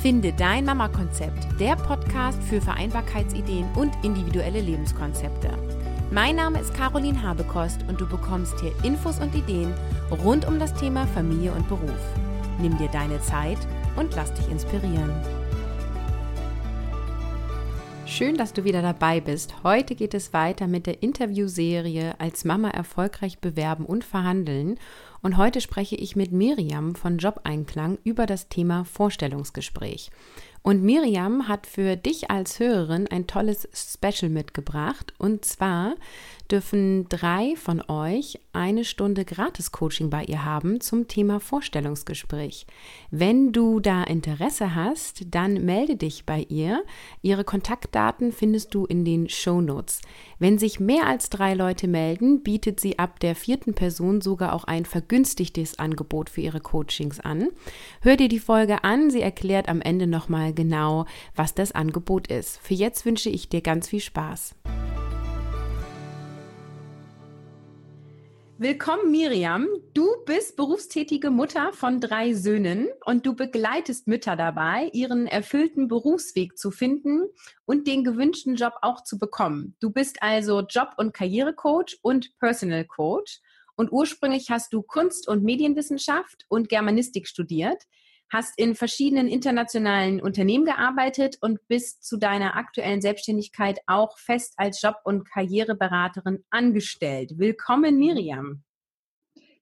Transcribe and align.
Finde 0.00 0.32
dein 0.32 0.64
Mama-Konzept, 0.64 1.60
der 1.60 1.76
Podcast 1.76 2.42
für 2.44 2.62
Vereinbarkeitsideen 2.62 3.66
und 3.74 3.92
individuelle 4.02 4.62
Lebenskonzepte. 4.62 5.50
Mein 6.10 6.36
Name 6.36 6.58
ist 6.58 6.72
Caroline 6.72 7.22
Habekost 7.22 7.84
und 7.86 8.00
du 8.00 8.08
bekommst 8.08 8.58
hier 8.60 8.72
Infos 8.82 9.20
und 9.20 9.34
Ideen 9.34 9.74
rund 10.24 10.48
um 10.48 10.58
das 10.58 10.72
Thema 10.72 11.06
Familie 11.08 11.52
und 11.52 11.68
Beruf. 11.68 12.00
Nimm 12.62 12.78
dir 12.78 12.88
deine 12.88 13.20
Zeit 13.20 13.58
und 13.96 14.16
lass 14.16 14.32
dich 14.32 14.50
inspirieren. 14.50 15.12
Schön, 18.06 18.36
dass 18.38 18.54
du 18.54 18.64
wieder 18.64 18.80
dabei 18.80 19.20
bist. 19.20 19.54
Heute 19.64 19.94
geht 19.94 20.14
es 20.14 20.32
weiter 20.32 20.66
mit 20.66 20.86
der 20.86 21.02
Interviewserie 21.02 22.14
Als 22.18 22.46
Mama 22.46 22.70
erfolgreich 22.70 23.38
bewerben 23.38 23.84
und 23.84 24.02
verhandeln. 24.02 24.78
Und 25.22 25.36
heute 25.36 25.60
spreche 25.60 25.96
ich 25.96 26.16
mit 26.16 26.32
Miriam 26.32 26.94
von 26.94 27.18
Jobeinklang 27.18 27.98
über 28.04 28.26
das 28.26 28.48
Thema 28.48 28.84
Vorstellungsgespräch. 28.84 30.10
Und 30.62 30.82
Miriam 30.82 31.48
hat 31.48 31.66
für 31.66 31.96
dich 31.96 32.30
als 32.30 32.60
Hörerin 32.60 33.06
ein 33.06 33.26
tolles 33.26 33.66
Special 33.72 34.30
mitgebracht. 34.30 35.14
Und 35.18 35.44
zwar 35.44 35.94
dürfen 36.50 37.08
drei 37.08 37.54
von 37.56 37.82
euch 37.88 38.38
eine 38.52 38.84
Stunde 38.84 39.24
Gratis-Coaching 39.24 40.10
bei 40.10 40.24
ihr 40.24 40.44
haben 40.44 40.82
zum 40.82 41.08
Thema 41.08 41.40
Vorstellungsgespräch. 41.40 42.66
Wenn 43.10 43.52
du 43.52 43.80
da 43.80 44.04
Interesse 44.04 44.74
hast, 44.74 45.34
dann 45.34 45.64
melde 45.64 45.96
dich 45.96 46.26
bei 46.26 46.44
ihr. 46.50 46.82
Ihre 47.22 47.44
Kontaktdaten 47.44 48.30
findest 48.30 48.74
du 48.74 48.84
in 48.84 49.06
den 49.06 49.30
Show 49.30 49.62
Notes. 49.62 50.02
Wenn 50.40 50.58
sich 50.58 50.80
mehr 50.80 51.06
als 51.06 51.28
drei 51.28 51.52
Leute 51.52 51.86
melden, 51.86 52.42
bietet 52.42 52.80
sie 52.80 52.98
ab 52.98 53.20
der 53.20 53.34
vierten 53.34 53.74
Person 53.74 54.22
sogar 54.22 54.54
auch 54.54 54.64
ein 54.64 54.86
vergünstigtes 54.86 55.78
Angebot 55.78 56.30
für 56.30 56.40
ihre 56.40 56.60
Coachings 56.60 57.20
an. 57.20 57.50
Hör 58.00 58.16
dir 58.16 58.28
die 58.28 58.38
Folge 58.38 58.82
an, 58.82 59.10
sie 59.10 59.20
erklärt 59.20 59.68
am 59.68 59.82
Ende 59.82 60.06
nochmal 60.06 60.54
genau, 60.54 61.04
was 61.36 61.54
das 61.54 61.72
Angebot 61.72 62.28
ist. 62.28 62.58
Für 62.62 62.72
jetzt 62.72 63.04
wünsche 63.04 63.28
ich 63.28 63.50
dir 63.50 63.60
ganz 63.60 63.88
viel 63.88 64.00
Spaß. 64.00 64.54
Willkommen, 68.62 69.10
Miriam. 69.10 69.66
Du 69.94 70.06
bist 70.26 70.54
berufstätige 70.54 71.30
Mutter 71.30 71.72
von 71.72 71.98
drei 71.98 72.34
Söhnen 72.34 72.88
und 73.06 73.24
du 73.24 73.34
begleitest 73.34 74.06
Mütter 74.06 74.36
dabei, 74.36 74.90
ihren 74.92 75.26
erfüllten 75.26 75.88
Berufsweg 75.88 76.58
zu 76.58 76.70
finden 76.70 77.22
und 77.64 77.86
den 77.86 78.04
gewünschten 78.04 78.56
Job 78.56 78.74
auch 78.82 79.02
zu 79.02 79.18
bekommen. 79.18 79.76
Du 79.80 79.88
bist 79.88 80.22
also 80.22 80.60
Job- 80.60 80.92
und 80.98 81.14
Karrierecoach 81.14 82.00
und 82.02 82.38
Personal 82.38 82.84
Coach 82.84 83.40
und 83.76 83.92
ursprünglich 83.92 84.50
hast 84.50 84.74
du 84.74 84.82
Kunst- 84.82 85.26
und 85.26 85.42
Medienwissenschaft 85.42 86.44
und 86.48 86.68
Germanistik 86.68 87.28
studiert 87.28 87.84
hast 88.30 88.58
in 88.58 88.74
verschiedenen 88.74 89.28
internationalen 89.28 90.20
Unternehmen 90.20 90.64
gearbeitet 90.64 91.36
und 91.40 91.66
bist 91.68 92.04
zu 92.04 92.16
deiner 92.16 92.56
aktuellen 92.56 93.00
Selbstständigkeit 93.00 93.80
auch 93.86 94.18
fest 94.18 94.54
als 94.56 94.80
Job- 94.80 95.00
und 95.04 95.28
Karriereberaterin 95.28 96.44
angestellt. 96.50 97.32
Willkommen, 97.36 97.98
Miriam. 97.98 98.62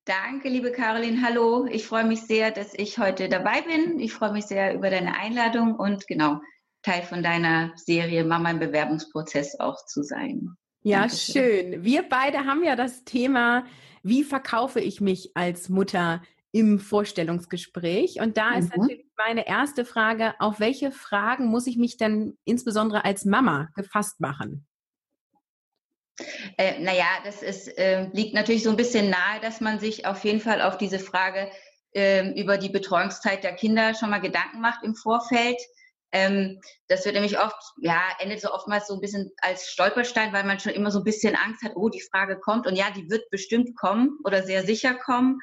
Danke, 0.04 0.48
liebe 0.48 0.72
Caroline. 0.72 1.20
Hallo. 1.22 1.66
Ich 1.70 1.86
freue 1.86 2.04
mich 2.04 2.22
sehr, 2.22 2.50
dass 2.50 2.72
ich 2.74 2.98
heute 2.98 3.28
dabei 3.28 3.60
bin. 3.62 4.00
Ich 4.00 4.14
freue 4.14 4.32
mich 4.32 4.46
sehr 4.46 4.74
über 4.74 4.88
deine 4.88 5.18
Einladung 5.18 5.76
und 5.76 6.06
genau 6.06 6.40
Teil 6.82 7.02
von 7.02 7.22
deiner 7.22 7.72
Serie 7.76 8.24
Mama 8.24 8.50
im 8.50 8.58
Bewerbungsprozess 8.58 9.60
auch 9.60 9.84
zu 9.84 10.02
sein. 10.02 10.56
Ja, 10.82 11.00
Dankeschön. 11.00 11.72
schön. 11.72 11.84
Wir 11.84 12.08
beide 12.08 12.46
haben 12.46 12.64
ja 12.64 12.76
das 12.76 13.04
Thema, 13.04 13.64
wie 14.02 14.24
verkaufe 14.24 14.80
ich 14.80 15.00
mich 15.00 15.32
als 15.34 15.68
Mutter 15.68 16.22
im 16.52 16.78
Vorstellungsgespräch. 16.78 18.20
Und 18.20 18.36
da 18.36 18.52
mhm. 18.52 18.58
ist 18.58 18.76
natürlich 18.76 19.06
meine 19.16 19.46
erste 19.46 19.84
Frage, 19.84 20.34
auf 20.38 20.60
welche 20.60 20.92
Fragen 20.92 21.46
muss 21.46 21.66
ich 21.66 21.76
mich 21.76 21.96
denn 21.96 22.38
insbesondere 22.44 23.04
als 23.04 23.24
Mama 23.24 23.68
gefasst 23.74 24.20
machen? 24.20 24.66
Äh, 26.56 26.80
naja, 26.80 27.06
das 27.24 27.42
ist, 27.42 27.68
äh, 27.78 28.08
liegt 28.12 28.34
natürlich 28.34 28.64
so 28.64 28.70
ein 28.70 28.76
bisschen 28.76 29.10
nahe, 29.10 29.40
dass 29.40 29.60
man 29.60 29.78
sich 29.78 30.06
auf 30.06 30.24
jeden 30.24 30.40
Fall 30.40 30.62
auf 30.62 30.76
diese 30.76 30.98
Frage 30.98 31.50
äh, 31.94 32.28
über 32.40 32.58
die 32.58 32.70
Betreuungszeit 32.70 33.44
der 33.44 33.54
Kinder 33.54 33.94
schon 33.94 34.10
mal 34.10 34.20
Gedanken 34.20 34.60
macht 34.60 34.82
im 34.82 34.94
Vorfeld. 34.96 35.58
Ähm, 36.10 36.60
das 36.88 37.04
wird 37.04 37.14
nämlich 37.14 37.38
oft, 37.38 37.54
ja, 37.80 38.00
endet 38.18 38.40
so 38.40 38.52
oftmals 38.52 38.86
so 38.88 38.94
ein 38.94 39.00
bisschen 39.00 39.30
als 39.42 39.68
Stolperstein, 39.68 40.32
weil 40.32 40.44
man 40.44 40.58
schon 40.58 40.72
immer 40.72 40.90
so 40.90 40.98
ein 41.00 41.04
bisschen 41.04 41.36
Angst 41.36 41.62
hat, 41.62 41.72
oh, 41.76 41.88
die 41.88 42.02
Frage 42.10 42.40
kommt 42.40 42.66
und 42.66 42.76
ja, 42.76 42.86
die 42.90 43.10
wird 43.10 43.28
bestimmt 43.30 43.76
kommen 43.76 44.18
oder 44.24 44.42
sehr 44.42 44.64
sicher 44.64 44.94
kommen. 44.94 45.38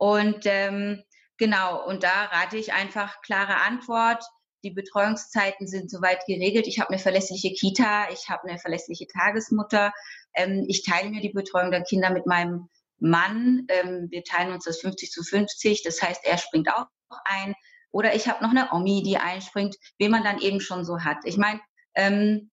Und 0.00 0.46
ähm, 0.46 1.02
genau, 1.36 1.86
und 1.86 2.02
da 2.04 2.24
rate 2.32 2.56
ich 2.56 2.72
einfach 2.72 3.20
klare 3.20 3.56
Antwort. 3.56 4.24
Die 4.64 4.70
Betreuungszeiten 4.70 5.66
sind 5.66 5.90
soweit 5.90 6.24
geregelt. 6.26 6.66
Ich 6.66 6.80
habe 6.80 6.88
eine 6.88 6.98
verlässliche 6.98 7.52
Kita, 7.52 8.08
ich 8.10 8.30
habe 8.30 8.48
eine 8.48 8.58
verlässliche 8.58 9.06
Tagesmutter. 9.08 9.92
Ähm, 10.34 10.64
ich 10.68 10.84
teile 10.84 11.10
mir 11.10 11.20
die 11.20 11.28
Betreuung 11.28 11.70
der 11.70 11.82
Kinder 11.82 12.08
mit 12.08 12.24
meinem 12.24 12.70
Mann. 12.98 13.66
Ähm, 13.68 14.06
wir 14.10 14.24
teilen 14.24 14.54
uns 14.54 14.64
das 14.64 14.80
50 14.80 15.10
zu 15.10 15.22
50. 15.22 15.82
Das 15.82 16.00
heißt, 16.00 16.22
er 16.24 16.38
springt 16.38 16.72
auch 16.72 16.86
ein. 17.26 17.54
Oder 17.90 18.14
ich 18.14 18.26
habe 18.26 18.42
noch 18.42 18.52
eine 18.52 18.72
Omi, 18.72 19.02
die 19.02 19.18
einspringt, 19.18 19.76
wen 19.98 20.12
man 20.12 20.24
dann 20.24 20.40
eben 20.40 20.62
schon 20.62 20.86
so 20.86 21.00
hat. 21.00 21.18
Ich 21.24 21.36
meine, 21.36 21.60
ähm, 21.94 22.50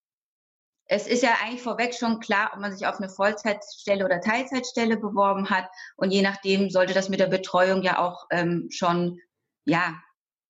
es 0.87 1.07
ist 1.07 1.23
ja 1.23 1.31
eigentlich 1.43 1.61
vorweg 1.61 1.93
schon 1.93 2.19
klar, 2.19 2.51
ob 2.53 2.59
man 2.59 2.71
sich 2.71 2.87
auf 2.87 2.97
eine 2.97 3.09
Vollzeitstelle 3.09 4.05
oder 4.05 4.21
Teilzeitstelle 4.21 4.97
beworben 4.97 5.49
hat. 5.49 5.67
Und 5.97 6.11
je 6.11 6.21
nachdem 6.21 6.69
sollte 6.69 6.93
das 6.93 7.09
mit 7.09 7.19
der 7.19 7.27
Betreuung 7.27 7.81
ja 7.83 7.99
auch 7.99 8.25
ähm, 8.31 8.67
schon 8.71 9.19
ja 9.65 9.95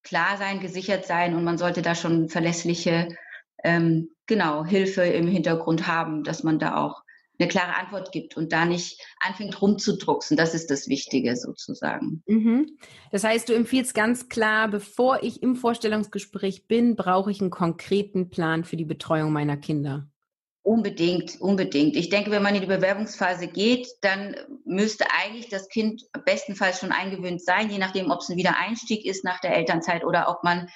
klar 0.03 0.37
sein, 0.37 0.59
gesichert 0.59 1.05
sein 1.05 1.35
und 1.35 1.43
man 1.43 1.57
sollte 1.57 1.81
da 1.81 1.95
schon 1.95 2.29
verlässliche 2.29 3.09
ähm, 3.63 4.09
genau 4.27 4.63
Hilfe 4.63 5.01
im 5.01 5.27
Hintergrund 5.27 5.87
haben, 5.87 6.23
dass 6.23 6.43
man 6.43 6.59
da 6.59 6.77
auch 6.77 7.01
eine 7.39 7.47
klare 7.47 7.75
Antwort 7.75 8.11
gibt 8.11 8.35
und 8.37 8.51
da 8.51 8.65
nicht 8.65 9.01
anfängt 9.19 9.61
rumzudrucksen. 9.61 10.37
Das 10.37 10.53
ist 10.53 10.71
das 10.71 10.87
Wichtige 10.87 11.35
sozusagen. 11.35 12.23
Mhm. 12.25 12.77
Das 13.11 13.23
heißt, 13.23 13.49
du 13.49 13.53
empfiehlst 13.53 13.93
ganz 13.93 14.29
klar, 14.29 14.67
bevor 14.69 15.21
ich 15.23 15.43
im 15.43 15.55
Vorstellungsgespräch 15.55 16.67
bin, 16.67 16.95
brauche 16.95 17.29
ich 17.31 17.41
einen 17.41 17.51
konkreten 17.51 18.29
Plan 18.29 18.63
für 18.63 18.77
die 18.77 18.85
Betreuung 18.85 19.31
meiner 19.31 19.57
Kinder. 19.57 20.07
Unbedingt, 20.67 21.39
unbedingt. 21.39 21.95
Ich 21.95 22.09
denke, 22.09 22.29
wenn 22.29 22.43
man 22.43 22.53
in 22.53 22.59
die 22.59 22.67
Bewerbungsphase 22.67 23.47
geht, 23.47 23.87
dann 24.01 24.35
müsste 24.65 25.05
eigentlich 25.17 25.47
das 25.47 25.69
Kind 25.69 26.03
bestenfalls 26.25 26.81
schon 26.81 26.91
eingewöhnt 26.91 27.41
sein, 27.41 27.69
je 27.69 27.77
nachdem, 27.77 28.11
ob 28.11 28.19
es 28.19 28.27
ein 28.27 28.35
Wiedereinstieg 28.35 29.05
ist 29.05 29.23
nach 29.23 29.39
der 29.39 29.55
Elternzeit 29.55 30.03
oder 30.03 30.27
ob 30.27 30.43
man 30.43 30.67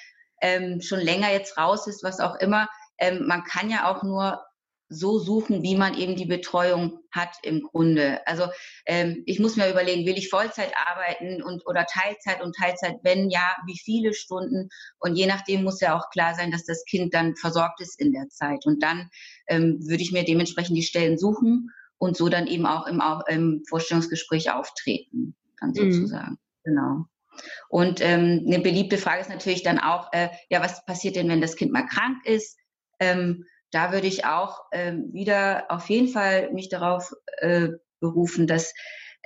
ähm, 0.41 0.80
schon 0.80 1.01
länger 1.01 1.34
jetzt 1.34 1.57
raus 1.57 1.88
ist, 1.88 2.06
was 2.06 2.22
auch 2.22 2.35
immer. 2.35 2.69
Ähm, 3.00 3.28
man 3.28 3.44
kann 3.44 3.69
ja 3.69 3.91
auch 3.91 4.01
nur 4.01 4.41
so 4.91 5.19
suchen, 5.19 5.63
wie 5.63 5.75
man 5.75 5.97
eben 5.97 6.16
die 6.16 6.25
Betreuung 6.25 7.00
hat 7.12 7.38
im 7.44 7.63
Grunde. 7.63 8.25
Also 8.28 8.47
ähm, 8.85 9.24
ich 9.25 9.40
muss 9.40 9.56
mir 9.56 9.72
überlegen, 9.72 10.06
will 10.06 10.18
ich 10.18 10.29
Vollzeit 10.29 10.74
arbeiten 10.85 11.41
und 11.41 11.66
oder 11.66 11.85
Teilzeit 11.85 12.44
und 12.44 12.56
Teilzeit, 12.56 12.97
wenn 13.03 13.30
ja, 13.30 13.56
wie 13.66 13.80
viele 13.80 14.13
Stunden 14.13 14.69
und 15.00 15.16
je 15.16 15.28
nachdem 15.28 15.63
muss 15.63 15.80
ja 15.80 15.97
auch 15.97 16.09
klar 16.09 16.35
sein, 16.35 16.51
dass 16.51 16.66
das 16.66 16.84
Kind 16.85 17.13
dann 17.13 17.35
versorgt 17.38 17.80
ist 17.80 18.00
in 18.00 18.12
der 18.12 18.28
Zeit 18.28 18.66
und 18.66 18.84
dann 18.84 19.09
ähm, 19.47 19.80
würde 19.88 20.03
ich 20.03 20.12
mir 20.12 20.25
dementsprechend 20.25 20.78
die 20.78 20.84
Stellen 20.84 21.18
suchen 21.18 21.72
und 21.97 22.18
so 22.18 22.28
dann 22.28 22.47
eben 22.47 22.66
auch 22.66 22.85
im, 22.85 23.01
im 23.28 23.63
Vorstellungsgespräch 23.69 24.51
auftreten, 24.51 25.35
dann 25.59 25.69
mhm. 25.69 25.94
sozusagen. 25.94 26.31
Mhm. 26.31 26.38
Genau. 26.63 27.06
Und 27.69 28.01
ähm, 28.01 28.44
eine 28.46 28.59
beliebte 28.59 28.97
Frage 28.97 29.22
ist 29.22 29.30
natürlich 29.30 29.63
dann 29.63 29.80
auch, 29.80 30.12
äh, 30.12 30.30
ja, 30.50 30.62
was 30.62 30.85
passiert 30.85 31.16
denn, 31.16 31.30
wenn 31.30 31.41
das 31.41 31.56
Kind 31.56 31.72
mal 31.72 31.85
krank 31.85 32.25
ist? 32.25 32.57
Ähm, 33.00 33.46
da 33.72 33.92
würde 33.92 34.08
ich 34.08 34.26
auch 34.26 34.62
ähm, 34.72 35.09
wieder 35.14 35.66
auf 35.70 35.90
jeden 35.90 36.09
Fall 36.09 36.52
mich 36.52 36.70
darauf 36.70 37.14
äh, 37.38 37.69
berufen, 38.00 38.48
dass 38.48 38.74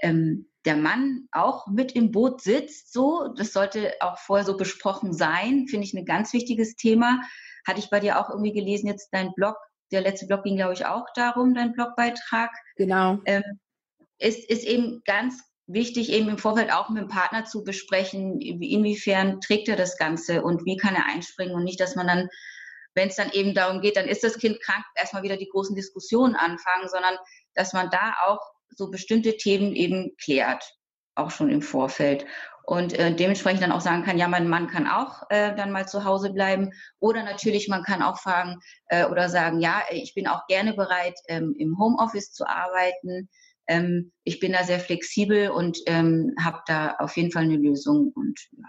ähm, 0.02 0.50
der 0.66 0.76
Mann 0.76 1.28
auch 1.32 1.68
mit 1.68 1.94
im 1.94 2.12
Boot 2.12 2.42
sitzt. 2.42 2.92
So, 2.92 3.34
das 3.36 3.54
sollte 3.54 3.94
auch 4.00 4.18
vorher 4.18 4.46
so 4.46 4.58
besprochen 4.58 5.14
sein. 5.14 5.68
Finde 5.68 5.86
ich 5.86 5.94
ein 5.94 6.06
ganz 6.06 6.34
wichtiges 6.34 6.76
Thema. 6.76 7.22
Hatte 7.68 7.80
ich 7.80 7.90
bei 7.90 8.00
dir 8.00 8.20
auch 8.20 8.30
irgendwie 8.30 8.54
gelesen, 8.54 8.88
jetzt 8.88 9.10
dein 9.12 9.34
Blog, 9.34 9.56
der 9.92 10.02
letzte 10.02 10.28
Blog 10.28 10.44
ging, 10.44 10.58
glaube 10.58 10.74
ich, 10.74 10.86
auch 10.86 11.06
darum, 11.16 11.54
dein 11.54 11.74
Blogbeitrag. 11.74 12.52
Genau. 12.76 13.20
Ähm, 13.26 13.44
ist, 14.18 14.50
ist 14.50 14.66
eben 14.66 15.02
ganz 15.06 15.42
wichtig, 15.68 16.12
eben 16.12 16.30
im 16.30 16.38
Vorfeld 16.38 16.72
auch 16.72 16.90
mit 16.90 17.02
dem 17.02 17.10
Partner 17.10 17.46
zu 17.46 17.64
besprechen, 17.64 18.40
inwiefern 18.40 19.42
trägt 19.42 19.68
er 19.68 19.76
das 19.76 19.98
Ganze 19.98 20.44
und 20.44 20.66
wie 20.66 20.78
kann 20.78 20.96
er 20.96 21.08
einspringen 21.08 21.56
und 21.56 21.64
nicht, 21.64 21.80
dass 21.80 21.96
man 21.96 22.08
dann 22.08 22.30
wenn 22.96 23.10
es 23.10 23.16
dann 23.16 23.32
eben 23.32 23.54
darum 23.54 23.82
geht, 23.82 23.98
dann 23.98 24.08
ist 24.08 24.24
das 24.24 24.38
Kind 24.38 24.62
krank, 24.62 24.84
erstmal 24.96 25.24
wieder 25.24 25.38
die 25.38 25.50
großen 25.50 25.76
Diskussionen 25.76 26.36
anfangen, 26.36 26.88
sondern 26.88 27.16
dass 27.54 27.74
man 27.74 27.90
da 27.90 28.16
auch 28.26 28.40
so 28.70 28.90
bestimmte 28.90 29.38
Themen 29.38 29.76
eben 29.76 30.16
klärt, 30.22 30.64
auch 31.16 31.32
schon 31.32 31.50
im 31.50 31.62
Vorfeld. 31.62 32.26
Und 32.64 32.94
äh, 32.94 33.14
dementsprechend 33.14 33.62
dann 33.62 33.72
auch 33.72 33.82
sagen 33.82 34.04
kann, 34.04 34.18
ja, 34.18 34.28
mein 34.28 34.48
Mann 34.48 34.68
kann 34.68 34.88
auch 34.88 35.22
äh, 35.30 35.56
dann 35.56 35.72
mal 35.72 35.88
zu 35.88 36.04
Hause 36.04 36.34
bleiben. 36.34 36.72
Oder 37.00 37.24
natürlich, 37.24 37.68
man 37.68 37.84
kann 37.84 38.02
auch 38.02 38.20
fragen 38.20 38.60
äh, 38.88 39.06
oder 39.06 39.30
sagen, 39.30 39.60
ja, 39.60 39.84
ich 39.92 40.16
bin 40.16 40.28
auch 40.28 40.48
gerne 40.48 40.74
bereit, 40.74 41.14
ähm, 41.28 41.54
im 41.60 41.78
Homeoffice 41.78 42.32
zu 42.32 42.48
arbeiten. 42.48 43.30
Ähm, 43.68 44.12
ich 44.24 44.40
bin 44.40 44.54
da 44.54 44.64
sehr 44.64 44.80
flexibel 44.80 45.50
und 45.50 45.78
ähm, 45.86 46.34
habe 46.44 46.62
da 46.66 46.96
auf 46.98 47.16
jeden 47.18 47.32
Fall 47.32 47.44
eine 47.44 47.58
Lösung 47.58 48.12
und 48.16 48.40
ja, 48.52 48.66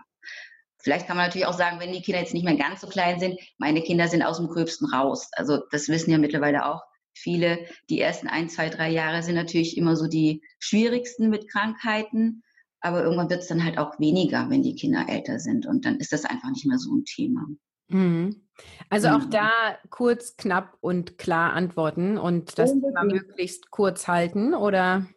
Vielleicht 0.87 1.09
kann 1.09 1.17
man 1.17 1.27
natürlich 1.27 1.49
auch 1.49 1.59
sagen, 1.59 1.81
wenn 1.81 1.93
die 1.93 2.01
Kinder 2.01 2.21
jetzt 2.21 2.33
nicht 2.33 2.45
mehr 2.45 2.55
ganz 2.55 2.81
so 2.81 2.87
klein 2.87 3.19
sind, 3.19 3.41
meine 3.59 3.83
Kinder 3.83 4.07
sind 4.07 4.23
aus 4.23 4.37
dem 4.37 4.47
Gröbsten 4.47 4.87
raus. 4.87 5.31
Also 5.33 5.59
das 5.73 5.89
wissen 5.89 6.13
ja 6.13 6.19
mittlerweile 6.19 6.65
auch 6.65 6.81
viele. 7.13 7.59
Die 7.91 8.01
ersten 8.01 8.29
ein, 8.29 8.49
zwei, 8.49 8.69
drei 8.69 8.89
Jahre 8.89 9.25
sind 9.25 9.35
natürlich 9.35 9.77
immer 9.77 9.97
so 9.97 10.07
die 10.07 10.45
schwierigsten 10.61 11.29
mit 11.29 11.51
Krankheiten. 11.51 12.45
Aber 12.79 13.03
irgendwann 13.03 13.29
wird 13.29 13.43
es 13.43 13.49
dann 13.49 13.65
halt 13.65 13.79
auch 13.79 13.99
weniger, 13.99 14.49
wenn 14.49 14.63
die 14.63 14.77
Kinder 14.77 15.07
älter 15.09 15.41
sind. 15.41 15.67
Und 15.67 15.85
dann 15.85 15.97
ist 15.97 16.13
das 16.13 16.25
einfach 16.25 16.51
nicht 16.51 16.67
mehr 16.67 16.79
so 16.79 16.95
ein 16.95 17.05
Thema. 17.05 17.49
Mhm. 17.89 18.47
Also 18.89 19.09
auch 19.09 19.25
da 19.29 19.51
kurz, 19.91 20.37
knapp 20.37 20.77
und 20.81 21.19
klar 21.19 21.53
antworten 21.55 22.17
und 22.17 22.61
das 22.61 22.71
Thema 22.71 23.03
möglichst 23.03 23.73
kurz 23.73 24.07
halten, 24.07 24.55
oder? 24.55 25.09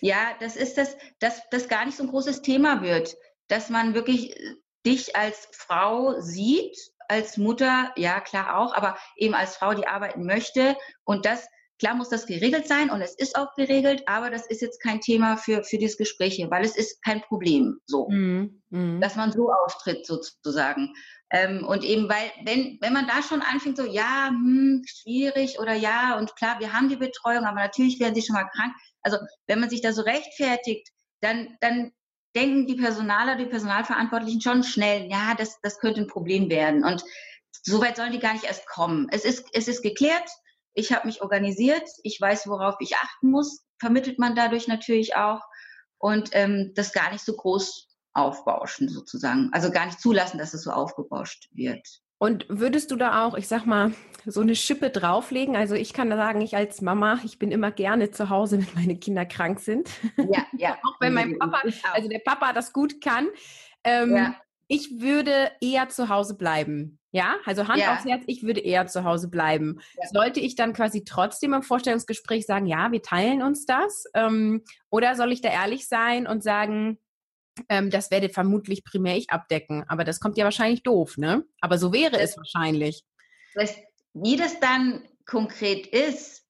Ja, 0.00 0.28
das 0.40 0.56
ist 0.56 0.78
das, 0.78 0.96
dass 1.18 1.42
das 1.50 1.68
gar 1.68 1.84
nicht 1.84 1.98
so 1.98 2.04
ein 2.04 2.08
großes 2.08 2.40
Thema 2.40 2.80
wird, 2.80 3.18
dass 3.48 3.68
man 3.68 3.92
wirklich 3.92 4.34
äh, 4.34 4.54
dich 4.86 5.16
als 5.16 5.48
Frau 5.52 6.20
sieht, 6.20 6.76
als 7.08 7.36
Mutter, 7.36 7.92
ja 7.96 8.20
klar 8.20 8.58
auch, 8.58 8.74
aber 8.74 8.96
eben 9.16 9.34
als 9.34 9.56
Frau, 9.56 9.74
die 9.74 9.86
arbeiten 9.86 10.24
möchte 10.24 10.76
und 11.04 11.26
das 11.26 11.46
Klar 11.80 11.96
muss 11.96 12.08
das 12.08 12.26
geregelt 12.26 12.68
sein 12.68 12.88
und 12.88 13.00
es 13.00 13.16
ist 13.16 13.36
auch 13.36 13.52
geregelt, 13.56 14.04
aber 14.06 14.30
das 14.30 14.46
ist 14.46 14.62
jetzt 14.62 14.80
kein 14.80 15.00
Thema 15.00 15.36
für, 15.36 15.64
für 15.64 15.76
dieses 15.76 15.96
Gespräch 15.96 16.36
hier, 16.36 16.48
weil 16.50 16.64
es 16.64 16.76
ist 16.76 17.02
kein 17.02 17.20
Problem 17.22 17.78
so, 17.86 18.08
mm, 18.08 18.62
mm. 18.70 19.00
dass 19.00 19.16
man 19.16 19.32
so 19.32 19.50
auftritt 19.50 20.06
sozusagen. 20.06 20.94
Ähm, 21.30 21.66
und 21.66 21.82
eben, 21.82 22.08
weil, 22.08 22.30
wenn, 22.44 22.78
wenn 22.80 22.92
man 22.92 23.08
da 23.08 23.22
schon 23.22 23.42
anfängt, 23.42 23.76
so, 23.76 23.84
ja, 23.84 24.28
hm, 24.28 24.82
schwierig 24.86 25.58
oder 25.58 25.74
ja, 25.74 26.16
und 26.16 26.36
klar, 26.36 26.60
wir 26.60 26.72
haben 26.72 26.88
die 26.88 26.96
Betreuung, 26.96 27.44
aber 27.44 27.60
natürlich 27.60 27.98
werden 27.98 28.14
sie 28.14 28.22
schon 28.22 28.34
mal 28.34 28.48
krank. 28.54 28.72
Also, 29.02 29.18
wenn 29.48 29.58
man 29.58 29.68
sich 29.68 29.82
da 29.82 29.92
so 29.92 30.02
rechtfertigt, 30.02 30.88
dann, 31.22 31.56
dann 31.60 31.90
denken 32.34 32.66
die 32.66 32.76
Personaler, 32.76 33.36
die 33.36 33.46
Personalverantwortlichen 33.46 34.40
schon 34.40 34.62
schnell, 34.62 35.10
ja, 35.10 35.34
das, 35.36 35.60
das 35.62 35.78
könnte 35.78 36.00
ein 36.00 36.06
Problem 36.06 36.50
werden. 36.50 36.84
Und 36.84 37.04
so 37.62 37.80
weit 37.80 37.96
sollen 37.96 38.12
die 38.12 38.18
gar 38.18 38.32
nicht 38.32 38.44
erst 38.44 38.66
kommen. 38.66 39.08
Es 39.10 39.24
ist, 39.24 39.46
es 39.52 39.68
ist 39.68 39.82
geklärt, 39.82 40.28
ich 40.74 40.92
habe 40.92 41.06
mich 41.06 41.22
organisiert, 41.22 41.88
ich 42.02 42.20
weiß, 42.20 42.48
worauf 42.48 42.76
ich 42.80 42.96
achten 42.96 43.30
muss, 43.30 43.64
vermittelt 43.78 44.18
man 44.18 44.34
dadurch 44.34 44.66
natürlich 44.66 45.16
auch 45.16 45.40
und 45.98 46.30
ähm, 46.32 46.72
das 46.74 46.92
gar 46.92 47.12
nicht 47.12 47.24
so 47.24 47.34
groß 47.34 47.88
aufbauschen 48.12 48.88
sozusagen. 48.88 49.50
Also 49.52 49.70
gar 49.70 49.86
nicht 49.86 50.00
zulassen, 50.00 50.38
dass 50.38 50.54
es 50.54 50.62
so 50.62 50.70
aufgebauscht 50.70 51.48
wird. 51.52 51.86
Und 52.18 52.46
würdest 52.48 52.90
du 52.90 52.96
da 52.96 53.24
auch, 53.24 53.34
ich 53.34 53.48
sag 53.48 53.66
mal, 53.66 53.92
so 54.24 54.40
eine 54.40 54.54
Schippe 54.54 54.90
drauflegen? 54.90 55.56
Also 55.56 55.74
ich 55.74 55.92
kann 55.92 56.10
da 56.10 56.16
sagen, 56.16 56.40
ich 56.40 56.56
als 56.56 56.80
Mama, 56.80 57.20
ich 57.24 57.38
bin 57.38 57.50
immer 57.50 57.70
gerne 57.70 58.10
zu 58.10 58.30
Hause, 58.30 58.58
wenn 58.74 58.74
meine 58.74 58.96
Kinder 58.96 59.26
krank 59.26 59.60
sind. 59.60 59.90
Ja, 60.16 60.46
ja. 60.56 60.78
auch 60.84 61.00
wenn 61.00 61.14
mein 61.14 61.38
Papa, 61.38 61.62
also 61.92 62.08
der 62.08 62.20
Papa 62.20 62.52
das 62.52 62.72
gut 62.72 63.00
kann. 63.02 63.28
Ähm, 63.82 64.16
ja. 64.16 64.34
Ich 64.66 65.00
würde 65.00 65.52
eher 65.60 65.90
zu 65.90 66.08
Hause 66.08 66.36
bleiben. 66.36 66.98
Ja, 67.12 67.36
also 67.44 67.68
Hand 67.68 67.80
ja. 67.80 67.92
aufs 67.92 68.04
Herz, 68.04 68.24
ich 68.26 68.42
würde 68.42 68.60
eher 68.60 68.88
zu 68.88 69.04
Hause 69.04 69.28
bleiben. 69.28 69.78
Ja. 70.02 70.08
Sollte 70.08 70.40
ich 70.40 70.56
dann 70.56 70.72
quasi 70.72 71.04
trotzdem 71.04 71.52
im 71.52 71.62
Vorstellungsgespräch 71.62 72.44
sagen, 72.44 72.66
ja, 72.66 72.90
wir 72.90 73.02
teilen 73.02 73.40
uns 73.42 73.66
das? 73.66 74.04
Ähm, 74.14 74.64
oder 74.90 75.14
soll 75.14 75.30
ich 75.30 75.40
da 75.40 75.50
ehrlich 75.50 75.86
sein 75.86 76.26
und 76.26 76.42
sagen, 76.42 76.98
ähm, 77.68 77.90
das 77.90 78.10
werde 78.10 78.28
vermutlich 78.28 78.84
primär 78.84 79.16
ich 79.16 79.30
abdecken? 79.30 79.84
Aber 79.88 80.04
das 80.04 80.20
kommt 80.20 80.36
ja 80.36 80.44
wahrscheinlich 80.44 80.82
doof, 80.82 81.16
ne? 81.16 81.44
Aber 81.60 81.78
so 81.78 81.92
wäre 81.92 82.12
das, 82.12 82.30
es 82.30 82.36
wahrscheinlich. 82.36 83.04
Das, 83.54 83.74
wie 84.14 84.36
das 84.36 84.60
dann 84.60 85.02
konkret 85.26 85.86
ist, 85.86 86.44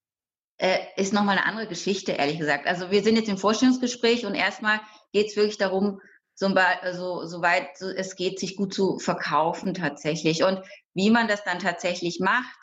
äh, 0.59 0.79
ist 0.97 1.13
nochmal 1.13 1.39
eine 1.39 1.47
andere 1.47 1.67
Geschichte, 1.67 2.13
ehrlich 2.13 2.39
gesagt. 2.39 2.67
Also 2.67 2.91
wir 2.91 3.03
sind 3.03 3.17
jetzt 3.17 3.29
im 3.29 3.39
Vorstellungsgespräch 3.39 4.25
und 4.27 4.35
erstmal 4.35 4.81
geht 5.13 5.29
es 5.29 5.37
wirklich 5.37 5.59
darum, 5.59 6.01
so, 6.37 6.47
also, 6.47 7.25
soweit 7.27 7.81
es 7.81 8.17
geht, 8.17 8.41
sich 8.41 8.57
gut 8.57 8.75
zu 8.75 8.99
verkaufen 8.99 9.73
tatsächlich. 9.73 10.43
Und 10.43 10.61
wie 10.93 11.11
man 11.11 11.29
das 11.29 11.45
dann 11.45 11.61
tatsächlich 11.61 12.19
macht, 12.19 12.59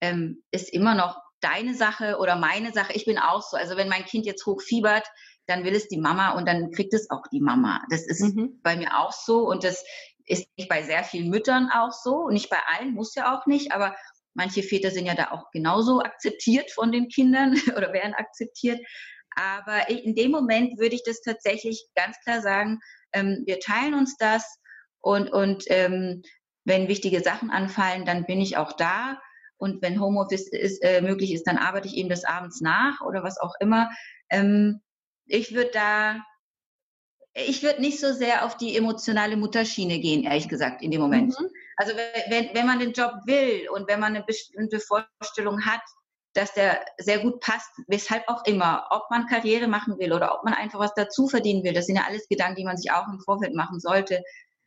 ähm, 0.00 0.42
ist 0.50 0.72
immer 0.72 0.94
noch 0.94 1.20
deine 1.40 1.74
Sache 1.74 2.16
oder 2.18 2.36
meine 2.36 2.72
Sache. 2.72 2.94
Ich 2.94 3.04
bin 3.04 3.18
auch 3.18 3.42
so. 3.42 3.56
Also 3.56 3.76
wenn 3.76 3.88
mein 3.88 4.04
Kind 4.04 4.26
jetzt 4.26 4.46
hochfiebert, 4.46 5.06
dann 5.50 5.64
will 5.64 5.74
es 5.74 5.88
die 5.88 5.98
Mama 5.98 6.32
und 6.32 6.46
dann 6.46 6.70
kriegt 6.70 6.94
es 6.94 7.10
auch 7.10 7.26
die 7.32 7.40
Mama. 7.40 7.82
Das 7.90 8.06
ist 8.06 8.20
mhm. 8.20 8.60
bei 8.62 8.76
mir 8.76 8.98
auch 8.98 9.12
so 9.12 9.48
und 9.48 9.64
das 9.64 9.84
ist 10.26 10.46
bei 10.68 10.82
sehr 10.82 11.04
vielen 11.04 11.28
Müttern 11.28 11.70
auch 11.72 11.92
so. 11.92 12.28
Nicht 12.30 12.50
bei 12.50 12.58
allen, 12.74 12.94
muss 12.94 13.14
ja 13.14 13.34
auch 13.36 13.46
nicht, 13.46 13.72
aber 13.72 13.94
manche 14.34 14.62
Väter 14.62 14.90
sind 14.90 15.06
ja 15.06 15.14
da 15.14 15.32
auch 15.32 15.50
genauso 15.50 16.00
akzeptiert 16.00 16.70
von 16.70 16.92
den 16.92 17.08
Kindern 17.08 17.54
oder 17.76 17.92
werden 17.92 18.14
akzeptiert. 18.14 18.80
Aber 19.36 19.88
in 19.88 20.14
dem 20.14 20.30
Moment 20.30 20.78
würde 20.78 20.94
ich 20.94 21.02
das 21.04 21.20
tatsächlich 21.20 21.86
ganz 21.94 22.16
klar 22.24 22.40
sagen, 22.40 22.80
ähm, 23.12 23.42
wir 23.46 23.60
teilen 23.60 23.94
uns 23.94 24.16
das 24.16 24.58
und, 25.00 25.32
und 25.32 25.64
ähm, 25.68 26.22
wenn 26.64 26.88
wichtige 26.88 27.20
Sachen 27.20 27.50
anfallen, 27.50 28.04
dann 28.04 28.26
bin 28.26 28.40
ich 28.40 28.56
auch 28.56 28.72
da. 28.72 29.20
Und 29.56 29.82
wenn 29.82 30.00
Homeoffice 30.00 30.48
ist, 30.48 30.82
äh, 30.82 31.00
möglich 31.00 31.32
ist, 31.32 31.46
dann 31.46 31.58
arbeite 31.58 31.88
ich 31.88 31.96
eben 31.96 32.08
des 32.08 32.24
Abends 32.24 32.60
nach 32.60 33.00
oder 33.02 33.22
was 33.22 33.38
auch 33.38 33.54
immer. 33.60 33.90
Ähm, 34.30 34.80
ich 35.30 35.54
würde 35.54 35.70
da, 35.72 36.24
ich 37.34 37.62
würde 37.62 37.80
nicht 37.80 38.00
so 38.00 38.12
sehr 38.12 38.44
auf 38.44 38.56
die 38.56 38.76
emotionale 38.76 39.36
Mutterschiene 39.36 40.00
gehen, 40.00 40.24
ehrlich 40.24 40.48
gesagt, 40.48 40.82
in 40.82 40.90
dem 40.90 41.00
Moment. 41.00 41.38
Mhm. 41.38 41.48
Also 41.76 41.94
wenn, 41.96 42.50
wenn 42.52 42.66
man 42.66 42.80
den 42.80 42.92
Job 42.92 43.12
will 43.26 43.68
und 43.70 43.88
wenn 43.88 44.00
man 44.00 44.14
eine 44.14 44.24
bestimmte 44.24 44.80
Vorstellung 44.80 45.64
hat, 45.64 45.82
dass 46.34 46.52
der 46.52 46.84
sehr 46.98 47.20
gut 47.20 47.40
passt, 47.40 47.70
weshalb 47.86 48.28
auch 48.28 48.44
immer, 48.44 48.86
ob 48.90 49.10
man 49.10 49.26
Karriere 49.26 49.68
machen 49.68 49.98
will 49.98 50.12
oder 50.12 50.34
ob 50.34 50.44
man 50.44 50.54
einfach 50.54 50.78
was 50.78 50.94
dazu 50.94 51.26
verdienen 51.26 51.64
will. 51.64 51.72
Das 51.72 51.86
sind 51.86 51.96
ja 51.96 52.04
alles 52.06 52.28
Gedanken, 52.28 52.56
die 52.56 52.64
man 52.64 52.76
sich 52.76 52.92
auch 52.92 53.06
im 53.08 53.20
Vorfeld 53.20 53.54
machen 53.54 53.80
sollte. 53.80 54.22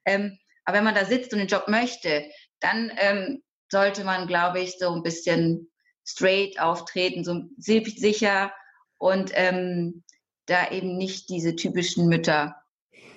Ähm, 0.06 0.38
aber 0.66 0.78
wenn 0.78 0.84
man 0.84 0.96
da 0.96 1.06
sitzt 1.06 1.34
und 1.34 1.40
den 1.40 1.48
Job 1.48 1.68
möchte, 1.68 2.26
dann 2.60 2.92
ähm, 2.98 3.44
sollte 3.70 4.04
man, 4.04 4.28
glaube 4.28 4.62
ich, 4.62 4.78
so 4.78 4.94
ein 4.94 5.04
bisschen 5.04 5.72
straight 6.06 6.60
auftreten, 6.60 7.24
so 7.24 7.44
sicher 7.58 8.52
und 8.98 9.32
ähm, 9.34 10.04
da 10.46 10.72
eben 10.72 10.98
nicht 10.98 11.30
diese 11.30 11.56
typischen 11.56 12.08
Mütter. 12.08 12.56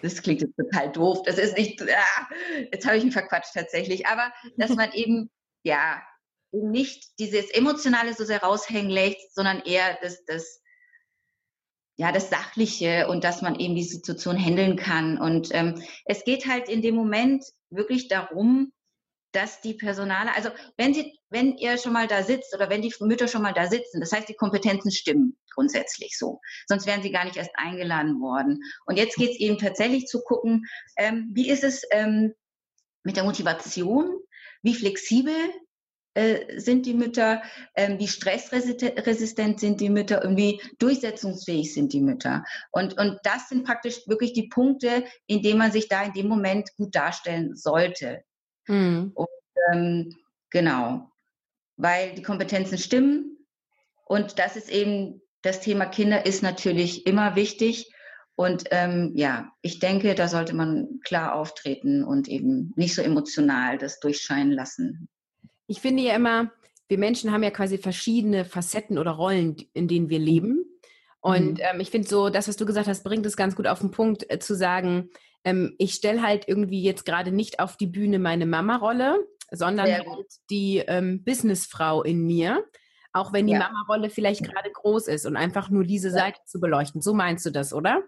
Das 0.02 0.22
klingt 0.22 0.42
jetzt 0.42 0.56
total 0.56 0.92
doof. 0.92 1.22
Das 1.24 1.38
ist 1.38 1.56
nicht, 1.56 1.82
ah, 1.82 2.28
jetzt 2.72 2.86
habe 2.86 2.96
ich 2.96 3.04
mich 3.04 3.12
verquatscht 3.12 3.54
tatsächlich. 3.54 4.06
Aber 4.06 4.32
dass 4.56 4.74
man 4.74 4.90
eben, 4.92 5.30
ja, 5.62 6.02
nicht 6.52 7.18
dieses 7.18 7.50
Emotionale 7.50 8.14
so 8.14 8.24
sehr 8.24 8.42
raushängen 8.42 8.90
lässt, 8.90 9.34
sondern 9.34 9.60
eher 9.60 9.98
das, 10.00 10.24
das, 10.24 10.62
ja, 11.96 12.12
das 12.12 12.30
Sachliche 12.30 13.08
und 13.08 13.24
dass 13.24 13.42
man 13.42 13.58
eben 13.58 13.74
die 13.74 13.82
Situation 13.82 14.38
handeln 14.38 14.76
kann. 14.76 15.18
Und 15.18 15.48
ähm, 15.52 15.82
es 16.04 16.24
geht 16.24 16.46
halt 16.46 16.68
in 16.68 16.82
dem 16.82 16.94
Moment 16.94 17.44
wirklich 17.70 18.08
darum, 18.08 18.72
dass 19.36 19.60
die 19.60 19.74
Personale, 19.74 20.34
also 20.34 20.48
wenn 20.78 20.94
sie, 20.94 21.20
wenn 21.28 21.56
ihr 21.58 21.76
schon 21.76 21.92
mal 21.92 22.06
da 22.06 22.22
sitzt 22.22 22.54
oder 22.54 22.70
wenn 22.70 22.80
die 22.80 22.94
Mütter 23.00 23.28
schon 23.28 23.42
mal 23.42 23.52
da 23.52 23.66
sitzen, 23.68 24.00
das 24.00 24.12
heißt, 24.12 24.28
die 24.28 24.34
Kompetenzen 24.34 24.90
stimmen 24.90 25.36
grundsätzlich 25.54 26.16
so. 26.16 26.40
Sonst 26.66 26.86
wären 26.86 27.02
sie 27.02 27.12
gar 27.12 27.24
nicht 27.24 27.36
erst 27.36 27.50
eingeladen 27.54 28.20
worden. 28.20 28.62
Und 28.86 28.96
jetzt 28.96 29.16
geht 29.16 29.32
es 29.32 29.38
eben 29.38 29.58
tatsächlich 29.58 30.06
zu 30.06 30.22
gucken, 30.22 30.64
ähm, 30.96 31.30
wie 31.34 31.50
ist 31.50 31.64
es 31.64 31.82
ähm, 31.90 32.32
mit 33.04 33.16
der 33.16 33.24
Motivation, 33.24 34.10
wie 34.62 34.74
flexibel 34.74 35.34
äh, 36.14 36.58
sind 36.58 36.86
die 36.86 36.94
Mütter, 36.94 37.42
ähm, 37.74 37.98
wie 37.98 38.08
stressresistent 38.08 39.60
sind 39.60 39.82
die 39.82 39.90
Mütter 39.90 40.24
und 40.24 40.38
wie 40.38 40.62
durchsetzungsfähig 40.78 41.74
sind 41.74 41.92
die 41.92 42.00
Mütter. 42.00 42.42
Und, 42.72 42.98
und 42.98 43.18
das 43.22 43.50
sind 43.50 43.64
praktisch 43.64 44.06
wirklich 44.06 44.32
die 44.32 44.48
Punkte, 44.48 45.04
in 45.26 45.42
denen 45.42 45.58
man 45.58 45.72
sich 45.72 45.88
da 45.88 46.04
in 46.04 46.14
dem 46.14 46.28
Moment 46.28 46.74
gut 46.76 46.94
darstellen 46.94 47.54
sollte. 47.54 48.24
Mhm. 48.66 49.12
Und, 49.14 49.28
ähm, 49.72 50.16
genau, 50.50 51.10
weil 51.76 52.14
die 52.14 52.22
Kompetenzen 52.22 52.78
stimmen 52.78 53.38
und 54.04 54.38
das 54.38 54.56
ist 54.56 54.70
eben 54.70 55.20
das 55.42 55.60
Thema 55.60 55.86
Kinder 55.86 56.26
ist 56.26 56.42
natürlich 56.42 57.06
immer 57.06 57.36
wichtig. 57.36 57.92
Und 58.34 58.64
ähm, 58.70 59.12
ja, 59.14 59.52
ich 59.62 59.78
denke, 59.78 60.14
da 60.14 60.28
sollte 60.28 60.54
man 60.54 61.00
klar 61.04 61.34
auftreten 61.34 62.04
und 62.04 62.28
eben 62.28 62.72
nicht 62.76 62.94
so 62.94 63.00
emotional 63.00 63.78
das 63.78 64.00
durchscheinen 64.00 64.52
lassen 64.52 65.08
ich 65.66 65.80
finde 65.80 66.02
ja 66.02 66.14
immer, 66.14 66.50
wir 66.88 66.98
Menschen 66.98 67.32
haben 67.32 67.42
ja 67.42 67.50
quasi 67.50 67.78
verschiedene 67.78 68.44
Facetten 68.44 68.98
oder 68.98 69.12
Rollen, 69.12 69.56
in 69.72 69.88
denen 69.88 70.08
wir 70.08 70.18
leben. 70.18 70.64
Und 71.20 71.54
mhm. 71.54 71.64
ähm, 71.72 71.80
ich 71.80 71.90
finde 71.90 72.08
so, 72.08 72.28
das, 72.30 72.48
was 72.48 72.56
du 72.56 72.66
gesagt 72.66 72.86
hast, 72.86 73.02
bringt 73.02 73.26
es 73.26 73.36
ganz 73.36 73.56
gut 73.56 73.66
auf 73.66 73.80
den 73.80 73.90
Punkt, 73.90 74.30
äh, 74.30 74.38
zu 74.38 74.54
sagen, 74.54 75.10
ähm, 75.46 75.76
ich 75.78 75.94
stelle 75.94 76.22
halt 76.22 76.48
irgendwie 76.48 76.82
jetzt 76.82 77.06
gerade 77.06 77.30
nicht 77.30 77.60
auf 77.60 77.76
die 77.76 77.86
Bühne 77.86 78.18
meine 78.18 78.46
Mama-Rolle, 78.46 79.24
sondern 79.52 79.86
halt 79.86 80.06
die 80.50 80.78
ähm, 80.78 81.22
Businessfrau 81.24 82.02
in 82.02 82.26
mir. 82.26 82.64
Auch 83.12 83.32
wenn 83.32 83.46
die 83.46 83.52
ja. 83.52 83.60
Mama-Rolle 83.60 84.10
vielleicht 84.10 84.42
gerade 84.42 84.70
groß 84.70 85.06
ist 85.06 85.24
und 85.24 85.36
einfach 85.36 85.70
nur 85.70 85.84
diese 85.84 86.10
Seite 86.10 86.40
zu 86.44 86.60
beleuchten. 86.60 87.00
So 87.00 87.14
meinst 87.14 87.46
du 87.46 87.50
das, 87.50 87.72
oder? 87.72 88.02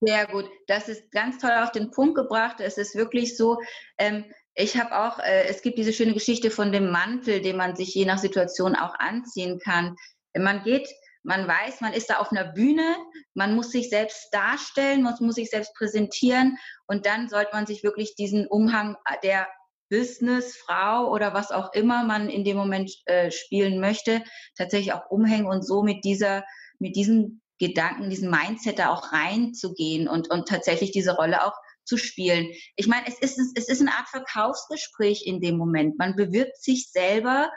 Sehr 0.00 0.26
gut. 0.26 0.44
Das 0.66 0.88
ist 0.88 1.10
ganz 1.10 1.38
toll 1.38 1.52
auf 1.62 1.72
den 1.72 1.90
Punkt 1.90 2.14
gebracht. 2.14 2.56
Es 2.60 2.76
ist 2.76 2.94
wirklich 2.94 3.36
so, 3.36 3.58
ähm, 3.96 4.26
ich 4.54 4.78
habe 4.78 4.96
auch, 4.96 5.18
äh, 5.18 5.46
es 5.48 5.62
gibt 5.62 5.78
diese 5.78 5.94
schöne 5.94 6.12
Geschichte 6.12 6.50
von 6.50 6.72
dem 6.72 6.90
Mantel, 6.90 7.40
den 7.40 7.56
man 7.56 7.74
sich 7.74 7.94
je 7.94 8.04
nach 8.04 8.18
Situation 8.18 8.76
auch 8.76 8.94
anziehen 8.98 9.58
kann. 9.58 9.96
Man 10.36 10.62
geht 10.62 10.88
man 11.22 11.46
weiß, 11.46 11.80
man 11.80 11.92
ist 11.92 12.10
da 12.10 12.18
auf 12.18 12.32
einer 12.32 12.44
Bühne, 12.44 12.96
man 13.34 13.54
muss 13.54 13.70
sich 13.70 13.88
selbst 13.88 14.28
darstellen, 14.32 15.02
man 15.02 15.14
muss 15.20 15.36
sich 15.36 15.50
selbst 15.50 15.74
präsentieren 15.74 16.58
und 16.86 17.06
dann 17.06 17.28
sollte 17.28 17.50
man 17.52 17.66
sich 17.66 17.84
wirklich 17.84 18.14
diesen 18.16 18.46
Umhang 18.46 18.96
der 19.22 19.46
Businessfrau 19.88 21.12
oder 21.12 21.34
was 21.34 21.50
auch 21.50 21.72
immer 21.74 22.02
man 22.02 22.30
in 22.30 22.44
dem 22.44 22.56
Moment 22.56 22.90
äh, 23.04 23.30
spielen 23.30 23.78
möchte, 23.78 24.24
tatsächlich 24.56 24.94
auch 24.94 25.10
umhängen 25.10 25.46
und 25.46 25.66
so 25.66 25.82
mit 25.82 26.04
dieser, 26.04 26.44
mit 26.78 26.96
diesem 26.96 27.42
Gedanken, 27.58 28.10
diesem 28.10 28.30
Mindset 28.30 28.78
da 28.78 28.88
auch 28.88 29.12
reinzugehen 29.12 30.08
und, 30.08 30.30
und 30.30 30.48
tatsächlich 30.48 30.92
diese 30.92 31.14
Rolle 31.14 31.44
auch 31.44 31.54
zu 31.84 31.96
spielen. 31.96 32.50
Ich 32.76 32.86
meine, 32.86 33.06
es 33.06 33.18
ist, 33.18 33.38
es 33.54 33.68
ist 33.68 33.80
eine 33.80 33.92
Art 33.92 34.08
Verkaufsgespräch 34.08 35.26
in 35.26 35.40
dem 35.40 35.58
Moment. 35.58 35.98
Man 35.98 36.16
bewirbt 36.16 36.56
sich 36.56 36.90
selber 36.90 37.50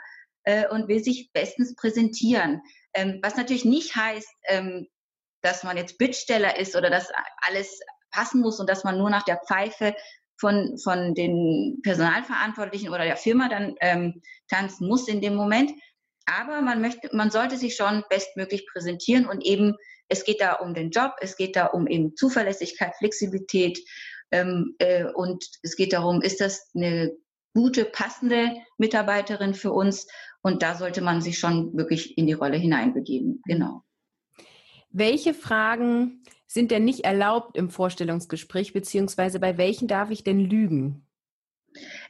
äh, 0.44 0.68
und 0.68 0.88
will 0.88 1.02
sich 1.02 1.30
bestens 1.32 1.74
präsentieren. 1.74 2.60
Ähm, 2.96 3.20
was 3.22 3.36
natürlich 3.36 3.64
nicht 3.64 3.94
heißt, 3.94 4.28
ähm, 4.48 4.88
dass 5.42 5.62
man 5.62 5.76
jetzt 5.76 5.98
Bittsteller 5.98 6.58
ist 6.58 6.74
oder 6.74 6.90
dass 6.90 7.08
alles 7.46 7.78
passen 8.10 8.40
muss 8.40 8.58
und 8.58 8.68
dass 8.68 8.84
man 8.84 8.98
nur 8.98 9.10
nach 9.10 9.24
der 9.24 9.40
Pfeife 9.46 9.94
von, 10.38 10.76
von 10.78 11.14
den 11.14 11.80
Personalverantwortlichen 11.82 12.88
oder 12.88 13.04
der 13.04 13.16
Firma 13.16 13.48
dann 13.48 13.74
ähm, 13.80 14.22
tanzen 14.48 14.88
muss 14.88 15.08
in 15.08 15.20
dem 15.20 15.34
Moment. 15.34 15.70
Aber 16.26 16.60
man 16.60 16.80
möchte, 16.80 17.14
man 17.14 17.30
sollte 17.30 17.56
sich 17.56 17.76
schon 17.76 18.02
bestmöglich 18.10 18.66
präsentieren 18.66 19.26
und 19.26 19.44
eben, 19.44 19.76
es 20.08 20.24
geht 20.24 20.40
da 20.40 20.54
um 20.54 20.74
den 20.74 20.90
Job, 20.90 21.12
es 21.20 21.36
geht 21.36 21.56
da 21.56 21.66
um 21.66 21.86
eben 21.86 22.16
Zuverlässigkeit, 22.16 22.94
Flexibilität 22.96 23.78
ähm, 24.30 24.74
äh, 24.78 25.04
und 25.04 25.44
es 25.62 25.76
geht 25.76 25.92
darum, 25.92 26.22
ist 26.22 26.40
das 26.40 26.70
eine 26.74 27.12
gute, 27.56 27.86
passende 27.86 28.52
Mitarbeiterin 28.76 29.54
für 29.54 29.72
uns? 29.72 30.06
Und 30.42 30.62
da 30.62 30.76
sollte 30.76 31.00
man 31.00 31.22
sich 31.22 31.38
schon 31.38 31.76
wirklich 31.76 32.16
in 32.18 32.26
die 32.26 32.34
Rolle 32.34 32.58
hineinbegeben. 32.58 33.42
Genau. 33.46 33.82
Welche 34.90 35.34
Fragen 35.34 36.22
sind 36.46 36.70
denn 36.70 36.84
nicht 36.84 37.04
erlaubt 37.04 37.56
im 37.56 37.70
Vorstellungsgespräch, 37.70 38.72
beziehungsweise 38.72 39.40
bei 39.40 39.58
welchen 39.58 39.88
darf 39.88 40.10
ich 40.10 40.22
denn 40.22 40.38
lügen? 40.38 41.06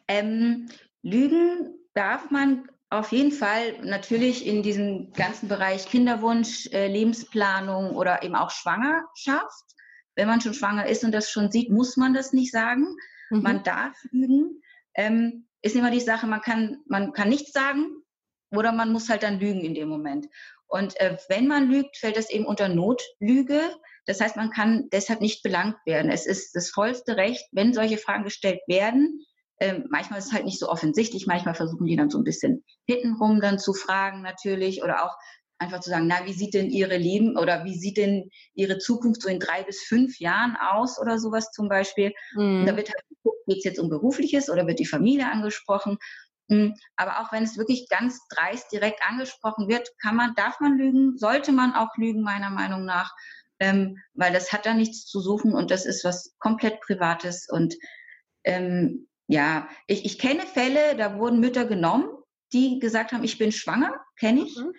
Ähm, 0.08 0.68
lügen 1.02 1.74
darf 1.94 2.30
man 2.30 2.68
auf 2.90 3.12
jeden 3.12 3.32
Fall 3.32 3.78
natürlich 3.82 4.46
in 4.46 4.62
diesem 4.62 5.12
ganzen 5.12 5.48
Bereich 5.48 5.86
Kinderwunsch, 5.86 6.68
äh, 6.72 6.88
Lebensplanung 6.88 7.96
oder 7.96 8.22
eben 8.22 8.34
auch 8.34 8.50
Schwangerschaft. 8.50 9.64
Wenn 10.14 10.28
man 10.28 10.40
schon 10.40 10.54
schwanger 10.54 10.86
ist 10.86 11.04
und 11.04 11.12
das 11.12 11.30
schon 11.30 11.50
sieht, 11.50 11.70
muss 11.70 11.96
man 11.96 12.14
das 12.14 12.32
nicht 12.32 12.52
sagen. 12.52 12.86
Mhm. 13.30 13.42
Man 13.42 13.62
darf 13.62 13.96
lügen. 14.12 14.62
Ähm, 14.96 15.46
ist 15.62 15.76
immer 15.76 15.90
die 15.90 16.00
Sache, 16.00 16.26
man 16.26 16.40
kann, 16.40 16.78
man 16.86 17.12
kann 17.12 17.28
nichts 17.28 17.52
sagen 17.52 17.86
oder 18.50 18.72
man 18.72 18.92
muss 18.92 19.08
halt 19.08 19.22
dann 19.22 19.40
lügen 19.40 19.60
in 19.60 19.74
dem 19.74 19.88
Moment. 19.88 20.26
Und 20.68 20.98
äh, 21.00 21.16
wenn 21.28 21.46
man 21.46 21.68
lügt, 21.68 21.96
fällt 21.96 22.16
das 22.16 22.30
eben 22.30 22.44
unter 22.44 22.68
Notlüge. 22.68 23.60
Das 24.06 24.20
heißt, 24.20 24.36
man 24.36 24.50
kann 24.50 24.88
deshalb 24.92 25.20
nicht 25.20 25.42
belangt 25.42 25.76
werden. 25.84 26.10
Es 26.10 26.26
ist 26.26 26.54
das 26.54 26.70
vollste 26.70 27.16
Recht, 27.16 27.44
wenn 27.52 27.72
solche 27.72 27.98
Fragen 27.98 28.24
gestellt 28.24 28.60
werden. 28.66 29.24
Ähm, 29.58 29.86
manchmal 29.90 30.18
ist 30.18 30.26
es 30.26 30.32
halt 30.32 30.44
nicht 30.44 30.58
so 30.58 30.68
offensichtlich, 30.68 31.26
manchmal 31.26 31.54
versuchen 31.54 31.86
die 31.86 31.96
dann 31.96 32.10
so 32.10 32.18
ein 32.18 32.24
bisschen 32.24 32.64
hintenrum 32.86 33.40
dann 33.40 33.58
zu 33.58 33.72
fragen 33.72 34.20
natürlich 34.20 34.82
oder 34.82 35.04
auch 35.04 35.16
einfach 35.58 35.80
zu 35.80 35.90
sagen, 35.90 36.06
na, 36.06 36.24
wie 36.24 36.32
sieht 36.32 36.54
denn 36.54 36.70
Ihre 36.70 36.96
Leben 36.96 37.36
oder 37.36 37.64
wie 37.64 37.76
sieht 37.76 37.96
denn 37.96 38.30
Ihre 38.54 38.78
Zukunft 38.78 39.22
so 39.22 39.28
in 39.28 39.40
drei 39.40 39.62
bis 39.62 39.82
fünf 39.82 40.18
Jahren 40.18 40.56
aus 40.56 40.98
oder 41.00 41.18
sowas 41.18 41.50
zum 41.52 41.68
Beispiel. 41.68 42.12
Mhm. 42.34 42.66
Da 42.66 42.76
wird 42.76 42.88
halt 42.88 43.08
geguckt, 43.08 43.46
geht 43.46 43.58
es 43.58 43.64
jetzt 43.64 43.78
um 43.78 43.88
Berufliches 43.88 44.50
oder 44.50 44.66
wird 44.66 44.78
die 44.78 44.86
Familie 44.86 45.30
angesprochen. 45.30 45.98
Mhm. 46.48 46.74
Aber 46.96 47.20
auch 47.20 47.32
wenn 47.32 47.42
es 47.42 47.58
wirklich 47.58 47.88
ganz 47.88 48.20
dreist 48.28 48.70
direkt 48.72 49.00
angesprochen 49.08 49.68
wird, 49.68 49.90
kann 50.00 50.16
man, 50.16 50.34
darf 50.34 50.60
man 50.60 50.76
lügen, 50.76 51.16
sollte 51.16 51.52
man 51.52 51.72
auch 51.72 51.96
lügen, 51.96 52.22
meiner 52.22 52.50
Meinung 52.50 52.84
nach, 52.84 53.14
ähm, 53.58 53.98
weil 54.14 54.32
das 54.32 54.52
hat 54.52 54.66
da 54.66 54.74
nichts 54.74 55.06
zu 55.06 55.20
suchen 55.20 55.54
und 55.54 55.70
das 55.70 55.86
ist 55.86 56.04
was 56.04 56.36
komplett 56.38 56.80
Privates 56.80 57.48
und 57.50 57.74
ähm, 58.44 59.08
ja, 59.28 59.68
ich, 59.88 60.04
ich 60.04 60.18
kenne 60.18 60.42
Fälle, 60.42 60.96
da 60.96 61.18
wurden 61.18 61.40
Mütter 61.40 61.64
genommen, 61.64 62.08
die 62.52 62.78
gesagt 62.78 63.12
haben, 63.12 63.24
ich 63.24 63.38
bin 63.38 63.50
schwanger, 63.50 63.92
kenne 64.18 64.42
ich. 64.42 64.56
Mhm. 64.56 64.72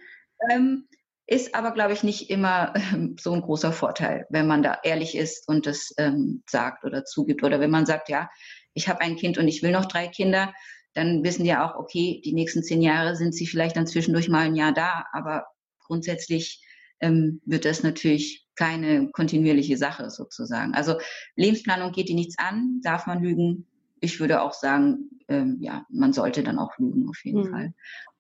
Ähm, 0.50 0.88
ist 1.30 1.56
aber, 1.56 1.72
glaube 1.72 1.94
ich, 1.94 2.04
nicht 2.04 2.30
immer 2.30 2.74
ähm, 2.76 3.18
so 3.20 3.34
ein 3.34 3.42
großer 3.42 3.74
Vorteil, 3.74 4.26
wenn 4.30 4.48
man 4.48 4.64
da 4.64 4.80
ehrlich 4.84 5.16
ist 5.16 5.48
und 5.48 5.66
das 5.66 5.94
ähm, 5.98 6.44
sagt 6.50 6.86
oder 6.86 7.04
zugibt. 7.04 7.44
Oder 7.44 7.60
wenn 7.60 7.72
man 7.72 7.86
sagt, 7.86 8.10
ja, 8.10 8.30
ich 8.74 8.88
habe 8.88 9.02
ein 9.02 9.18
Kind 9.18 9.38
und 9.38 9.48
ich 9.48 9.62
will 9.62 9.72
noch 9.72 9.86
drei 9.86 10.08
Kinder, 10.08 10.54
dann 10.94 11.24
wissen 11.24 11.44
die 11.44 11.50
ja 11.50 11.70
auch, 11.70 11.78
okay, 11.78 12.22
die 12.24 12.34
nächsten 12.34 12.64
zehn 12.64 12.82
Jahre 12.82 13.16
sind 13.16 13.36
sie 13.36 13.46
vielleicht 13.46 13.76
dann 13.76 13.88
zwischendurch 13.88 14.30
mal 14.30 14.46
ein 14.46 14.56
Jahr 14.56 14.74
da, 14.74 15.06
aber 15.12 15.46
grundsätzlich 15.86 16.64
ähm, 17.02 17.42
wird 17.46 17.66
das 17.66 17.84
natürlich 17.84 18.48
keine 18.56 19.10
kontinuierliche 19.12 19.78
Sache 19.78 20.10
sozusagen. 20.10 20.74
Also 20.74 20.96
Lebensplanung 21.36 21.92
geht 21.92 22.10
die 22.10 22.16
nichts 22.16 22.40
an, 22.40 22.82
darf 22.82 23.06
man 23.06 23.22
lügen. 23.22 23.68
Ich 24.00 24.20
würde 24.20 24.42
auch 24.42 24.54
sagen, 24.54 25.10
ähm, 25.28 25.58
ja, 25.60 25.86
man 25.90 26.14
sollte 26.14 26.42
dann 26.44 26.58
auch 26.58 26.78
lügen 26.78 27.08
auf 27.10 27.24
jeden 27.24 27.44
hm. 27.44 27.52
Fall. 27.52 27.74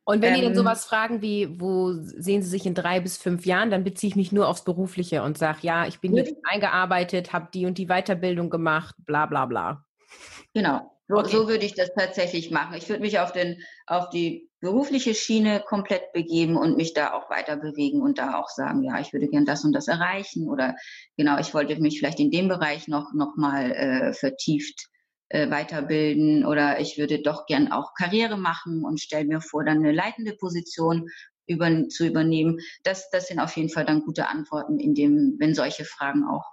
Und 0.07 0.21
wenn 0.21 0.35
ähm, 0.35 0.39
die 0.39 0.45
dann 0.45 0.55
sowas 0.55 0.85
fragen 0.85 1.21
wie, 1.21 1.59
wo 1.59 1.91
sehen 1.91 2.41
Sie 2.41 2.47
sich 2.47 2.65
in 2.65 2.73
drei 2.73 3.01
bis 3.01 3.17
fünf 3.17 3.45
Jahren, 3.45 3.69
dann 3.69 3.83
beziehe 3.83 4.07
ich 4.07 4.15
mich 4.15 4.31
nur 4.31 4.47
aufs 4.47 4.63
Berufliche 4.63 5.21
und 5.21 5.37
sage, 5.37 5.57
ja, 5.63 5.85
ich 5.85 5.99
bin 5.99 6.15
jetzt 6.15 6.33
eingearbeitet, 6.45 7.33
habe 7.33 7.49
die 7.53 7.65
und 7.65 7.77
die 7.77 7.87
Weiterbildung 7.87 8.49
gemacht, 8.49 8.95
bla 8.99 9.25
bla 9.25 9.45
bla. 9.45 9.83
Genau, 10.53 10.97
so, 11.09 11.17
okay. 11.17 11.31
so 11.31 11.49
würde 11.49 11.65
ich 11.65 11.75
das 11.75 11.93
tatsächlich 11.93 12.51
machen. 12.51 12.75
Ich 12.77 12.87
würde 12.87 13.01
mich 13.01 13.19
auf, 13.19 13.33
den, 13.33 13.61
auf 13.85 14.09
die 14.09 14.49
berufliche 14.61 15.13
Schiene 15.13 15.61
komplett 15.67 16.13
begeben 16.13 16.55
und 16.55 16.77
mich 16.77 16.93
da 16.93 17.11
auch 17.11 17.29
weiter 17.29 17.57
bewegen 17.57 18.01
und 18.01 18.17
da 18.17 18.39
auch 18.39 18.47
sagen, 18.47 18.83
ja, 18.83 19.01
ich 19.01 19.11
würde 19.11 19.27
gern 19.27 19.43
das 19.43 19.65
und 19.65 19.73
das 19.73 19.89
erreichen 19.89 20.47
oder 20.47 20.77
genau, 21.17 21.37
ich 21.37 21.53
wollte 21.53 21.75
mich 21.81 21.99
vielleicht 21.99 22.21
in 22.21 22.31
dem 22.31 22.47
Bereich 22.47 22.87
noch, 22.87 23.11
noch 23.13 23.35
mal 23.35 23.73
äh, 23.73 24.13
vertieft 24.13 24.87
äh, 25.29 25.49
weiterbilden 25.49 26.45
oder 26.45 26.79
ich 26.79 26.97
würde 26.97 27.21
doch 27.21 27.45
gern 27.45 27.71
auch 27.71 27.93
Karriere 27.93 28.37
machen 28.37 28.83
und 28.85 29.01
stelle 29.01 29.25
mir 29.25 29.41
vor, 29.41 29.63
dann 29.63 29.77
eine 29.77 29.91
leitende 29.91 30.33
Position 30.33 31.09
über, 31.47 31.87
zu 31.89 32.05
übernehmen. 32.05 32.59
Das, 32.83 33.09
das 33.09 33.27
sind 33.27 33.39
auf 33.39 33.55
jeden 33.55 33.69
Fall 33.69 33.85
dann 33.85 34.01
gute 34.01 34.27
Antworten, 34.27 34.79
in 34.79 34.93
dem, 34.93 35.35
wenn 35.39 35.55
solche 35.55 35.85
Fragen 35.85 36.25
auch 36.25 36.45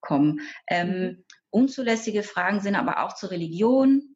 kommen. 0.00 0.40
Ähm, 0.68 0.90
mhm. 0.90 1.24
unzulässige 1.50 2.22
Fragen 2.22 2.60
sind 2.60 2.76
aber 2.76 3.04
auch 3.04 3.14
zur 3.14 3.30
Religion, 3.30 4.14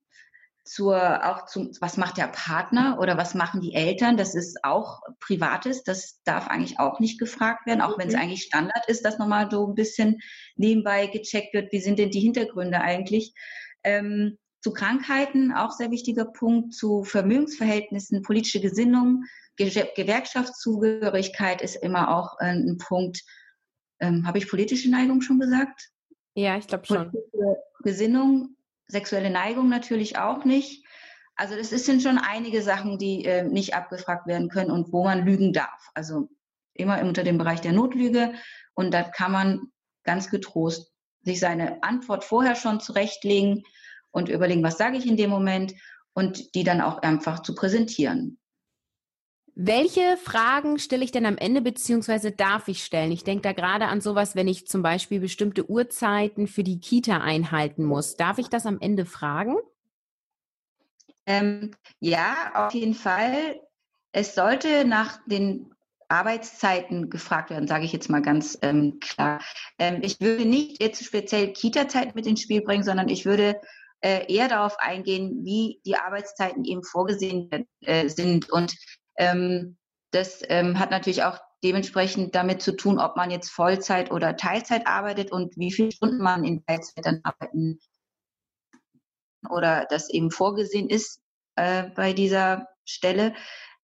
zur, 0.65 1.27
auch 1.27 1.47
zum, 1.47 1.73
was 1.81 1.97
macht 1.97 2.19
der 2.19 2.29
Partner 2.29 2.99
oder 3.01 3.17
was 3.17 3.35
machen 3.35 3.61
die 3.61 3.75
Eltern? 3.75 4.17
Das 4.17 4.35
ist 4.35 4.63
auch 4.63 5.01
Privates, 5.19 5.83
das 5.83 6.21
darf 6.25 6.47
eigentlich 6.49 6.79
auch 6.79 7.01
nicht 7.01 7.19
gefragt 7.19 7.67
werden, 7.67 7.81
auch 7.81 7.99
wenn 7.99 8.09
es 8.09 8.15
mhm. 8.15 8.21
eigentlich 8.21 8.45
Standard 8.45 8.89
ist, 8.89 9.05
dass 9.05 9.19
nochmal 9.19 9.51
so 9.51 9.67
ein 9.67 9.75
bisschen 9.75 10.21
nebenbei 10.55 11.09
gecheckt 11.09 11.53
wird, 11.53 11.73
wie 11.73 11.81
sind 11.81 11.99
denn 11.99 12.11
die 12.11 12.21
Hintergründe 12.21 12.81
eigentlich? 12.81 13.35
Ähm, 13.85 14.39
zu 14.63 14.73
Krankheiten, 14.73 15.53
auch 15.53 15.73
sehr 15.73 15.91
wichtiger 15.91 16.25
Punkt, 16.25 16.73
zu 16.75 17.03
Vermögensverhältnissen, 17.03 18.23
politische 18.23 18.61
Gesinnung, 18.61 19.25
Ge 19.57 19.87
Gewerkschaftszugehörigkeit 19.95 21.61
ist 21.61 21.77
immer 21.77 22.17
auch 22.17 22.41
äh, 22.41 22.47
ein 22.47 22.79
Punkt. 22.79 23.23
Ähm, 24.01 24.27
Habe 24.27 24.39
ich 24.39 24.49
politische 24.49 24.91
Neigung 24.91 25.21
schon 25.21 25.41
gesagt? 25.41 25.91
Ja, 26.35 26.57
ich 26.57 26.67
glaube 26.67 26.87
schon. 26.87 27.11
Politische 27.11 27.57
Gesinnung, 27.83 28.57
sexuelle 28.87 29.31
Neigung 29.31 29.69
natürlich 29.69 30.17
auch 30.17 30.45
nicht. 30.45 30.87
Also 31.35 31.57
das 31.57 31.71
sind 31.71 32.03
schon 32.03 32.19
einige 32.19 32.63
Sachen, 32.63 32.99
die 32.99 33.25
äh, 33.25 33.43
nicht 33.43 33.75
abgefragt 33.75 34.27
werden 34.27 34.49
können 34.49 34.71
und 34.71 34.93
wo 34.93 35.05
man 35.05 35.25
lügen 35.25 35.53
darf. 35.53 35.91
Also 35.95 36.29
immer 36.75 37.03
unter 37.03 37.25
dem 37.25 37.39
Bereich 37.39 37.61
der 37.61 37.73
Notlüge 37.73 38.35
und 38.75 38.93
da 38.95 39.03
kann 39.03 39.33
man 39.33 39.73
ganz 40.05 40.31
getrost 40.31 40.92
sich 41.25 41.41
seine 41.41 41.83
Antwort 41.83 42.25
vorher 42.25 42.55
schon 42.55 42.81
zurechtlegen 42.81 43.65
und 44.11 44.29
überlegen, 44.29 44.63
was 44.63 44.79
sage 44.79 44.97
ich 44.97 45.07
in 45.07 45.17
dem 45.17 45.31
Moment 45.31 45.75
und 46.13 46.55
die 46.55 46.65
dann 46.65 46.81
auch 46.81 46.99
einfach 46.99 47.41
zu 47.41 47.55
präsentieren. 47.55 48.39
Welche 49.55 50.17
Fragen 50.17 50.79
stelle 50.79 51.05
ich 51.05 51.13
denn 51.13 51.27
am 51.27 51.37
Ende 51.37 51.61
beziehungsweise 51.61 52.33
darf 52.33 52.69
ich 52.69 52.85
stellen? 52.85 53.13
Ich 53.13 53.23
denke 53.23 53.43
da 53.43 53.53
gerade 53.53 53.87
an 53.87 54.01
sowas, 54.01 54.35
wenn 54.35 54.49
ich 54.49 54.67
zum 54.67 54.83
Beispiel 54.83 55.21
bestimmte 55.21 55.69
Uhrzeiten 55.69 56.47
für 56.47 56.65
die 56.65 56.81
Kita 56.81 57.19
einhalten 57.19 57.85
muss. 57.85 58.17
Darf 58.17 58.39
ich 58.39 58.49
das 58.49 58.65
am 58.65 58.81
Ende 58.81 59.05
fragen? 59.05 59.57
Ähm, 61.27 61.73
ja, 62.01 62.53
auf 62.55 62.73
jeden 62.73 62.95
Fall. 62.95 63.61
Es 64.13 64.35
sollte 64.35 64.87
nach 64.87 65.21
den 65.27 65.75
Arbeitszeiten 66.13 67.09
gefragt 67.09 67.51
werden, 67.51 67.67
sage 67.67 67.85
ich 67.85 67.93
jetzt 67.93 68.11
mal 68.11 68.23
ganz 68.23 68.59
ähm, 68.61 69.01
klar. 69.01 69.41
Ähm, 69.79 70.01
ich 70.03 70.21
würde 70.21 70.45
nicht 70.45 70.83
jetzt 70.83 71.05
speziell 71.05 71.53
Kita-Zeit 71.53 72.15
mit 72.15 72.27
ins 72.27 72.43
Spiel 72.43 72.63
bringen, 72.63 72.85
sondern 72.85 73.09
ich 73.09 73.25
würde 73.25 73.61
äh, 74.01 74.33
eher 74.33 74.49
darauf 74.49 74.79
eingehen, 74.79 75.45
wie 75.45 75.81
die 75.87 75.97
Arbeitszeiten 75.97 76.65
eben 76.65 76.85
vorgesehen 76.85 77.49
äh, 77.81 78.09
sind. 78.09 78.51
Und 78.51 78.77
ähm, 79.17 79.79
das 80.11 80.43
ähm, 80.49 80.79
hat 80.79 80.91
natürlich 80.91 81.25
auch 81.25 81.39
dementsprechend 81.65 82.35
damit 82.35 82.61
zu 82.61 82.77
tun, 82.77 82.99
ob 82.99 83.17
man 83.17 83.31
jetzt 83.31 83.51
Vollzeit 83.51 84.11
oder 84.11 84.37
Teilzeit 84.37 84.87
arbeitet 84.87 85.33
und 85.33 85.57
wie 85.57 85.73
viele 85.73 85.93
Stunden 85.93 86.19
man 86.19 86.45
in 86.45 86.65
Teilzeit 86.67 87.07
dann 87.07 87.21
arbeiten 87.23 87.79
oder 89.49 89.87
das 89.89 90.11
eben 90.11 90.31
vorgesehen 90.31 90.89
ist 90.89 91.23
äh, 91.57 91.85
bei 91.95 92.13
dieser 92.13 92.69
Stelle. 92.85 93.35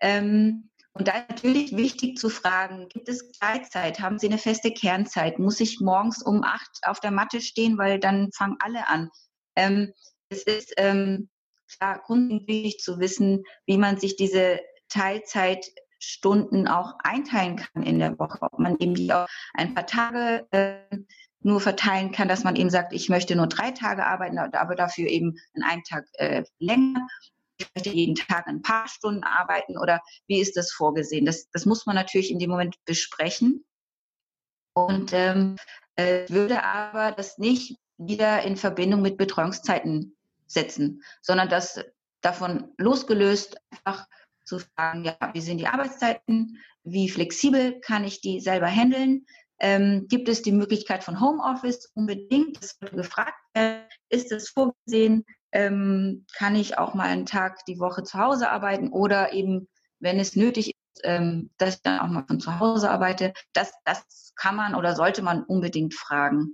Ähm, 0.00 0.70
Und 0.99 1.07
da 1.07 1.25
natürlich 1.28 1.76
wichtig 1.76 2.19
zu 2.19 2.28
fragen, 2.28 2.88
gibt 2.88 3.09
es 3.09 3.31
Gleitzeit? 3.38 4.00
Haben 4.00 4.19
Sie 4.19 4.26
eine 4.26 4.38
feste 4.38 4.73
Kernzeit? 4.73 5.38
Muss 5.38 5.61
ich 5.61 5.78
morgens 5.81 6.23
um 6.23 6.43
acht 6.43 6.81
auf 6.83 6.99
der 6.99 7.12
Matte 7.12 7.40
stehen, 7.40 7.78
weil 7.78 8.00
dann 8.00 8.33
fangen 8.33 8.57
alle 8.59 8.88
an? 8.88 9.09
Ähm, 9.55 9.93
es 10.28 10.43
ist 10.43 10.75
ähm, 10.76 11.28
klar 11.76 12.00
grundlegend 12.05 12.49
wichtig 12.49 12.81
zu 12.81 12.99
wissen, 12.99 13.45
wie 13.67 13.78
man 13.78 14.00
sich 14.00 14.17
diese 14.17 14.59
Teilzeitstunden 14.88 16.67
auch 16.67 16.95
einteilen 17.05 17.57
kann 17.57 17.85
in 17.85 18.00
der 18.00 18.19
Woche. 18.19 18.38
Ob 18.40 18.59
man 18.59 18.76
eben 18.81 18.97
die 18.97 19.12
auch 19.12 19.28
ein 19.55 19.75
paar 19.75 19.87
Tage 19.87 20.49
äh, 20.50 20.99
nur 21.43 21.61
verteilen 21.61 22.11
kann, 22.11 22.26
dass 22.26 22.43
man 22.43 22.57
eben 22.57 22.71
sagt, 22.71 22.93
ich 22.93 23.09
möchte 23.09 23.37
nur 23.37 23.47
drei 23.47 23.71
Tage 23.71 24.05
arbeiten, 24.05 24.37
aber 24.37 24.75
dafür 24.75 25.09
eben 25.09 25.38
an 25.55 25.62
einem 25.62 25.85
Tag 25.85 26.07
äh, 26.14 26.43
länger 26.59 27.07
jeden 27.85 28.15
Tag 28.15 28.47
ein 28.47 28.62
paar 28.62 28.88
Stunden 28.88 29.25
arbeiten 29.25 29.79
oder 29.79 30.00
wie 30.27 30.41
ist 30.41 30.57
das 30.57 30.73
vorgesehen? 30.73 31.27
Das, 31.27 31.49
das 31.50 31.67
muss 31.67 31.87
man 31.87 31.97
natürlich 31.97 32.31
in 32.31 32.38
dem 32.38 32.50
Moment 32.50 32.77
besprechen. 32.85 33.65
Und 34.75 35.12
ähm, 35.12 35.57
äh, 35.97 36.29
würde 36.29 36.62
aber 36.62 37.12
das 37.12 37.38
nicht 37.38 37.77
wieder 37.97 38.43
in 38.43 38.57
Verbindung 38.57 39.03
mit 39.03 39.19
Betreuungszeiten 39.19 40.17
setzen, 40.47 41.03
sondern 41.21 41.49
das 41.49 41.85
davon 42.21 42.73
losgelöst 42.79 43.61
einfach 43.71 44.07
zu 44.45 44.61
fragen, 44.61 45.05
ja, 45.05 45.17
wie 45.33 45.41
sind 45.41 45.59
die 45.59 45.67
Arbeitszeiten, 45.67 46.59
wie 46.85 47.09
flexibel 47.09 47.81
kann 47.81 48.05
ich 48.05 48.21
die 48.21 48.41
selber 48.41 48.69
handeln, 48.69 49.27
ähm, 49.61 50.07
gibt 50.09 50.29
es 50.29 50.43
die 50.43 50.53
Möglichkeit 50.53 51.05
von 51.05 51.21
Homeoffice? 51.21 51.91
Unbedingt, 51.95 52.62
das 52.62 52.81
wurde 52.81 52.97
gefragt 52.97 53.35
werden, 53.55 53.83
ist 54.09 54.33
es 54.33 54.50
vorgesehen, 54.50 55.25
ähm, 55.52 56.26
kann 56.37 56.57
ich 56.57 56.78
auch 56.78 56.95
mal 56.95 57.09
einen 57.09 57.26
Tag 57.26 57.64
die 57.67 57.78
Woche 57.78 58.02
zu 58.02 58.19
Hause 58.19 58.50
arbeiten 58.50 58.90
oder 58.90 59.33
eben, 59.33 59.69
wenn 60.00 60.19
es 60.19 60.37
nötig 60.37 60.69
ist, 60.69 61.00
ähm, 61.05 61.50
dass 61.59 61.76
ich 61.76 61.83
dann 61.83 62.00
auch 62.00 62.09
mal 62.09 62.25
von 62.26 62.40
zu 62.40 62.59
Hause 62.59 62.90
arbeite. 62.90 63.33
Das, 63.52 63.73
das 63.85 64.33
kann 64.37 64.57
man 64.57 64.75
oder 64.75 64.95
sollte 64.95 65.23
man 65.23 65.45
unbedingt 65.45 65.95
fragen. 65.95 66.52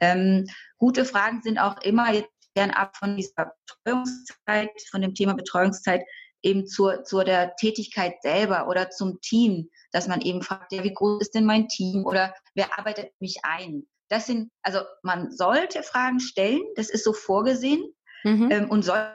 Ähm, 0.00 0.46
gute 0.78 1.04
Fragen 1.04 1.42
sind 1.42 1.58
auch 1.58 1.80
immer 1.82 2.12
jetzt 2.12 2.28
ab 2.56 2.96
von 2.96 3.16
dieser 3.16 3.52
Betreuungszeit, 3.84 4.70
von 4.90 5.00
dem 5.02 5.14
Thema 5.14 5.34
Betreuungszeit 5.34 6.02
eben 6.42 6.66
zur, 6.66 7.04
zur 7.04 7.24
der 7.24 7.56
Tätigkeit 7.56 8.14
selber 8.22 8.68
oder 8.68 8.90
zum 8.90 9.20
Team, 9.20 9.70
dass 9.92 10.08
man 10.08 10.20
eben 10.20 10.42
fragt, 10.42 10.72
ja, 10.72 10.84
wie 10.84 10.92
groß 10.92 11.22
ist 11.22 11.34
denn 11.34 11.46
mein 11.46 11.68
Team 11.68 12.04
oder 12.04 12.34
wer 12.54 12.78
arbeitet 12.78 13.12
mich 13.18 13.38
ein? 13.42 13.86
Das 14.08 14.26
sind, 14.26 14.50
also 14.62 14.80
man 15.02 15.32
sollte 15.32 15.82
Fragen 15.82 16.20
stellen, 16.20 16.62
das 16.76 16.90
ist 16.90 17.04
so 17.04 17.12
vorgesehen, 17.12 17.93
mhm. 18.24 18.50
ähm, 18.50 18.70
und 18.70 18.84
soll 18.84 19.06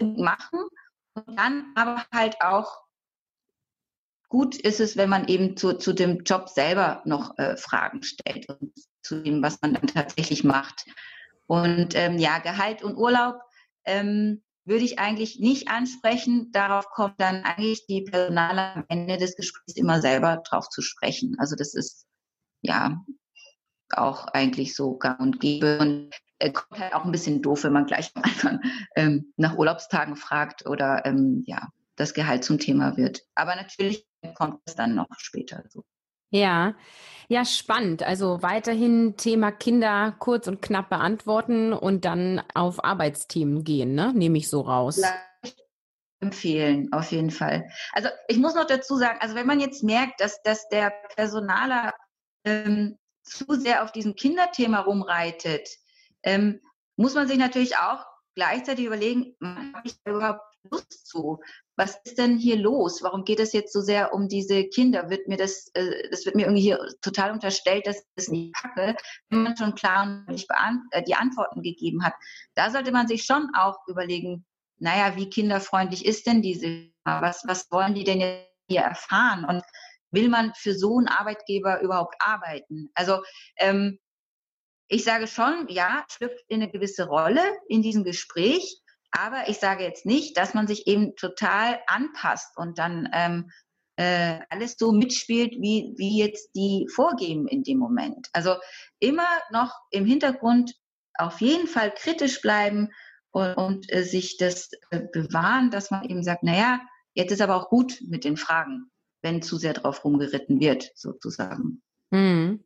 machen. 0.00 0.60
Und 1.14 1.38
dann 1.38 1.72
aber 1.74 2.04
halt 2.12 2.40
auch 2.40 2.82
gut 4.28 4.56
ist 4.56 4.80
es, 4.80 4.96
wenn 4.96 5.08
man 5.08 5.26
eben 5.26 5.56
zu, 5.56 5.72
zu 5.72 5.92
dem 5.92 6.22
Job 6.24 6.48
selber 6.48 7.02
noch 7.04 7.36
äh, 7.38 7.56
Fragen 7.56 8.02
stellt 8.02 8.48
und 8.48 8.72
zu 9.02 9.22
dem, 9.22 9.42
was 9.42 9.60
man 9.62 9.74
dann 9.74 9.86
tatsächlich 9.86 10.44
macht. 10.44 10.84
Und 11.46 11.94
ähm, 11.94 12.18
ja, 12.18 12.38
Gehalt 12.38 12.82
und 12.82 12.96
Urlaub 12.96 13.40
ähm, 13.84 14.42
würde 14.66 14.84
ich 14.84 14.98
eigentlich 14.98 15.40
nicht 15.40 15.68
ansprechen. 15.68 16.52
Darauf 16.52 16.90
kommt 16.90 17.18
dann 17.18 17.42
eigentlich 17.44 17.86
die 17.86 18.02
Personale 18.02 18.74
am 18.74 18.84
Ende 18.88 19.16
des 19.16 19.34
Gesprächs 19.34 19.76
immer 19.76 20.02
selber 20.02 20.42
drauf 20.46 20.68
zu 20.68 20.82
sprechen. 20.82 21.36
Also 21.38 21.56
das 21.56 21.74
ist 21.74 22.06
ja 22.60 23.02
auch 23.90 24.26
eigentlich 24.26 24.76
so 24.76 24.98
gang 24.98 25.20
und 25.20 25.40
gäbe. 25.40 25.78
Und 25.78 26.10
kommt 26.52 26.80
halt 26.80 26.94
auch 26.94 27.04
ein 27.04 27.12
bisschen 27.12 27.42
doof, 27.42 27.64
wenn 27.64 27.72
man 27.72 27.86
gleich 27.86 28.10
am 28.14 28.22
Anfang 28.22 28.60
ähm, 28.96 29.32
nach 29.36 29.56
Urlaubstagen 29.56 30.16
fragt 30.16 30.66
oder 30.66 31.04
ähm, 31.04 31.42
ja, 31.46 31.68
das 31.96 32.14
Gehalt 32.14 32.44
zum 32.44 32.58
Thema 32.58 32.96
wird. 32.96 33.22
Aber 33.34 33.56
natürlich 33.56 34.06
kommt 34.34 34.60
es 34.64 34.74
dann 34.74 34.94
noch 34.94 35.08
später 35.18 35.64
so. 35.68 35.84
Ja, 36.30 36.74
ja, 37.28 37.44
spannend. 37.44 38.02
Also 38.02 38.42
weiterhin 38.42 39.16
Thema 39.16 39.50
Kinder 39.50 40.14
kurz 40.18 40.46
und 40.46 40.60
knapp 40.62 40.90
beantworten 40.90 41.72
und 41.72 42.04
dann 42.04 42.42
auf 42.54 42.84
Arbeitsthemen 42.84 43.64
gehen, 43.64 43.94
ne? 43.94 44.12
Nehme 44.14 44.38
ich 44.38 44.48
so 44.48 44.60
raus. 44.60 44.96
Vielleicht 44.96 45.58
empfehlen, 46.20 46.92
auf 46.92 47.10
jeden 47.12 47.30
Fall. 47.30 47.68
Also 47.92 48.08
ich 48.28 48.38
muss 48.38 48.54
noch 48.54 48.66
dazu 48.66 48.96
sagen, 48.96 49.18
also 49.20 49.34
wenn 49.34 49.46
man 49.46 49.60
jetzt 49.60 49.82
merkt, 49.82 50.20
dass, 50.20 50.42
dass 50.42 50.68
der 50.68 50.92
Personaler 51.14 51.94
ähm, 52.44 52.98
zu 53.22 53.54
sehr 53.54 53.84
auf 53.84 53.92
diesem 53.92 54.14
Kinderthema 54.14 54.80
rumreitet, 54.80 55.68
ähm, 56.22 56.60
muss 56.96 57.14
man 57.14 57.28
sich 57.28 57.38
natürlich 57.38 57.76
auch 57.76 58.04
gleichzeitig 58.34 58.86
überlegen, 58.86 59.36
habe 59.42 59.82
ich 59.84 59.94
da 60.04 60.12
überhaupt 60.12 60.48
Lust 60.70 61.06
zu? 61.06 61.40
Was 61.76 61.96
ist 62.04 62.18
denn 62.18 62.38
hier 62.38 62.56
los? 62.56 63.02
Warum 63.02 63.24
geht 63.24 63.40
es 63.40 63.52
jetzt 63.52 63.72
so 63.72 63.80
sehr 63.80 64.12
um 64.12 64.28
diese 64.28 64.64
Kinder? 64.64 65.10
Wird 65.10 65.28
mir 65.28 65.36
das, 65.36 65.70
äh, 65.74 66.08
das 66.10 66.24
wird 66.26 66.34
mir 66.34 66.42
irgendwie 66.42 66.62
hier 66.62 66.78
total 67.00 67.32
unterstellt, 67.32 67.86
dass 67.86 67.96
ich 67.96 68.06
das 68.16 68.28
nicht 68.28 68.52
packe, 68.54 68.96
wenn 69.30 69.42
man 69.42 69.56
schon 69.56 69.74
klar 69.74 70.24
und 70.26 70.46
äh, 70.90 71.02
die 71.02 71.14
Antworten 71.14 71.62
gegeben 71.62 72.04
hat. 72.04 72.14
Da 72.54 72.70
sollte 72.70 72.92
man 72.92 73.08
sich 73.08 73.24
schon 73.24 73.50
auch 73.56 73.76
überlegen, 73.86 74.44
naja, 74.78 75.16
wie 75.16 75.30
kinderfreundlich 75.30 76.04
ist 76.04 76.26
denn 76.26 76.42
diese, 76.42 76.90
was, 77.04 77.42
was 77.46 77.70
wollen 77.70 77.94
die 77.94 78.04
denn 78.04 78.20
jetzt 78.20 78.48
hier 78.68 78.82
erfahren? 78.82 79.44
Und 79.44 79.62
will 80.10 80.28
man 80.28 80.52
für 80.54 80.74
so 80.74 80.98
einen 80.98 81.08
Arbeitgeber 81.08 81.80
überhaupt 81.80 82.14
arbeiten? 82.20 82.90
Also 82.94 83.22
ähm, 83.56 83.98
ich 84.88 85.04
sage 85.04 85.26
schon, 85.26 85.66
ja, 85.68 86.04
schlüpft 86.08 86.44
in 86.48 86.62
eine 86.62 86.70
gewisse 86.70 87.06
Rolle 87.06 87.42
in 87.68 87.82
diesem 87.82 88.04
Gespräch, 88.04 88.80
aber 89.10 89.48
ich 89.48 89.58
sage 89.58 89.84
jetzt 89.84 90.06
nicht, 90.06 90.36
dass 90.36 90.54
man 90.54 90.66
sich 90.66 90.86
eben 90.86 91.14
total 91.16 91.80
anpasst 91.86 92.56
und 92.56 92.78
dann 92.78 93.08
ähm, 93.12 93.50
äh, 93.96 94.40
alles 94.48 94.76
so 94.78 94.92
mitspielt, 94.92 95.52
wie, 95.60 95.94
wie 95.96 96.18
jetzt 96.18 96.50
die 96.54 96.86
vorgeben 96.94 97.48
in 97.48 97.62
dem 97.64 97.78
Moment. 97.78 98.28
Also 98.32 98.56
immer 98.98 99.26
noch 99.50 99.74
im 99.90 100.06
Hintergrund 100.06 100.74
auf 101.14 101.40
jeden 101.40 101.66
Fall 101.66 101.92
kritisch 101.92 102.40
bleiben 102.40 102.90
und, 103.30 103.54
und 103.54 103.92
äh, 103.92 104.04
sich 104.04 104.36
das 104.36 104.70
äh, 104.90 105.00
bewahren, 105.12 105.70
dass 105.70 105.90
man 105.90 106.04
eben 106.04 106.22
sagt, 106.22 106.44
naja, 106.44 106.80
jetzt 107.14 107.32
ist 107.32 107.40
aber 107.40 107.56
auch 107.56 107.68
gut 107.68 108.00
mit 108.06 108.24
den 108.24 108.36
Fragen, 108.36 108.90
wenn 109.20 109.42
zu 109.42 109.56
sehr 109.56 109.72
drauf 109.74 110.04
rumgeritten 110.04 110.60
wird, 110.60 110.92
sozusagen. 110.94 111.82
Mhm. 112.10 112.64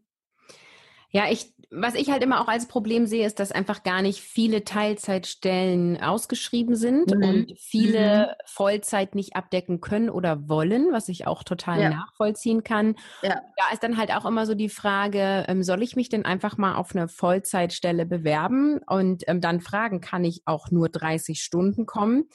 Ja, 1.11 1.31
ich, 1.31 1.55
was 1.75 1.95
ich 1.95 2.11
halt 2.11 2.23
immer 2.23 2.41
auch 2.41 2.49
als 2.49 2.67
Problem 2.67 3.07
sehe, 3.07 3.27
ist, 3.27 3.41
dass 3.41 3.51
einfach 3.51 3.83
gar 3.83 4.03
nicht 4.03 4.21
viele 4.21 4.63
Teilzeitstellen 4.65 6.01
ausgeschrieben 6.03 6.77
sind 6.77 7.15
mhm. 7.15 7.23
und 7.25 7.59
viele 7.59 8.27
mhm. 8.27 8.45
Vollzeit 8.45 9.15
nicht 9.15 9.37
abdecken 9.37 9.81
können 9.81 10.11
oder 10.11 10.49
wollen, 10.49 10.93
was 10.93 11.09
ich 11.09 11.27
auch 11.27 11.43
total 11.43 11.81
ja. 11.81 11.91
nachvollziehen 11.91 12.63
kann. 12.63 12.97
Ja. 13.23 13.41
Da 13.57 13.73
ist 13.73 13.83
dann 13.83 13.97
halt 13.97 14.15
auch 14.15 14.27
immer 14.27 14.45
so 14.45 14.55
die 14.55 14.69
Frage, 14.69 15.45
ähm, 15.49 15.63
soll 15.63 15.83
ich 15.83 15.97
mich 15.97 16.11
denn 16.11 16.27
einfach 16.27 16.59
mal 16.59 16.75
auf 16.75 16.95
eine 16.95 17.09
Vollzeitstelle 17.09 18.05
bewerben 18.05 18.79
und 18.87 19.25
ähm, 19.27 19.41
dann 19.41 19.61
fragen, 19.61 20.01
kann 20.03 20.25
ich 20.25 20.43
auch 20.45 20.71
nur 20.71 20.91
30 20.91 21.43
Stunden 21.43 21.87
kommen? 21.87 22.29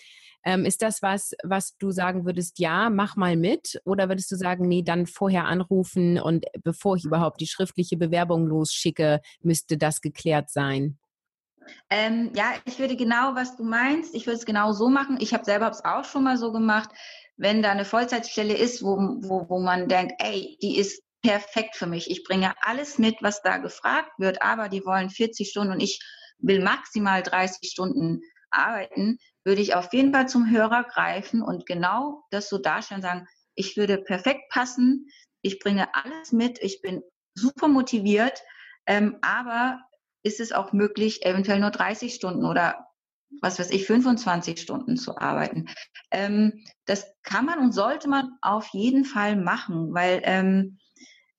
Ähm, 0.43 0.65
ist 0.65 0.81
das 0.81 1.01
was, 1.01 1.33
was 1.43 1.75
du 1.77 1.91
sagen 1.91 2.25
würdest, 2.25 2.59
ja, 2.59 2.89
mach 2.89 3.15
mal 3.15 3.35
mit? 3.35 3.81
Oder 3.85 4.07
würdest 4.07 4.31
du 4.31 4.35
sagen, 4.35 4.67
nee, 4.67 4.83
dann 4.83 5.07
vorher 5.07 5.45
anrufen 5.45 6.19
und 6.19 6.45
bevor 6.63 6.95
ich 6.95 7.05
überhaupt 7.05 7.41
die 7.41 7.47
schriftliche 7.47 7.97
Bewerbung 7.97 8.47
losschicke, 8.47 9.21
müsste 9.41 9.77
das 9.77 10.01
geklärt 10.01 10.49
sein? 10.49 10.97
Ähm, 11.89 12.31
ja, 12.33 12.53
ich 12.65 12.79
würde 12.79 12.95
genau, 12.95 13.35
was 13.35 13.57
du 13.57 13.63
meinst, 13.63 14.15
ich 14.15 14.25
würde 14.25 14.37
es 14.37 14.45
genau 14.45 14.71
so 14.71 14.89
machen. 14.89 15.17
Ich 15.19 15.33
habe 15.33 15.43
selber 15.43 15.69
es 15.69 15.83
auch 15.83 16.05
schon 16.05 16.23
mal 16.23 16.37
so 16.37 16.51
gemacht, 16.51 16.89
wenn 17.35 17.61
da 17.61 17.71
eine 17.71 17.85
Vollzeitstelle 17.85 18.55
ist, 18.55 18.83
wo, 18.83 18.97
wo, 19.21 19.49
wo 19.49 19.59
man 19.59 19.87
denkt, 19.87 20.13
ey, 20.19 20.57
die 20.61 20.77
ist 20.77 21.03
perfekt 21.21 21.75
für 21.75 21.87
mich. 21.87 22.09
Ich 22.09 22.23
bringe 22.23 22.53
alles 22.61 22.97
mit, 22.97 23.15
was 23.21 23.41
da 23.41 23.57
gefragt 23.57 24.11
wird, 24.17 24.41
aber 24.41 24.69
die 24.69 24.85
wollen 24.85 25.09
40 25.09 25.49
Stunden 25.49 25.73
und 25.73 25.81
ich 25.81 25.99
will 26.39 26.61
maximal 26.61 27.23
30 27.23 27.69
Stunden 27.69 28.21
arbeiten, 28.49 29.17
würde 29.47 29.61
ich 29.61 29.75
auf 29.75 29.93
jeden 29.93 30.13
Fall 30.13 30.27
zum 30.27 30.51
Hörer 30.51 30.83
greifen 30.83 31.41
und 31.41 31.65
genau 31.65 32.25
das 32.31 32.49
so 32.49 32.57
darstellen, 32.57 33.01
sagen, 33.01 33.27
ich 33.55 33.77
würde 33.77 33.97
perfekt 33.97 34.49
passen, 34.49 35.07
ich 35.41 35.59
bringe 35.59 35.95
alles 35.95 36.33
mit, 36.33 36.59
ich 36.61 36.81
bin 36.81 37.01
super 37.33 37.69
motiviert, 37.69 38.43
ähm, 38.85 39.17
aber 39.21 39.79
ist 40.21 40.41
es 40.41 40.51
auch 40.51 40.73
möglich, 40.73 41.25
eventuell 41.25 41.61
nur 41.61 41.71
30 41.71 42.13
Stunden 42.13 42.45
oder 42.45 42.87
was 43.41 43.57
weiß 43.57 43.71
ich, 43.71 43.85
25 43.85 44.59
Stunden 44.59 44.97
zu 44.97 45.17
arbeiten. 45.17 45.67
Ähm, 46.11 46.65
das 46.85 47.07
kann 47.23 47.45
man 47.45 47.59
und 47.59 47.71
sollte 47.71 48.09
man 48.09 48.37
auf 48.41 48.67
jeden 48.73 49.05
Fall 49.05 49.37
machen, 49.37 49.93
weil 49.93 50.21
ähm, 50.23 50.77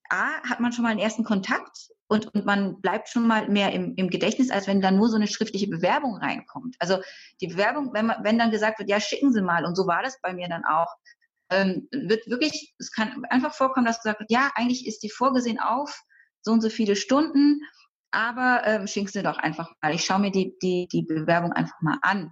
A, 0.09 0.41
hat 0.49 0.59
man 0.59 0.71
schon 0.71 0.83
mal 0.83 0.89
einen 0.89 0.99
ersten 0.99 1.23
Kontakt 1.23 1.91
und, 2.09 2.33
und 2.33 2.45
man 2.45 2.81
bleibt 2.81 3.07
schon 3.07 3.27
mal 3.27 3.47
mehr 3.49 3.71
im, 3.71 3.93
im 3.95 4.09
Gedächtnis, 4.09 4.49
als 4.49 4.65
wenn 4.67 4.81
dann 4.81 4.97
nur 4.97 5.09
so 5.09 5.15
eine 5.15 5.27
schriftliche 5.27 5.67
Bewerbung 5.67 6.15
reinkommt. 6.15 6.75
Also 6.79 6.97
die 7.39 7.47
Bewerbung, 7.47 7.91
wenn, 7.93 8.07
man, 8.07 8.23
wenn 8.23 8.39
dann 8.39 8.49
gesagt 8.49 8.79
wird, 8.79 8.89
ja, 8.89 8.99
schicken 8.99 9.31
Sie 9.31 9.43
mal, 9.43 9.63
und 9.63 9.75
so 9.75 9.85
war 9.85 10.01
das 10.01 10.19
bei 10.21 10.33
mir 10.33 10.49
dann 10.49 10.65
auch, 10.65 10.87
ähm, 11.51 11.87
wird 11.91 12.25
wirklich, 12.27 12.73
es 12.79 12.91
kann 12.91 13.25
einfach 13.29 13.53
vorkommen, 13.53 13.85
dass 13.85 13.99
gesagt 13.99 14.19
wird, 14.19 14.31
ja, 14.31 14.49
eigentlich 14.55 14.87
ist 14.87 15.03
die 15.03 15.11
vorgesehen 15.11 15.59
auf 15.59 16.01
so 16.41 16.51
und 16.51 16.61
so 16.61 16.69
viele 16.69 16.95
Stunden, 16.95 17.61
aber 18.09 18.63
ähm, 18.65 18.87
schicken 18.87 19.07
Sie 19.07 19.21
doch 19.21 19.37
einfach 19.37 19.71
mal. 19.79 19.93
Ich 19.93 20.03
schaue 20.03 20.19
mir 20.19 20.31
die, 20.31 20.57
die, 20.63 20.87
die 20.91 21.03
Bewerbung 21.03 21.53
einfach 21.53 21.79
mal 21.81 21.99
an 22.01 22.31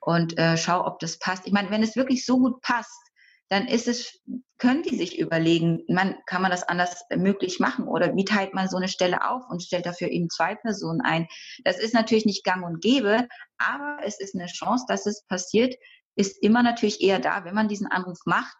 und 0.00 0.36
äh, 0.38 0.58
schaue, 0.58 0.84
ob 0.84 0.98
das 0.98 1.18
passt. 1.18 1.46
Ich 1.46 1.52
meine, 1.52 1.70
wenn 1.70 1.82
es 1.82 1.96
wirklich 1.96 2.26
so 2.26 2.38
gut 2.38 2.60
passt, 2.60 3.10
dann 3.48 3.68
ist 3.68 3.88
es 3.88 4.20
können 4.58 4.82
die 4.82 4.96
sich 4.96 5.18
überlegen, 5.18 5.82
man, 5.88 6.16
kann 6.26 6.42
man 6.42 6.50
das 6.50 6.62
anders 6.62 7.04
möglich 7.14 7.58
machen 7.58 7.88
oder 7.88 8.14
wie 8.14 8.24
teilt 8.24 8.54
man 8.54 8.68
so 8.68 8.76
eine 8.76 8.88
Stelle 8.88 9.28
auf 9.28 9.42
und 9.48 9.62
stellt 9.62 9.86
dafür 9.86 10.08
eben 10.08 10.30
zwei 10.30 10.54
Personen 10.54 11.00
ein. 11.00 11.26
Das 11.64 11.78
ist 11.78 11.94
natürlich 11.94 12.24
nicht 12.24 12.44
gang 12.44 12.64
und 12.64 12.80
gäbe, 12.80 13.26
aber 13.58 13.98
es 14.04 14.20
ist 14.20 14.34
eine 14.34 14.46
Chance, 14.46 14.84
dass 14.88 15.06
es 15.06 15.24
passiert, 15.26 15.74
ist 16.16 16.40
immer 16.42 16.62
natürlich 16.62 17.00
eher 17.00 17.18
da, 17.18 17.44
wenn 17.44 17.54
man 17.54 17.68
diesen 17.68 17.88
Anruf 17.88 18.18
macht, 18.26 18.56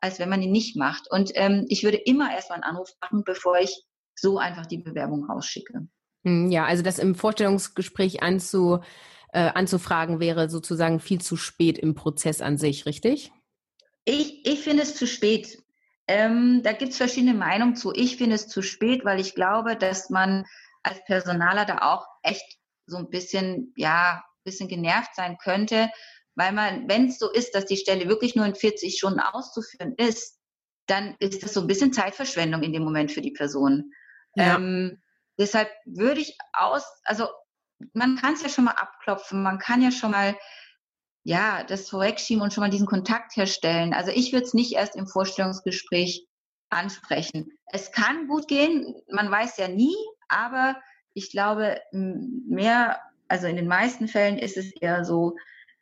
als 0.00 0.18
wenn 0.18 0.28
man 0.28 0.42
ihn 0.42 0.52
nicht 0.52 0.76
macht. 0.76 1.08
Und 1.10 1.30
ähm, 1.34 1.66
ich 1.68 1.84
würde 1.84 1.98
immer 1.98 2.32
erstmal 2.32 2.56
einen 2.56 2.76
Anruf 2.76 2.90
machen, 3.00 3.22
bevor 3.24 3.58
ich 3.58 3.84
so 4.14 4.38
einfach 4.38 4.66
die 4.66 4.78
Bewerbung 4.78 5.24
rausschicke. 5.24 5.86
Hm, 6.24 6.50
ja, 6.50 6.64
also 6.64 6.82
das 6.82 6.98
im 6.98 7.14
Vorstellungsgespräch 7.14 8.22
anzu, 8.22 8.80
äh, 9.32 9.50
anzufragen 9.54 10.18
wäre 10.18 10.48
sozusagen 10.48 10.98
viel 10.98 11.20
zu 11.20 11.36
spät 11.36 11.78
im 11.78 11.94
Prozess 11.94 12.40
an 12.40 12.58
sich, 12.58 12.86
richtig? 12.86 13.32
Ich, 14.06 14.46
ich 14.46 14.62
finde 14.62 14.84
es 14.84 14.94
zu 14.94 15.06
spät. 15.06 15.58
Ähm, 16.08 16.62
da 16.62 16.72
gibt 16.72 16.92
es 16.92 16.98
verschiedene 16.98 17.34
Meinungen 17.34 17.74
zu. 17.74 17.92
Ich 17.92 18.16
finde 18.16 18.36
es 18.36 18.48
zu 18.48 18.62
spät, 18.62 19.04
weil 19.04 19.20
ich 19.20 19.34
glaube, 19.34 19.76
dass 19.76 20.08
man 20.08 20.46
als 20.82 21.04
Personaler 21.04 21.64
da 21.64 21.78
auch 21.78 22.06
echt 22.22 22.58
so 22.86 22.96
ein 22.96 23.10
bisschen, 23.10 23.72
ja, 23.76 24.22
ein 24.24 24.44
bisschen 24.44 24.68
genervt 24.68 25.14
sein 25.16 25.36
könnte, 25.38 25.90
weil 26.36 26.52
man, 26.52 26.88
wenn 26.88 27.08
es 27.08 27.18
so 27.18 27.30
ist, 27.30 27.54
dass 27.54 27.66
die 27.66 27.76
Stelle 27.76 28.08
wirklich 28.08 28.36
nur 28.36 28.46
in 28.46 28.54
40 28.54 28.96
Stunden 28.96 29.18
auszuführen 29.18 29.94
ist, 29.96 30.38
dann 30.86 31.16
ist 31.18 31.42
das 31.42 31.52
so 31.52 31.60
ein 31.60 31.66
bisschen 31.66 31.92
Zeitverschwendung 31.92 32.62
in 32.62 32.72
dem 32.72 32.84
Moment 32.84 33.10
für 33.10 33.22
die 33.22 33.32
Person. 33.32 33.90
Ja. 34.36 34.54
Ähm, 34.54 35.02
deshalb 35.36 35.68
würde 35.84 36.20
ich 36.20 36.38
aus, 36.52 36.84
also 37.02 37.26
man 37.92 38.16
kann 38.16 38.34
es 38.34 38.42
ja 38.42 38.48
schon 38.48 38.64
mal 38.64 38.72
abklopfen, 38.72 39.42
man 39.42 39.58
kann 39.58 39.82
ja 39.82 39.90
schon 39.90 40.12
mal 40.12 40.36
ja, 41.26 41.64
das 41.64 41.90
vorwegschieben 41.90 42.40
und 42.40 42.52
schon 42.52 42.62
mal 42.62 42.70
diesen 42.70 42.86
Kontakt 42.86 43.34
herstellen. 43.34 43.92
Also 43.92 44.12
ich 44.12 44.32
würde 44.32 44.46
es 44.46 44.54
nicht 44.54 44.74
erst 44.74 44.94
im 44.94 45.08
Vorstellungsgespräch 45.08 46.24
ansprechen. 46.70 47.50
Es 47.72 47.90
kann 47.90 48.28
gut 48.28 48.46
gehen, 48.46 48.94
man 49.10 49.28
weiß 49.28 49.56
ja 49.56 49.66
nie, 49.66 49.96
aber 50.28 50.76
ich 51.14 51.32
glaube, 51.32 51.80
mehr, 51.90 53.00
also 53.26 53.48
in 53.48 53.56
den 53.56 53.66
meisten 53.66 54.06
Fällen 54.06 54.38
ist 54.38 54.56
es 54.56 54.70
eher 54.80 55.04
so, 55.04 55.34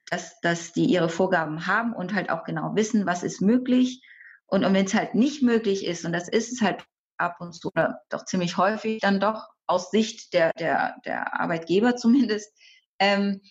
dass, 0.08 0.40
dass 0.40 0.72
die 0.72 0.86
ihre 0.86 1.10
Vorgaben 1.10 1.66
haben 1.66 1.92
und 1.92 2.14
halt 2.14 2.30
auch 2.30 2.44
genau 2.44 2.74
wissen, 2.74 3.04
was 3.04 3.22
ist 3.22 3.42
möglich. 3.42 4.00
Und, 4.46 4.64
und 4.64 4.72
wenn 4.72 4.86
es 4.86 4.94
halt 4.94 5.14
nicht 5.14 5.42
möglich 5.42 5.84
ist, 5.84 6.06
und 6.06 6.14
das 6.14 6.26
ist 6.26 6.54
es 6.54 6.62
halt 6.62 6.86
ab 7.18 7.36
und 7.40 7.52
zu 7.52 7.68
oder 7.68 8.00
doch 8.08 8.24
ziemlich 8.24 8.56
häufig 8.56 9.02
dann 9.02 9.20
doch 9.20 9.46
aus 9.66 9.90
Sicht 9.90 10.32
der, 10.32 10.52
der, 10.58 10.96
der 11.04 11.38
Arbeitgeber 11.38 11.96
zumindest, 11.96 12.50
ähm, 12.98 13.42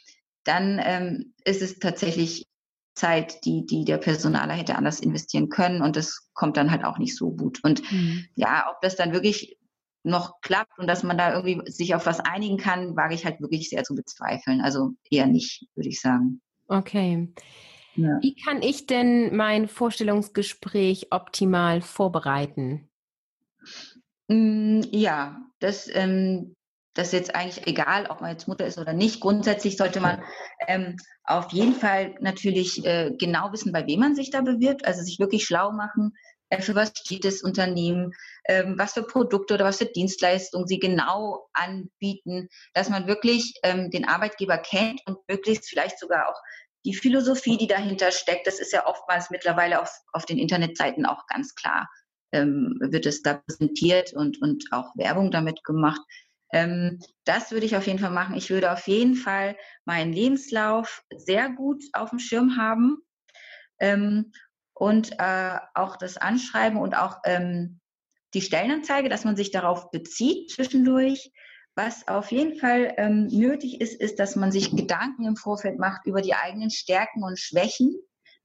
dann 0.43 0.79
ähm, 0.83 1.33
ist 1.45 1.61
es 1.61 1.79
tatsächlich 1.79 2.47
Zeit, 2.95 3.43
die, 3.45 3.65
die 3.65 3.85
der 3.85 3.97
Personaler 3.97 4.53
hätte 4.53 4.75
anders 4.75 4.99
investieren 4.99 5.49
können 5.49 5.81
und 5.81 5.95
das 5.95 6.29
kommt 6.33 6.57
dann 6.57 6.71
halt 6.71 6.83
auch 6.85 6.97
nicht 6.97 7.15
so 7.15 7.31
gut. 7.31 7.59
Und 7.63 7.81
mhm. 7.91 8.25
ja, 8.35 8.65
ob 8.71 8.81
das 8.81 8.95
dann 8.95 9.13
wirklich 9.13 9.57
noch 10.03 10.41
klappt 10.41 10.77
und 10.77 10.87
dass 10.87 11.01
man 11.03 11.17
da 11.17 11.33
irgendwie 11.33 11.61
sich 11.71 11.95
auf 11.95 12.05
was 12.05 12.19
einigen 12.19 12.57
kann, 12.57 12.95
wage 12.95 13.15
ich 13.15 13.25
halt 13.25 13.41
wirklich 13.41 13.69
sehr 13.69 13.83
zu 13.83 13.95
bezweifeln. 13.95 14.61
Also 14.61 14.91
eher 15.09 15.27
nicht, 15.27 15.65
würde 15.75 15.89
ich 15.89 16.01
sagen. 16.01 16.41
Okay. 16.67 17.33
Ja. 17.95 18.19
Wie 18.21 18.35
kann 18.35 18.61
ich 18.61 18.85
denn 18.85 19.35
mein 19.35 19.67
Vorstellungsgespräch 19.67 21.07
optimal 21.11 21.81
vorbereiten? 21.81 22.89
Mm, 24.27 24.81
ja, 24.91 25.41
das 25.59 25.89
ähm, 25.93 26.55
das 26.93 27.07
ist 27.07 27.13
jetzt 27.13 27.35
eigentlich 27.35 27.67
egal, 27.67 28.07
ob 28.07 28.21
man 28.21 28.31
jetzt 28.31 28.47
Mutter 28.47 28.65
ist 28.65 28.77
oder 28.77 28.93
nicht. 28.93 29.19
Grundsätzlich 29.19 29.77
sollte 29.77 29.99
man 29.99 30.23
ähm, 30.67 30.97
auf 31.23 31.51
jeden 31.51 31.75
Fall 31.75 32.15
natürlich 32.19 32.85
äh, 32.85 33.11
genau 33.17 33.51
wissen, 33.51 33.71
bei 33.71 33.85
wem 33.87 33.99
man 33.99 34.15
sich 34.15 34.29
da 34.29 34.41
bewirbt, 34.41 34.85
also 34.85 35.01
sich 35.01 35.19
wirklich 35.19 35.45
schlau 35.45 35.71
machen, 35.71 36.13
äh, 36.49 36.61
für 36.61 36.75
was 36.75 36.93
steht 36.95 37.25
das 37.25 37.41
Unternehmen, 37.41 38.11
ähm, 38.47 38.75
was 38.77 38.93
für 38.93 39.03
Produkte 39.03 39.55
oder 39.55 39.65
was 39.65 39.77
für 39.77 39.85
Dienstleistungen 39.85 40.67
sie 40.67 40.79
genau 40.79 41.49
anbieten, 41.53 42.47
dass 42.73 42.89
man 42.89 43.07
wirklich 43.07 43.55
ähm, 43.63 43.89
den 43.89 44.07
Arbeitgeber 44.07 44.57
kennt 44.57 45.01
und 45.07 45.17
möglichst 45.27 45.67
vielleicht 45.69 45.99
sogar 45.99 46.29
auch 46.29 46.39
die 46.85 46.93
Philosophie, 46.93 47.57
die 47.57 47.67
dahinter 47.67 48.11
steckt. 48.11 48.45
Das 48.45 48.59
ist 48.59 48.73
ja 48.73 48.85
oftmals 48.85 49.29
mittlerweile 49.29 49.81
auf, 49.81 49.89
auf 50.11 50.25
den 50.25 50.37
Internetseiten 50.37 51.05
auch 51.05 51.25
ganz 51.27 51.55
klar 51.55 51.87
ähm, 52.33 52.77
wird 52.81 53.05
es 53.05 53.21
da 53.21 53.35
präsentiert 53.35 54.13
und, 54.13 54.41
und 54.41 54.65
auch 54.71 54.95
Werbung 54.95 55.31
damit 55.31 55.63
gemacht. 55.63 56.01
Ähm, 56.53 56.99
das 57.25 57.51
würde 57.51 57.65
ich 57.65 57.75
auf 57.75 57.87
jeden 57.87 57.99
Fall 57.99 58.11
machen. 58.11 58.35
Ich 58.35 58.49
würde 58.49 58.71
auf 58.71 58.87
jeden 58.87 59.15
Fall 59.15 59.57
meinen 59.85 60.13
Lebenslauf 60.13 61.03
sehr 61.15 61.49
gut 61.49 61.83
auf 61.93 62.11
dem 62.11 62.19
Schirm 62.19 62.57
haben 62.57 62.99
ähm, 63.79 64.31
und 64.73 65.13
äh, 65.19 65.57
auch 65.73 65.97
das 65.97 66.17
Anschreiben 66.17 66.79
und 66.79 66.95
auch 66.95 67.17
ähm, 67.25 67.79
die 68.33 68.41
Stellenanzeige, 68.41 69.09
dass 69.09 69.25
man 69.25 69.35
sich 69.35 69.51
darauf 69.51 69.91
bezieht 69.91 70.51
zwischendurch. 70.51 71.31
Was 71.75 72.07
auf 72.07 72.31
jeden 72.31 72.59
Fall 72.59 72.93
ähm, 72.97 73.25
nötig 73.27 73.81
ist, 73.81 73.99
ist, 73.99 74.19
dass 74.19 74.35
man 74.35 74.51
sich 74.51 74.75
Gedanken 74.75 75.25
im 75.25 75.35
Vorfeld 75.35 75.79
macht 75.79 76.05
über 76.05 76.21
die 76.21 76.35
eigenen 76.35 76.69
Stärken 76.69 77.23
und 77.23 77.39
Schwächen. 77.39 77.95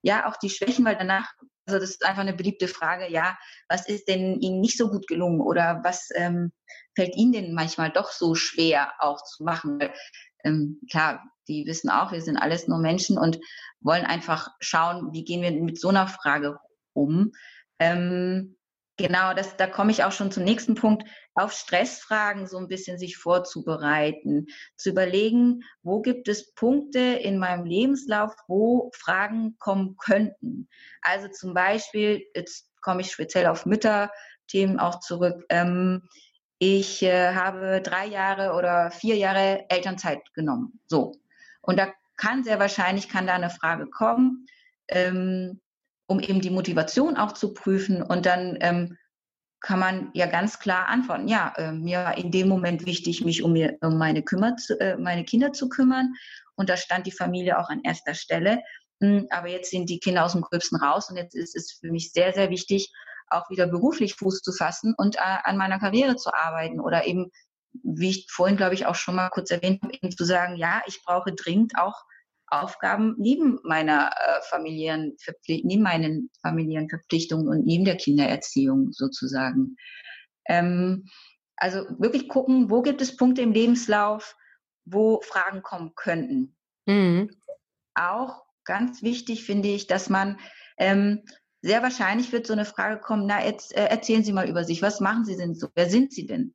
Ja, 0.00 0.26
auch 0.26 0.36
die 0.38 0.48
Schwächen, 0.48 0.84
weil 0.86 0.96
danach 0.96 1.34
also 1.66 1.78
das 1.78 1.90
ist 1.90 2.06
einfach 2.06 2.22
eine 2.22 2.32
beliebte 2.32 2.66
Frage. 2.66 3.12
Ja, 3.12 3.36
was 3.68 3.86
ist 3.86 4.08
denn 4.08 4.40
Ihnen 4.40 4.60
nicht 4.60 4.78
so 4.78 4.88
gut 4.88 5.06
gelungen 5.06 5.42
oder 5.42 5.82
was 5.84 6.08
ähm, 6.14 6.50
fällt 6.98 7.16
Ihnen 7.16 7.32
denn 7.32 7.54
manchmal 7.54 7.90
doch 7.90 8.10
so 8.10 8.34
schwer 8.34 8.92
auch 8.98 9.22
zu 9.22 9.44
machen? 9.44 9.78
Ähm, 10.42 10.80
klar, 10.90 11.22
die 11.46 11.64
wissen 11.64 11.90
auch, 11.90 12.10
wir 12.10 12.22
sind 12.22 12.36
alles 12.36 12.66
nur 12.66 12.78
Menschen 12.78 13.18
und 13.18 13.38
wollen 13.80 14.04
einfach 14.04 14.48
schauen, 14.58 15.12
wie 15.12 15.24
gehen 15.24 15.42
wir 15.42 15.52
mit 15.52 15.80
so 15.80 15.90
einer 15.90 16.08
Frage 16.08 16.58
um. 16.94 17.32
Ähm, 17.78 18.56
Genau, 19.00 19.32
das, 19.32 19.56
da 19.56 19.68
komme 19.68 19.92
ich 19.92 20.02
auch 20.02 20.10
schon 20.10 20.32
zum 20.32 20.42
nächsten 20.42 20.74
Punkt, 20.74 21.04
auf 21.34 21.52
Stressfragen 21.52 22.48
so 22.48 22.58
ein 22.58 22.66
bisschen 22.66 22.98
sich 22.98 23.16
vorzubereiten, 23.16 24.46
zu 24.76 24.90
überlegen, 24.90 25.62
wo 25.84 26.02
gibt 26.02 26.26
es 26.26 26.52
Punkte 26.54 26.98
in 26.98 27.38
meinem 27.38 27.64
Lebenslauf, 27.64 28.34
wo 28.48 28.90
Fragen 28.92 29.56
kommen 29.60 29.96
könnten. 29.98 30.68
Also 31.00 31.28
zum 31.28 31.54
Beispiel, 31.54 32.26
jetzt 32.34 32.72
komme 32.80 33.02
ich 33.02 33.12
speziell 33.12 33.46
auf 33.46 33.66
Mütterthemen 33.66 34.80
auch 34.80 34.98
zurück. 34.98 35.44
Ähm, 35.48 36.02
ich 36.58 37.02
äh, 37.02 37.34
habe 37.34 37.80
drei 37.82 38.06
Jahre 38.06 38.54
oder 38.54 38.90
vier 38.90 39.16
Jahre 39.16 39.64
Elternzeit 39.68 40.32
genommen. 40.34 40.80
So. 40.86 41.14
Und 41.60 41.78
da 41.78 41.92
kann 42.16 42.44
sehr 42.44 42.58
wahrscheinlich, 42.58 43.08
kann 43.08 43.26
da 43.26 43.34
eine 43.34 43.50
Frage 43.50 43.86
kommen. 43.86 44.46
Ähm, 44.88 45.60
um 46.08 46.20
eben 46.20 46.40
die 46.40 46.50
Motivation 46.50 47.16
auch 47.16 47.32
zu 47.32 47.54
prüfen. 47.54 48.02
Und 48.02 48.26
dann 48.26 48.56
ähm, 48.60 48.96
kann 49.60 49.78
man 49.78 50.10
ja 50.14 50.26
ganz 50.26 50.58
klar 50.58 50.88
antworten, 50.88 51.28
ja, 51.28 51.52
äh, 51.56 51.72
mir 51.72 51.98
war 51.98 52.18
in 52.18 52.30
dem 52.30 52.48
Moment 52.48 52.86
wichtig, 52.86 53.24
mich 53.24 53.42
um, 53.42 53.52
mir, 53.52 53.76
um 53.82 53.98
meine, 53.98 54.22
Kümmer 54.22 54.56
äh, 54.80 54.96
meine 54.96 55.24
Kinder 55.24 55.52
zu 55.52 55.68
kümmern. 55.68 56.14
Und 56.56 56.70
da 56.70 56.76
stand 56.76 57.06
die 57.06 57.12
Familie 57.12 57.58
auch 57.58 57.68
an 57.68 57.82
erster 57.84 58.14
Stelle. 58.14 58.60
Hm, 59.00 59.26
aber 59.30 59.48
jetzt 59.48 59.70
sind 59.70 59.90
die 59.90 60.00
Kinder 60.00 60.24
aus 60.24 60.32
dem 60.32 60.40
Gröbsten 60.40 60.78
raus 60.78 61.10
und 61.10 61.16
jetzt 61.16 61.36
ist 61.36 61.54
es 61.54 61.78
für 61.78 61.92
mich 61.92 62.10
sehr, 62.12 62.32
sehr 62.32 62.50
wichtig, 62.50 62.90
auch 63.30 63.50
wieder 63.50 63.66
beruflich 63.66 64.14
Fuß 64.14 64.40
zu 64.40 64.52
fassen 64.52 64.94
und 64.96 65.16
äh, 65.16 65.20
an 65.44 65.56
meiner 65.56 65.78
Karriere 65.78 66.16
zu 66.16 66.32
arbeiten 66.32 66.80
oder 66.80 67.06
eben, 67.06 67.30
wie 67.82 68.10
ich 68.10 68.26
vorhin, 68.30 68.56
glaube 68.56 68.74
ich, 68.74 68.86
auch 68.86 68.94
schon 68.94 69.14
mal 69.14 69.28
kurz 69.30 69.50
erwähnt 69.50 69.82
habe, 69.82 69.94
eben 69.94 70.10
zu 70.10 70.24
sagen, 70.24 70.56
ja, 70.56 70.82
ich 70.86 71.02
brauche 71.04 71.32
dringend 71.32 71.78
auch 71.78 72.04
Aufgaben 72.50 73.14
neben 73.18 73.58
meiner 73.62 74.10
äh, 74.10 74.42
familiären 74.48 75.16
neben 75.46 75.82
meinen 75.82 76.30
familiären 76.40 76.88
Verpflichtungen 76.88 77.48
und 77.48 77.66
neben 77.66 77.84
der 77.84 77.96
Kindererziehung 77.96 78.92
sozusagen. 78.92 79.76
Ähm, 80.46 81.06
also 81.56 81.84
wirklich 81.98 82.28
gucken, 82.28 82.70
wo 82.70 82.82
gibt 82.82 83.02
es 83.02 83.16
Punkte 83.16 83.42
im 83.42 83.52
Lebenslauf, 83.52 84.36
wo 84.84 85.20
Fragen 85.20 85.62
kommen 85.62 85.92
könnten. 85.94 86.56
Mhm. 86.86 87.30
Auch 87.94 88.44
ganz 88.64 89.02
wichtig 89.02 89.44
finde 89.44 89.68
ich, 89.68 89.86
dass 89.86 90.08
man 90.08 90.38
ähm, 90.78 91.24
sehr 91.62 91.82
wahrscheinlich 91.82 92.32
wird 92.32 92.46
so 92.46 92.52
eine 92.52 92.64
Frage 92.64 93.00
kommen, 93.00 93.26
na, 93.26 93.44
jetzt 93.44 93.76
äh, 93.76 93.86
erzählen 93.86 94.24
Sie 94.24 94.32
mal 94.32 94.48
über 94.48 94.64
sich, 94.64 94.82
was 94.82 95.00
machen 95.00 95.24
Sie 95.24 95.36
denn 95.36 95.54
so, 95.54 95.68
wer 95.74 95.90
sind 95.90 96.12
Sie 96.12 96.26
denn? 96.26 96.54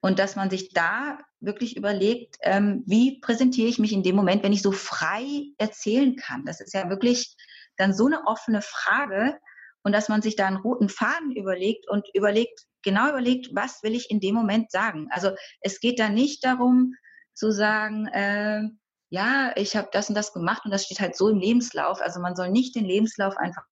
Und 0.00 0.18
dass 0.18 0.36
man 0.36 0.50
sich 0.50 0.72
da 0.72 1.18
wirklich 1.40 1.76
überlegt, 1.76 2.36
ähm, 2.42 2.84
wie 2.86 3.20
präsentiere 3.20 3.68
ich 3.68 3.78
mich 3.78 3.92
in 3.92 4.02
dem 4.02 4.14
Moment, 4.14 4.42
wenn 4.42 4.52
ich 4.52 4.62
so 4.62 4.72
frei 4.72 5.26
erzählen 5.58 6.16
kann. 6.16 6.44
Das 6.44 6.60
ist 6.60 6.74
ja 6.74 6.88
wirklich 6.88 7.34
dann 7.76 7.92
so 7.92 8.06
eine 8.06 8.26
offene 8.26 8.62
Frage 8.62 9.38
und 9.82 9.92
dass 9.92 10.08
man 10.08 10.22
sich 10.22 10.36
da 10.36 10.46
einen 10.46 10.56
roten 10.56 10.88
Faden 10.88 11.32
überlegt 11.32 11.88
und 11.88 12.08
überlegt, 12.14 12.66
genau 12.82 13.08
überlegt, 13.08 13.50
was 13.54 13.82
will 13.82 13.94
ich 13.94 14.10
in 14.10 14.20
dem 14.20 14.34
Moment 14.34 14.70
sagen. 14.70 15.08
Also 15.10 15.32
es 15.60 15.80
geht 15.80 15.98
da 15.98 16.08
nicht 16.08 16.44
darum 16.44 16.94
zu 17.34 17.50
sagen, 17.52 18.06
äh, 18.08 18.62
ja, 19.10 19.52
ich 19.56 19.76
habe 19.76 19.88
das 19.92 20.08
und 20.08 20.14
das 20.14 20.32
gemacht 20.32 20.62
und 20.64 20.70
das 20.70 20.84
steht 20.84 21.00
halt 21.00 21.16
so 21.16 21.28
im 21.28 21.38
Lebenslauf. 21.38 22.00
Also 22.00 22.20
man 22.20 22.36
soll 22.36 22.50
nicht 22.50 22.74
den 22.74 22.84
Lebenslauf 22.84 23.36
einfach 23.36 23.64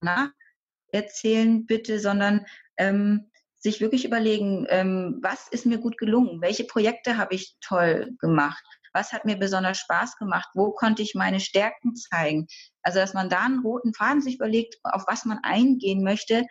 nacherzählen, 0.94 1.66
bitte, 1.66 1.98
sondern 1.98 2.46
ähm, 2.76 3.30
sich 3.58 3.80
wirklich 3.80 4.04
überlegen, 4.04 4.66
ähm, 4.68 5.18
was 5.22 5.48
ist 5.48 5.66
mir 5.66 5.78
gut 5.78 5.98
gelungen, 5.98 6.40
welche 6.40 6.64
Projekte 6.64 7.16
habe 7.16 7.34
ich 7.34 7.56
toll 7.60 8.14
gemacht, 8.18 8.62
was 8.92 9.12
hat 9.12 9.24
mir 9.24 9.36
besonders 9.36 9.78
Spaß 9.78 10.16
gemacht, 10.18 10.48
wo 10.54 10.70
konnte 10.70 11.02
ich 11.02 11.14
meine 11.14 11.40
Stärken 11.40 11.96
zeigen. 11.96 12.46
Also 12.82 12.98
dass 12.98 13.14
man 13.14 13.28
da 13.28 13.44
einen 13.44 13.60
roten 13.60 13.94
Faden 13.94 14.22
sich 14.22 14.36
überlegt, 14.36 14.76
auf 14.84 15.04
was 15.06 15.24
man 15.24 15.38
eingehen 15.42 16.02
möchte 16.02 16.44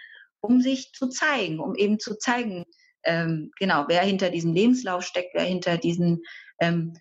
um 0.44 0.62
sich 0.62 0.92
zu 0.92 1.08
zeigen, 1.08 1.60
um 1.60 1.76
eben 1.76 2.00
zu 2.00 2.18
zeigen, 2.18 2.66
ähm, 3.06 3.52
genau, 3.58 3.86
wer 3.88 4.02
hinter 4.02 4.30
diesem 4.30 4.54
Lebenslauf 4.54 5.04
steckt, 5.04 5.34
wer 5.34 5.44
hinter 5.44 5.78
diesen 5.78 6.22
ähm, 6.60 6.94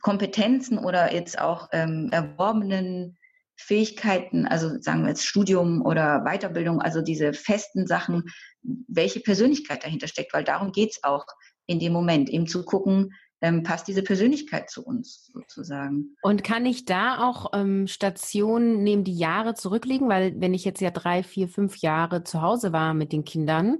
Kompetenzen 0.00 0.78
oder 0.78 1.12
jetzt 1.12 1.38
auch 1.38 1.68
ähm, 1.72 2.08
erworbenen 2.12 3.18
Fähigkeiten, 3.56 4.46
also 4.46 4.80
sagen 4.80 5.02
wir 5.02 5.08
jetzt 5.08 5.26
Studium 5.26 5.82
oder 5.82 6.24
Weiterbildung, 6.24 6.80
also 6.80 7.00
diese 7.00 7.32
festen 7.32 7.86
Sachen, 7.86 8.24
welche 8.62 9.20
Persönlichkeit 9.20 9.84
dahinter 9.84 10.08
steckt, 10.08 10.34
weil 10.34 10.44
darum 10.44 10.72
geht's 10.72 11.02
auch 11.02 11.24
in 11.66 11.80
dem 11.80 11.92
Moment, 11.92 12.28
eben 12.28 12.46
zu 12.46 12.64
gucken, 12.64 13.12
ähm, 13.42 13.62
passt 13.62 13.86
diese 13.88 14.02
Persönlichkeit 14.02 14.70
zu 14.70 14.84
uns 14.84 15.30
sozusagen. 15.32 16.16
Und 16.22 16.42
kann 16.42 16.64
ich 16.64 16.84
da 16.84 17.28
auch 17.28 17.50
ähm, 17.52 17.86
Stationen 17.86 18.82
neben 18.82 19.04
die 19.04 19.16
Jahre 19.16 19.54
zurücklegen? 19.54 20.08
Weil 20.08 20.40
wenn 20.40 20.54
ich 20.54 20.64
jetzt 20.64 20.80
ja 20.80 20.90
drei, 20.90 21.22
vier, 21.22 21.48
fünf 21.48 21.76
Jahre 21.78 22.24
zu 22.24 22.40
Hause 22.40 22.72
war 22.72 22.94
mit 22.94 23.12
den 23.12 23.24
Kindern, 23.24 23.78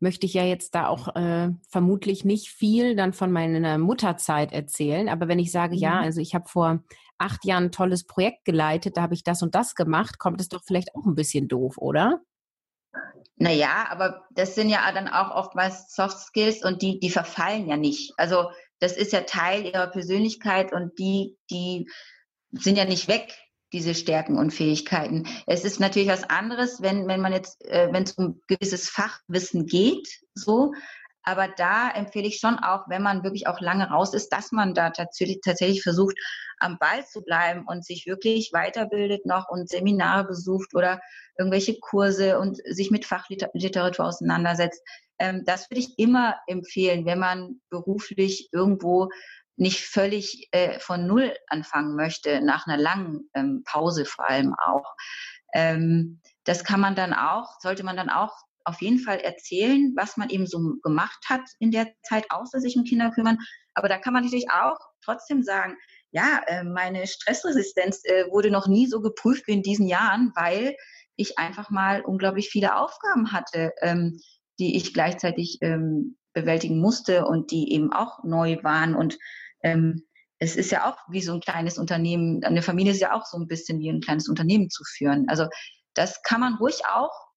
möchte 0.00 0.26
ich 0.26 0.34
ja 0.34 0.44
jetzt 0.44 0.74
da 0.74 0.88
auch 0.88 1.14
äh, 1.14 1.50
vermutlich 1.68 2.24
nicht 2.24 2.48
viel 2.48 2.96
dann 2.96 3.12
von 3.12 3.32
meiner 3.32 3.78
Mutterzeit 3.78 4.52
erzählen. 4.52 5.08
Aber 5.08 5.28
wenn 5.28 5.38
ich 5.38 5.52
sage, 5.52 5.76
mhm. 5.76 5.80
ja, 5.80 6.00
also 6.00 6.20
ich 6.20 6.34
habe 6.34 6.48
vor 6.48 6.82
acht 7.20 7.44
Jahren 7.44 7.64
ein 7.64 7.72
tolles 7.72 8.04
Projekt 8.04 8.44
geleitet, 8.44 8.96
da 8.96 9.02
habe 9.02 9.14
ich 9.14 9.24
das 9.24 9.42
und 9.42 9.54
das 9.54 9.74
gemacht, 9.74 10.18
kommt 10.18 10.40
es 10.40 10.48
doch 10.48 10.62
vielleicht 10.64 10.94
auch 10.94 11.06
ein 11.06 11.14
bisschen 11.14 11.48
doof, 11.48 11.76
oder? 11.78 12.20
Naja, 13.36 13.86
aber 13.88 14.26
das 14.32 14.54
sind 14.54 14.68
ja 14.68 14.90
dann 14.92 15.08
auch 15.08 15.34
oftmals 15.34 15.94
Soft 15.94 16.18
Skills 16.18 16.62
und 16.62 16.82
die, 16.82 17.00
die 17.00 17.10
verfallen 17.10 17.66
ja 17.68 17.76
nicht. 17.76 18.12
Also 18.18 18.50
das 18.80 18.96
ist 18.96 19.12
ja 19.12 19.22
Teil 19.22 19.64
ihrer 19.64 19.86
Persönlichkeit 19.86 20.72
und 20.72 20.98
die, 20.98 21.38
die 21.50 21.88
sind 22.52 22.76
ja 22.76 22.84
nicht 22.84 23.08
weg, 23.08 23.38
diese 23.72 23.94
Stärken 23.94 24.36
und 24.36 24.50
Fähigkeiten. 24.50 25.26
Es 25.46 25.64
ist 25.64 25.80
natürlich 25.80 26.08
was 26.08 26.24
anderes, 26.24 26.82
wenn, 26.82 27.06
wenn 27.06 27.20
man 27.20 27.32
jetzt, 27.32 27.64
äh, 27.64 27.88
wenn 27.92 28.02
es 28.02 28.12
um 28.12 28.40
gewisses 28.46 28.88
Fachwissen 28.88 29.66
geht, 29.66 30.08
so. 30.34 30.72
Aber 31.30 31.46
da 31.46 31.88
empfehle 31.90 32.26
ich 32.26 32.38
schon 32.38 32.58
auch, 32.58 32.88
wenn 32.88 33.02
man 33.02 33.22
wirklich 33.22 33.46
auch 33.46 33.60
lange 33.60 33.88
raus 33.88 34.14
ist, 34.14 34.30
dass 34.30 34.50
man 34.50 34.74
da 34.74 34.90
tatsächlich, 34.90 35.38
tatsächlich 35.44 35.80
versucht, 35.80 36.16
am 36.58 36.76
Ball 36.80 37.06
zu 37.06 37.22
bleiben 37.22 37.66
und 37.68 37.84
sich 37.84 38.04
wirklich 38.06 38.50
weiterbildet 38.52 39.26
noch 39.26 39.48
und 39.48 39.68
Seminare 39.68 40.24
besucht 40.24 40.74
oder 40.74 41.00
irgendwelche 41.38 41.78
Kurse 41.78 42.40
und 42.40 42.56
sich 42.64 42.90
mit 42.90 43.06
Fachliteratur 43.06 44.06
auseinandersetzt. 44.06 44.82
Ähm, 45.20 45.44
das 45.44 45.70
würde 45.70 45.78
ich 45.78 46.00
immer 46.00 46.34
empfehlen, 46.48 47.06
wenn 47.06 47.20
man 47.20 47.60
beruflich 47.70 48.48
irgendwo 48.50 49.08
nicht 49.54 49.84
völlig 49.84 50.48
äh, 50.50 50.80
von 50.80 51.06
Null 51.06 51.32
anfangen 51.46 51.94
möchte, 51.94 52.40
nach 52.40 52.66
einer 52.66 52.76
langen 52.76 53.30
ähm, 53.34 53.62
Pause 53.64 54.04
vor 54.04 54.28
allem 54.28 54.56
auch. 54.66 54.96
Ähm, 55.54 56.20
das 56.42 56.64
kann 56.64 56.80
man 56.80 56.96
dann 56.96 57.14
auch, 57.14 57.60
sollte 57.60 57.84
man 57.84 57.96
dann 57.96 58.10
auch 58.10 58.32
auf 58.64 58.80
jeden 58.80 58.98
Fall 58.98 59.18
erzählen, 59.18 59.92
was 59.96 60.16
man 60.16 60.30
eben 60.30 60.46
so 60.46 60.76
gemacht 60.82 61.24
hat 61.28 61.42
in 61.58 61.70
der 61.70 61.88
Zeit, 62.02 62.30
außer 62.30 62.60
sich 62.60 62.76
um 62.76 62.84
Kinder 62.84 63.10
kümmern. 63.10 63.38
Aber 63.74 63.88
da 63.88 63.98
kann 63.98 64.12
man 64.12 64.22
natürlich 64.22 64.50
auch 64.50 64.78
trotzdem 65.04 65.42
sagen, 65.42 65.76
ja, 66.12 66.40
äh, 66.46 66.64
meine 66.64 67.06
Stressresistenz 67.06 68.02
äh, 68.04 68.26
wurde 68.30 68.50
noch 68.50 68.66
nie 68.66 68.86
so 68.86 69.00
geprüft 69.00 69.46
wie 69.46 69.52
in 69.52 69.62
diesen 69.62 69.86
Jahren, 69.86 70.32
weil 70.34 70.76
ich 71.16 71.38
einfach 71.38 71.70
mal 71.70 72.02
unglaublich 72.02 72.48
viele 72.48 72.76
Aufgaben 72.76 73.32
hatte, 73.32 73.72
ähm, 73.80 74.18
die 74.58 74.76
ich 74.76 74.92
gleichzeitig 74.92 75.58
ähm, 75.60 76.16
bewältigen 76.32 76.80
musste 76.80 77.26
und 77.26 77.50
die 77.50 77.72
eben 77.72 77.92
auch 77.92 78.24
neu 78.24 78.62
waren. 78.62 78.94
Und 78.94 79.18
ähm, 79.62 80.06
es 80.38 80.56
ist 80.56 80.70
ja 80.70 80.90
auch 80.90 80.96
wie 81.08 81.20
so 81.20 81.34
ein 81.34 81.40
kleines 81.40 81.78
Unternehmen, 81.78 82.42
eine 82.44 82.62
Familie 82.62 82.92
ist 82.92 83.00
ja 83.00 83.14
auch 83.14 83.26
so 83.26 83.38
ein 83.38 83.46
bisschen 83.46 83.78
wie 83.78 83.90
ein 83.90 84.00
kleines 84.00 84.28
Unternehmen 84.28 84.70
zu 84.70 84.82
führen. 84.84 85.26
Also 85.28 85.46
das 85.94 86.22
kann 86.22 86.40
man 86.40 86.54
ruhig 86.54 86.82
auch 86.86 87.29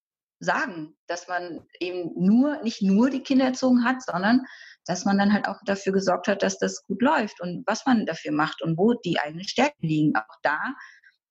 sagen, 0.43 0.95
dass 1.08 1.27
man 1.27 1.65
eben 1.79 2.12
nur, 2.15 2.62
nicht 2.63 2.82
nur 2.82 3.10
die 3.10 3.23
Kinder 3.23 3.45
erzogen 3.45 3.84
hat, 3.84 4.01
sondern 4.03 4.45
dass 4.86 5.06
man 5.06 5.17
dann 5.17 5.34
halt 5.34 5.47
auch 5.47 5.60
dafür 5.65 5.93
gesorgt 5.93 6.27
hat, 6.27 6.43
dass 6.43 6.58
das 6.58 6.86
gut 6.86 7.01
läuft 7.01 7.41
und 7.41 7.63
was 7.65 7.86
man 7.86 8.06
dafür 8.06 8.32
macht 8.32 8.62
und 8.62 8.77
wo 8.77 8.93
die 8.93 9.19
eigenen 9.19 9.47
Stärken 9.47 9.88
liegen. 9.88 10.15
Auch 10.15 10.38
da 10.41 10.60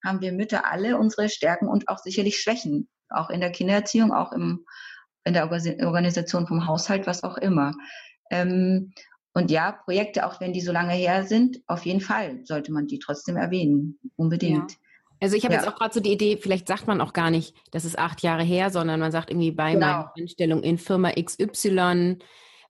haben 0.03 0.21
wir 0.21 0.33
Mütter 0.33 0.69
alle 0.69 0.97
unsere 0.97 1.29
Stärken 1.29 1.67
und 1.67 1.87
auch 1.87 1.99
sicherlich 1.99 2.39
Schwächen, 2.39 2.89
auch 3.09 3.29
in 3.29 3.41
der 3.41 3.51
Kindererziehung, 3.51 4.11
auch 4.11 4.31
im, 4.31 4.65
in 5.23 5.33
der 5.33 5.49
Organisation 5.49 6.47
vom 6.47 6.67
Haushalt, 6.67 7.07
was 7.07 7.23
auch 7.23 7.37
immer. 7.37 7.73
Ähm, 8.31 8.93
und 9.33 9.49
ja, 9.49 9.71
Projekte, 9.71 10.25
auch 10.25 10.39
wenn 10.41 10.53
die 10.53 10.61
so 10.61 10.71
lange 10.71 10.93
her 10.93 11.23
sind, 11.23 11.61
auf 11.67 11.85
jeden 11.85 12.01
Fall 12.01 12.41
sollte 12.45 12.71
man 12.71 12.87
die 12.87 12.99
trotzdem 12.99 13.35
erwähnen. 13.35 13.99
Unbedingt. 14.15 14.71
Ja. 14.71 14.77
Also 15.23 15.37
ich 15.37 15.45
habe 15.45 15.53
ja. 15.53 15.61
jetzt 15.61 15.69
auch 15.69 15.77
gerade 15.77 15.93
so 15.93 16.01
die 16.01 16.11
Idee, 16.11 16.35
vielleicht 16.35 16.67
sagt 16.67 16.85
man 16.85 16.99
auch 16.99 17.13
gar 17.13 17.31
nicht, 17.31 17.55
das 17.71 17.85
ist 17.85 17.97
acht 17.97 18.21
Jahre 18.23 18.43
her, 18.43 18.71
sondern 18.71 18.99
man 18.99 19.13
sagt 19.13 19.29
irgendwie 19.29 19.51
bei 19.51 19.71
genau. 19.71 19.85
meiner 19.85 20.13
Einstellung 20.17 20.63
in 20.63 20.77
Firma 20.77 21.11
XY 21.11 22.17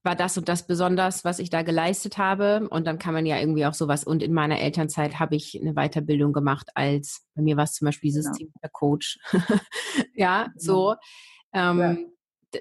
war 0.03 0.15
das 0.15 0.37
und 0.37 0.47
das 0.47 0.67
besonders, 0.67 1.25
was 1.25 1.39
ich 1.39 1.49
da 1.49 1.63
geleistet 1.63 2.19
habe. 2.19 2.67
Und 2.69 2.85
dann 2.85 2.99
kann 2.99 3.15
man 3.15 3.25
ja 3.25 3.39
irgendwie 3.39 3.65
auch 3.65 3.73
sowas. 3.73 4.03
Und 4.03 4.21
in 4.21 4.33
meiner 4.33 4.59
Elternzeit 4.59 5.19
habe 5.19 5.35
ich 5.35 5.59
eine 5.59 5.73
Weiterbildung 5.73 6.31
gemacht 6.31 6.69
als, 6.75 7.25
bei 7.33 7.41
mir 7.41 7.57
war 7.57 7.63
es 7.63 7.73
zum 7.73 7.87
Beispiel 7.87 8.13
genau. 8.13 8.29
Systemcoach. 8.29 9.17
ja, 10.13 10.49
so. 10.55 10.93
Ähm, 11.53 11.79
ja. 11.79 11.97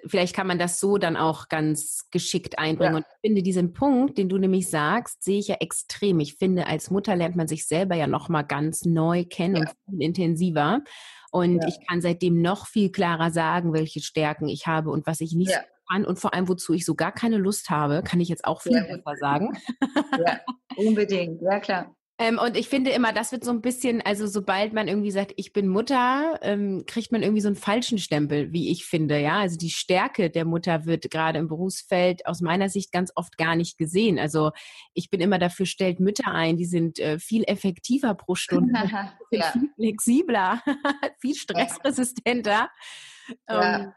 Vielleicht 0.07 0.35
kann 0.35 0.47
man 0.47 0.59
das 0.59 0.81
so 0.81 0.99
dann 0.99 1.17
auch 1.17 1.49
ganz 1.49 2.09
geschickt 2.11 2.59
einbringen. 2.59 2.93
Ja. 2.93 2.99
Und 2.99 3.07
ich 3.07 3.29
finde 3.29 3.43
diesen 3.43 3.73
Punkt, 3.73 4.19
den 4.19 4.29
du 4.29 4.39
nämlich 4.39 4.69
sagst, 4.69 5.23
sehe 5.23 5.39
ich 5.39 5.49
ja 5.49 5.57
extrem. 5.61 6.21
Ich 6.21 6.35
finde, 6.35 6.67
als 6.67 6.91
Mutter 6.91 7.17
lernt 7.17 7.37
man 7.37 7.49
sich 7.49 7.67
selber 7.67 7.95
ja 7.95 8.07
nochmal 8.07 8.45
ganz 8.45 8.85
neu 8.85 9.25
kennen 9.25 9.57
ja. 9.57 9.61
und 9.63 9.71
viel 9.91 10.03
intensiver. 10.03 10.81
Und 11.31 11.63
ja. 11.63 11.69
ich 11.69 11.77
kann 11.89 12.01
seitdem 12.01 12.43
noch 12.43 12.67
viel 12.67 12.91
klarer 12.91 13.31
sagen, 13.31 13.73
welche 13.73 14.01
Stärken 14.01 14.49
ich 14.49 14.67
habe 14.67 14.91
und 14.91 15.07
was 15.07 15.21
ich 15.21 15.33
nicht 15.33 15.51
ja 15.51 15.61
an 15.93 16.05
und 16.05 16.19
vor 16.19 16.35
allem, 16.35 16.49
wozu 16.49 16.73
ich 16.73 16.85
so 16.85 16.95
gar 16.95 17.13
keine 17.13 17.37
Lust 17.37 17.71
habe, 17.71 18.03
kann 18.03 18.21
ich 18.21 18.29
jetzt 18.29 18.45
auch 18.45 18.63
viel 18.63 18.81
besser 18.83 19.17
sagen. 19.19 19.59
Ja, 20.19 20.41
unbedingt, 20.77 21.43
ja 21.43 21.61
klar. 21.61 21.95
Ähm, 22.19 22.39
und 22.39 22.57
ich 22.57 22.69
finde 22.69 22.91
immer, 22.91 23.13
das 23.13 23.33
wird 23.33 23.43
so 23.43 23.51
ein 23.51 23.63
bisschen, 23.63 24.03
also 24.03 24.27
sobald 24.27 24.73
man 24.75 24.87
irgendwie 24.87 25.11
sagt, 25.11 25.33
ich 25.37 25.53
bin 25.53 25.67
Mutter, 25.67 26.39
ähm, 26.43 26.85
kriegt 26.87 27.11
man 27.11 27.23
irgendwie 27.23 27.41
so 27.41 27.49
einen 27.49 27.57
falschen 27.57 27.99
Stempel, 27.99 28.53
wie 28.53 28.71
ich 28.71 28.85
finde, 28.85 29.19
ja. 29.19 29.39
Also 29.41 29.57
die 29.57 29.71
Stärke 29.71 30.31
der 30.31 30.45
Mutter 30.45 30.85
wird 30.85 31.11
gerade 31.11 31.39
im 31.39 31.49
Berufsfeld 31.49 32.27
aus 32.27 32.41
meiner 32.41 32.69
Sicht 32.69 32.93
ganz 32.93 33.13
oft 33.17 33.39
gar 33.39 33.57
nicht 33.57 33.79
gesehen. 33.79 34.19
Also 34.19 34.51
ich 34.93 35.09
bin 35.11 35.21
immer 35.21 35.39
dafür, 35.39 35.67
stellt 35.67 36.01
Mütter 36.01 36.31
ein, 36.31 36.57
die 36.57 36.67
sind 36.67 36.99
äh, 36.99 37.19
viel 37.19 37.45
effektiver 37.45 38.15
pro 38.15 38.35
Stunde, 38.35 38.73
ja. 39.31 39.51
viel 39.53 39.71
flexibler, 39.75 40.63
viel 41.21 41.35
stressresistenter. 41.35 42.69
Ja. 43.49 43.77
Ähm, 43.77 43.93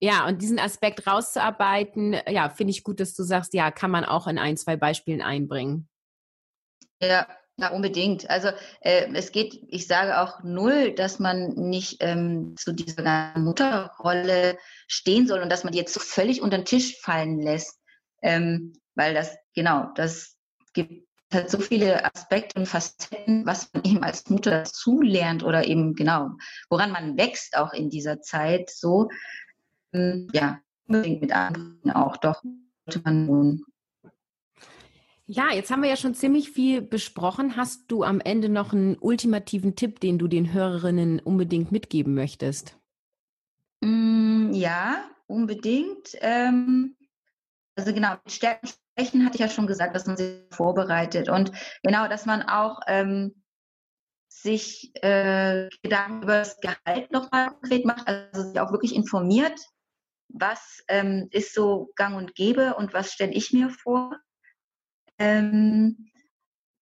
ja, 0.00 0.26
und 0.26 0.42
diesen 0.42 0.58
Aspekt 0.58 1.06
rauszuarbeiten, 1.06 2.16
ja, 2.28 2.48
finde 2.48 2.72
ich 2.72 2.84
gut, 2.84 3.00
dass 3.00 3.14
du 3.14 3.22
sagst, 3.22 3.54
ja, 3.54 3.70
kann 3.70 3.90
man 3.90 4.04
auch 4.04 4.26
in 4.26 4.38
ein, 4.38 4.56
zwei 4.56 4.76
Beispielen 4.76 5.22
einbringen. 5.22 5.88
Ja, 7.00 7.26
ja, 7.56 7.68
unbedingt. 7.68 8.28
Also 8.30 8.48
äh, 8.80 9.06
es 9.14 9.30
geht, 9.30 9.60
ich 9.68 9.86
sage 9.86 10.18
auch 10.20 10.42
null, 10.42 10.92
dass 10.92 11.20
man 11.20 11.50
nicht 11.54 11.98
ähm, 12.00 12.56
zu 12.56 12.72
dieser 12.72 13.32
Mutterrolle 13.38 14.58
stehen 14.88 15.28
soll 15.28 15.40
und 15.40 15.50
dass 15.50 15.62
man 15.62 15.72
die 15.72 15.78
jetzt 15.78 15.94
so 15.94 16.00
völlig 16.00 16.42
unter 16.42 16.58
den 16.58 16.64
Tisch 16.64 16.98
fallen 17.00 17.40
lässt. 17.40 17.78
Ähm, 18.22 18.72
weil 18.96 19.14
das, 19.14 19.36
genau, 19.54 19.90
das 19.94 20.36
gibt 20.72 21.06
halt 21.32 21.50
so 21.50 21.58
viele 21.58 22.04
Aspekte 22.04 22.58
und 22.58 22.66
Facetten, 22.66 23.46
was 23.46 23.72
man 23.72 23.84
eben 23.84 24.02
als 24.02 24.28
Mutter 24.30 24.50
dazulernt 24.50 25.44
oder 25.44 25.66
eben 25.66 25.94
genau, 25.94 26.30
woran 26.70 26.90
man 26.90 27.16
wächst 27.16 27.56
auch 27.56 27.72
in 27.72 27.90
dieser 27.90 28.20
Zeit 28.20 28.70
so, 28.70 29.08
ja, 29.92 30.60
unbedingt 30.88 31.20
mit 31.20 31.32
anderen 31.32 31.92
auch, 31.92 32.16
doch 32.16 32.42
sollte 32.84 33.00
man 33.04 33.26
tun. 33.26 33.64
Ja, 35.26 35.50
jetzt 35.52 35.70
haben 35.70 35.82
wir 35.82 35.88
ja 35.88 35.96
schon 35.96 36.14
ziemlich 36.14 36.50
viel 36.50 36.82
besprochen. 36.82 37.56
Hast 37.56 37.90
du 37.90 38.02
am 38.04 38.20
Ende 38.20 38.50
noch 38.50 38.74
einen 38.74 38.98
ultimativen 38.98 39.74
Tipp, 39.74 40.00
den 40.00 40.18
du 40.18 40.28
den 40.28 40.52
Hörerinnen 40.52 41.18
unbedingt 41.20 41.72
mitgeben 41.72 42.14
möchtest? 42.14 42.76
Mm, 43.80 44.52
ja, 44.52 45.08
unbedingt. 45.26 46.10
Ähm, 46.20 46.96
also 47.74 47.94
genau, 47.94 48.12
mit 48.22 48.32
Stärken 48.32 48.68
sprechen 48.68 49.24
hatte 49.24 49.36
ich 49.36 49.40
ja 49.40 49.48
schon 49.48 49.66
gesagt, 49.66 49.96
dass 49.96 50.06
man 50.06 50.16
sich 50.16 50.42
vorbereitet 50.50 51.28
und 51.28 51.52
genau, 51.82 52.06
dass 52.06 52.26
man 52.26 52.42
auch 52.42 52.80
ähm, 52.86 53.42
sich 54.28 54.92
äh, 55.02 55.68
Gedanken 55.82 56.22
über 56.22 56.38
das 56.38 56.60
Gehalt 56.60 57.10
nochmal 57.12 57.50
konkret 57.50 57.84
macht, 57.84 58.06
also 58.06 58.42
sich 58.42 58.60
auch 58.60 58.72
wirklich 58.72 58.94
informiert, 58.94 59.58
was 60.28 60.84
ähm, 60.88 61.28
ist 61.30 61.54
so 61.54 61.92
gang 61.96 62.16
und 62.16 62.34
gäbe 62.34 62.74
und 62.74 62.92
was 62.92 63.12
stelle 63.12 63.32
ich 63.32 63.52
mir 63.52 63.70
vor. 63.70 64.18
Ähm, 65.18 66.10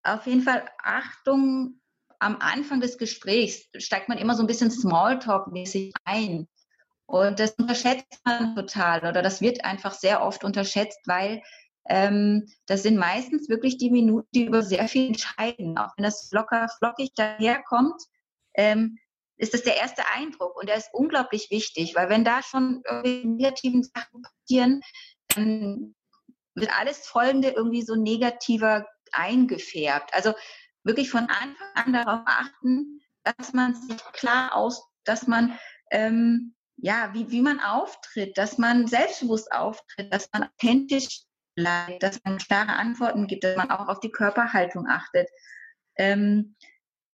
auf 0.03 0.27
jeden 0.27 0.43
Fall 0.43 0.65
Achtung, 0.79 1.81
am 2.19 2.37
Anfang 2.39 2.81
des 2.81 2.99
Gesprächs 2.99 3.69
steigt 3.79 4.09
man 4.09 4.19
immer 4.19 4.35
so 4.35 4.43
ein 4.43 4.47
bisschen 4.47 4.71
Smalltalk-mäßig 4.71 5.93
ein. 6.05 6.49
Und 7.07 7.41
das 7.41 7.55
unterschätzt 7.59 8.21
man 8.25 8.55
total 8.55 9.01
oder 9.01 9.23
das 9.23 9.41
wird 9.41 9.65
einfach 9.65 9.93
sehr 9.93 10.23
oft 10.23 10.45
unterschätzt, 10.45 11.01
weil 11.07 11.43
ähm, 11.89 12.49
das 12.67 12.85
sind 12.85 12.97
meistens 12.97 13.49
wirklich 13.49 13.77
die 13.77 13.91
Minuten, 13.91 14.29
die 14.35 14.47
über 14.47 14.63
sehr 14.63 14.89
viel 14.89 15.09
entscheiden. 15.09 15.77
Auch 15.77 15.91
wenn 15.97 16.05
das 16.05 16.31
locker 16.31 16.69
flockig 16.79 17.11
daherkommt, 17.15 18.01
ähm, 18.55 18.99
ist 19.37 19.53
das 19.53 19.65
der 19.65 19.77
erste 19.77 20.03
Eindruck 20.15 20.57
und 20.57 20.69
der 20.69 20.77
ist 20.77 20.91
unglaublich 20.93 21.51
wichtig, 21.51 21.97
weil 21.97 22.09
wenn 22.09 22.25
da 22.25 22.43
schon 22.43 22.83
irgendwie 22.89 23.27
negativen 23.27 23.83
Sachen 23.83 24.23
passieren, 24.23 24.81
dann 25.35 25.95
wird 26.55 26.71
alles 26.79 27.07
Folgende 27.07 27.51
irgendwie 27.51 27.83
so 27.83 27.95
negativer 27.95 28.87
eingefärbt. 29.13 30.15
Also 30.15 30.35
wirklich 30.85 31.11
von 31.11 31.29
Anfang 31.29 31.69
an 31.75 31.93
darauf 31.93 32.21
achten, 32.27 33.01
dass 33.25 33.53
man 33.53 33.75
sich 33.75 34.03
klar 34.13 34.55
aus, 34.55 34.85
dass 35.05 35.27
man 35.27 35.59
ähm, 35.91 36.55
ja, 36.77 37.11
wie, 37.13 37.31
wie 37.31 37.43
man 37.43 37.61
auftritt, 37.61 38.37
dass 38.37 38.59
man 38.59 38.87
selbstbewusst 38.87 39.53
auftritt, 39.53 40.13
dass 40.13 40.29
man 40.33 40.45
authentisch 40.45 41.23
bleibt, 41.55 42.03
dass 42.03 42.21
man 42.25 42.39
klare 42.39 42.73
Antworten 42.73 43.27
gibt, 43.29 43.45
dass 43.45 43.57
man 43.57 43.71
auch 43.71 43.89
auf 43.89 44.01
die 44.01 44.11
Körperhaltung 44.11 44.89
achtet. 44.89 45.29
Ähm, 45.97 46.57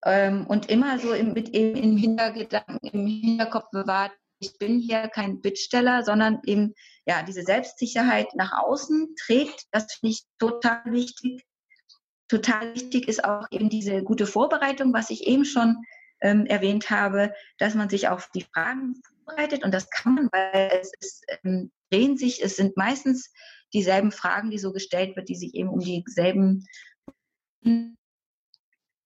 ähm, 0.05 0.46
und 0.46 0.70
immer 0.70 0.98
so 0.98 1.12
im, 1.12 1.33
mit, 1.33 1.51
im, 1.51 1.74
im 1.74 1.96
Hintergedanken, 1.96 2.79
im 2.88 3.07
Hinterkopf 3.07 3.70
bewahrt, 3.70 4.12
ich 4.40 4.59
bin 4.59 4.79
hier 4.79 5.09
kein 5.09 5.40
Bittsteller, 5.40 6.05
sondern 6.05 6.40
eben 6.44 6.74
ja 7.07 7.22
diese 7.22 7.42
Selbstsicherheit 7.42 8.35
nach 8.35 8.53
außen 8.53 9.14
trägt. 9.16 9.66
Das 9.72 9.92
finde 9.94 10.14
ich 10.14 10.22
total 10.38 10.83
wichtig. 10.87 11.44
Total 12.29 12.74
wichtig 12.74 13.09
ist 13.09 13.24
auch 13.24 13.46
eben 13.51 13.70
diese 13.70 14.03
gute 14.03 14.27
Vorbereitung, 14.27 14.92
was 14.92 15.11
ich 15.11 15.27
eben 15.27 15.44
schon 15.44 15.83
ähm, 16.20 16.46
erwähnt 16.46 16.90
habe, 16.90 17.33
dass 17.59 17.74
man 17.74 17.88
sich 17.88 18.09
auf 18.09 18.29
die 18.35 18.42
Fragen 18.42 19.01
vorbereitet 19.24 19.64
und 19.64 19.72
das 19.72 19.88
kann 19.90 20.14
man, 20.14 20.29
weil 20.33 20.70
es 20.81 20.92
ist, 21.01 21.24
ähm, 21.42 21.70
drehen 21.90 22.16
sich, 22.16 22.42
es 22.42 22.57
sind 22.57 22.77
meistens 22.77 23.33
dieselben 23.72 24.12
Fragen, 24.12 24.51
die 24.51 24.59
so 24.59 24.72
gestellt 24.72 25.16
wird, 25.16 25.29
die 25.29 25.37
sich 25.37 25.55
eben 25.55 25.68
um 25.68 25.81
dieselben 25.81 26.66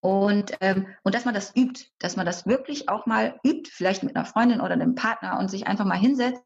und, 0.02 0.56
ähm, 0.60 0.88
und 1.04 1.14
dass 1.14 1.24
man 1.24 1.32
das 1.32 1.54
übt, 1.54 1.84
dass 2.00 2.16
man 2.16 2.26
das 2.26 2.44
wirklich 2.44 2.88
auch 2.88 3.06
mal 3.06 3.38
übt, 3.44 3.70
vielleicht 3.72 4.02
mit 4.02 4.16
einer 4.16 4.24
Freundin 4.24 4.60
oder 4.60 4.72
einem 4.72 4.96
Partner 4.96 5.38
und 5.38 5.48
sich 5.48 5.68
einfach 5.68 5.84
mal 5.84 5.96
hinsetzt 5.96 6.42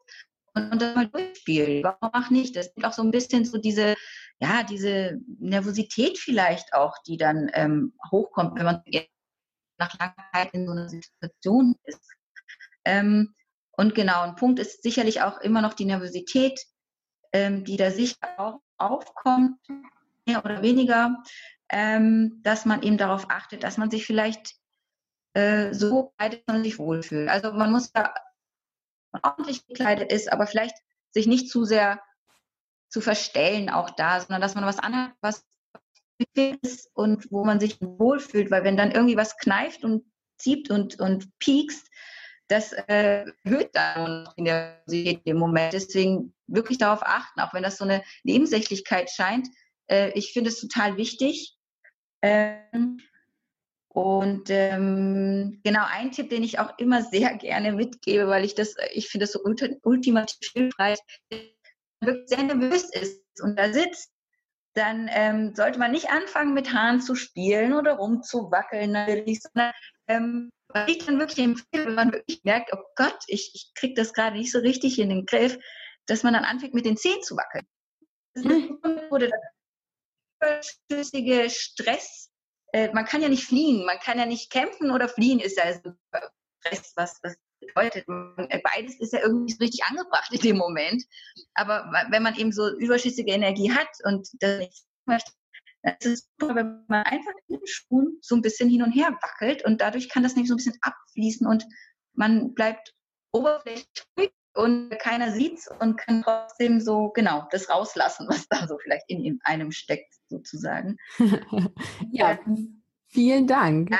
und, 0.54 0.70
und 0.70 0.82
das 0.82 0.94
mal 0.94 1.08
durchspielt. 1.08 1.82
Warum 1.82 2.12
auch 2.12 2.28
nicht? 2.28 2.54
Das 2.54 2.66
ist 2.66 2.84
auch 2.84 2.92
so 2.92 3.02
ein 3.02 3.10
bisschen 3.10 3.46
so 3.46 3.56
diese, 3.56 3.94
ja, 4.40 4.62
diese 4.62 5.18
Nervosität 5.38 6.18
vielleicht 6.18 6.74
auch, 6.74 6.98
die 7.06 7.16
dann 7.16 7.50
ähm, 7.54 7.94
hochkommt, 8.10 8.58
wenn 8.58 8.66
man 8.66 8.82
nach 9.78 9.98
langer 9.98 10.14
Zeit 10.34 10.52
in 10.52 10.66
so 10.66 10.72
einer 10.72 10.90
Situation 10.90 11.76
ist. 11.84 12.12
Ähm, 12.84 13.34
und 13.72 13.94
genau, 13.94 14.20
ein 14.20 14.36
Punkt 14.36 14.58
ist 14.58 14.82
sicherlich 14.82 15.22
auch 15.22 15.40
immer 15.40 15.62
noch 15.62 15.72
die 15.72 15.86
Nervosität, 15.86 16.60
ähm, 17.32 17.64
die 17.64 17.78
da 17.78 17.90
sicher 17.90 18.18
auch 18.36 18.60
aufkommt, 18.76 19.56
mehr 20.26 20.44
oder 20.44 20.60
weniger 20.60 21.22
ähm, 21.70 22.40
dass 22.42 22.64
man 22.64 22.82
eben 22.82 22.98
darauf 22.98 23.30
achtet, 23.30 23.62
dass 23.62 23.76
man 23.76 23.90
sich 23.90 24.06
vielleicht 24.06 24.54
äh, 25.34 25.72
so 25.72 26.12
kleidet, 26.16 26.44
dass 26.46 26.54
man 26.54 26.64
sich 26.64 26.78
wohlfühlt. 26.78 27.28
Also 27.28 27.52
man 27.52 27.72
muss 27.72 27.90
ja 27.94 28.14
ordentlich 29.22 29.66
gekleidet 29.66 30.12
ist, 30.12 30.32
aber 30.32 30.46
vielleicht 30.46 30.76
sich 31.10 31.26
nicht 31.26 31.50
zu 31.50 31.64
sehr 31.64 32.00
zu 32.88 33.00
verstellen 33.00 33.68
auch 33.68 33.90
da, 33.90 34.20
sondern 34.20 34.40
dass 34.40 34.54
man 34.54 34.64
was 34.64 34.78
anhat, 34.78 35.12
was 35.20 35.44
ist 36.34 36.90
und 36.94 37.30
wo 37.30 37.44
man 37.44 37.60
sich 37.60 37.78
wohlfühlt, 37.80 38.50
weil 38.50 38.64
wenn 38.64 38.76
dann 38.76 38.92
irgendwie 38.92 39.16
was 39.16 39.36
kneift 39.36 39.84
und 39.84 40.04
zieht 40.38 40.70
und, 40.70 40.98
und 41.00 41.38
piekst, 41.38 41.88
das 42.48 42.72
äh, 42.72 43.24
erhöht 43.44 43.70
dann 43.72 44.28
in 44.36 44.44
der 44.44 44.82
im 44.86 45.36
Moment. 45.36 45.72
Deswegen 45.72 46.34
wirklich 46.46 46.78
darauf 46.78 47.02
achten, 47.02 47.40
auch 47.40 47.52
wenn 47.54 47.64
das 47.64 47.76
so 47.76 47.84
eine 47.84 48.02
Nebensächlichkeit 48.22 49.10
scheint. 49.10 49.48
Äh, 49.88 50.12
ich 50.12 50.32
finde 50.32 50.50
es 50.50 50.60
total 50.60 50.96
wichtig, 50.96 51.55
ähm, 52.26 53.00
und 53.88 54.50
ähm, 54.50 55.60
genau 55.64 55.84
ein 55.88 56.10
Tipp, 56.10 56.28
den 56.28 56.42
ich 56.42 56.58
auch 56.58 56.78
immer 56.78 57.02
sehr 57.02 57.34
gerne 57.38 57.72
mitgebe, 57.72 58.28
weil 58.28 58.44
ich 58.44 58.54
das, 58.54 58.74
ich 58.92 59.08
finde 59.08 59.24
das 59.24 59.32
so 59.32 59.40
ultimativ 59.82 60.50
hilfreich, 60.52 60.98
wenn 61.30 61.40
man 62.00 62.14
wirklich 62.14 62.28
sehr 62.28 62.42
nervös 62.42 62.90
ist 62.94 63.22
und 63.42 63.58
da 63.58 63.72
sitzt, 63.72 64.12
dann 64.74 65.08
ähm, 65.10 65.54
sollte 65.54 65.78
man 65.78 65.92
nicht 65.92 66.10
anfangen, 66.10 66.52
mit 66.52 66.74
Haaren 66.74 67.00
zu 67.00 67.14
spielen 67.14 67.72
oder 67.72 67.94
rumzuwackeln, 67.94 68.92
natürlich, 68.92 69.40
sondern 69.40 69.72
ähm, 70.08 70.50
was 70.68 70.90
ich 70.90 70.98
dann 71.06 71.18
wirklich 71.18 71.44
empfehle, 71.44 71.86
wenn 71.86 71.94
man 71.94 72.12
wirklich 72.12 72.44
merkt, 72.44 72.72
oh 72.74 72.82
Gott, 72.96 73.18
ich, 73.28 73.52
ich 73.54 73.70
kriege 73.74 73.94
das 73.94 74.12
gerade 74.12 74.36
nicht 74.36 74.52
so 74.52 74.58
richtig 74.58 74.98
in 74.98 75.08
den 75.08 75.24
Griff, 75.24 75.58
dass 76.04 76.22
man 76.22 76.34
dann 76.34 76.44
anfängt, 76.44 76.74
mit 76.74 76.84
den 76.84 76.98
Zehen 76.98 77.22
zu 77.22 77.36
wackeln. 77.36 77.66
Das 78.34 78.44
ist 78.44 78.50
eine 78.50 78.94
Methode, 78.94 79.30
überschüssige 80.40 81.50
Stress, 81.50 82.30
äh, 82.72 82.92
man 82.92 83.04
kann 83.04 83.22
ja 83.22 83.28
nicht 83.28 83.44
fliehen, 83.44 83.84
man 83.86 83.98
kann 83.98 84.18
ja 84.18 84.26
nicht 84.26 84.50
kämpfen 84.50 84.90
oder 84.90 85.08
fliehen 85.08 85.40
ist 85.40 85.56
ja 85.56 85.72
Stress, 86.60 86.92
was, 86.96 87.18
was 87.22 87.36
bedeutet. 87.60 88.06
Äh, 88.08 88.60
beides 88.62 88.98
ist 89.00 89.12
ja 89.12 89.20
irgendwie 89.20 89.52
so 89.52 89.58
richtig 89.58 89.84
angebracht 89.84 90.32
in 90.32 90.40
dem 90.40 90.58
Moment. 90.58 91.02
Aber 91.54 91.90
wenn 92.10 92.22
man 92.22 92.36
eben 92.36 92.52
so 92.52 92.76
überschüssige 92.78 93.32
Energie 93.32 93.72
hat 93.72 93.88
und 94.04 94.28
das 94.40 94.58
nicht 94.58 94.84
möchte, 95.06 95.32
dann 95.82 95.96
ist 96.00 96.06
es 96.06 96.30
super, 96.38 96.54
wenn 96.54 96.84
man 96.88 97.04
einfach 97.04 97.32
in 97.46 97.58
den 97.58 97.66
Schuhen 97.66 98.18
so 98.20 98.34
ein 98.34 98.42
bisschen 98.42 98.68
hin 98.68 98.82
und 98.82 98.92
her 98.92 99.16
wackelt 99.22 99.64
und 99.64 99.80
dadurch 99.80 100.08
kann 100.08 100.22
das 100.22 100.34
nämlich 100.34 100.48
so 100.48 100.54
ein 100.54 100.58
bisschen 100.58 100.78
abfließen 100.80 101.46
und 101.46 101.64
man 102.14 102.54
bleibt 102.54 102.94
oberflächlich 103.32 104.32
und 104.56 104.98
keiner 104.98 105.32
sieht's 105.32 105.68
und 105.80 105.96
kann 105.96 106.22
trotzdem 106.22 106.80
so 106.80 107.10
genau 107.10 107.46
das 107.50 107.68
rauslassen, 107.68 108.26
was 108.28 108.48
da 108.48 108.66
so 108.66 108.78
vielleicht 108.78 109.08
in 109.08 109.38
einem 109.44 109.70
steckt, 109.72 110.14
sozusagen. 110.28 110.96
ja, 112.10 112.38
vielen 113.08 113.46
Dank. 113.46 113.90
Ja. 113.90 113.98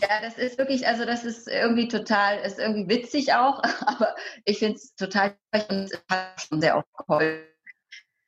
Ja, 0.00 0.20
das 0.22 0.38
ist 0.38 0.56
wirklich, 0.56 0.86
also 0.86 1.04
das 1.04 1.24
ist 1.24 1.48
irgendwie 1.48 1.88
total, 1.88 2.38
ist 2.38 2.60
irgendwie 2.60 2.88
witzig 2.88 3.34
auch, 3.34 3.60
aber 3.86 4.14
ich 4.44 4.60
finde 4.60 4.76
es 4.76 4.94
total 4.94 5.36
und 5.52 5.90
es 5.90 6.04
hat 6.08 6.40
schon 6.40 6.60
sehr 6.60 6.76
oft 6.76 6.86
geholfen. 6.96 7.44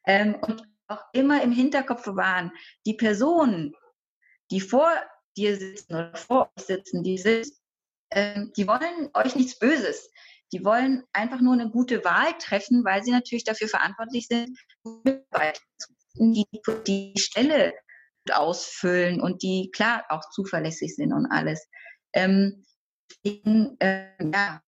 Ähm, 0.04 0.34
und 0.40 0.64
auch 0.88 1.04
immer 1.12 1.40
im 1.42 1.52
Hinterkopf 1.52 2.04
bewahren, 2.04 2.50
die 2.84 2.94
Personen, 2.94 3.74
die 4.50 4.60
vor 4.60 4.90
dir 5.36 5.56
sitzen 5.56 5.94
oder 5.94 6.16
vor 6.16 6.50
euch 6.56 6.64
sitzen, 6.64 7.04
die 7.04 7.18
sind, 7.18 7.46
ähm, 8.10 8.52
die 8.56 8.66
wollen 8.66 9.10
euch 9.14 9.36
nichts 9.36 9.58
Böses. 9.58 10.10
Die 10.52 10.64
wollen 10.64 11.04
einfach 11.12 11.40
nur 11.40 11.54
eine 11.54 11.70
gute 11.70 12.04
Wahl 12.04 12.32
treffen, 12.38 12.84
weil 12.84 13.02
sie 13.02 13.10
natürlich 13.10 13.44
dafür 13.44 13.68
verantwortlich 13.68 14.26
sind, 14.26 14.58
die, 16.14 16.46
die 16.86 17.14
Stelle 17.18 17.74
ausfüllen 18.30 19.20
und 19.20 19.42
die 19.42 19.70
klar 19.72 20.04
auch 20.10 20.28
zuverlässig 20.30 20.94
sind 20.94 21.12
und 21.12 21.26
alles. 21.26 21.66
Ähm, 22.12 22.64
deswegen, 23.10 23.76
äh, 23.80 24.08
ja, 24.22 24.60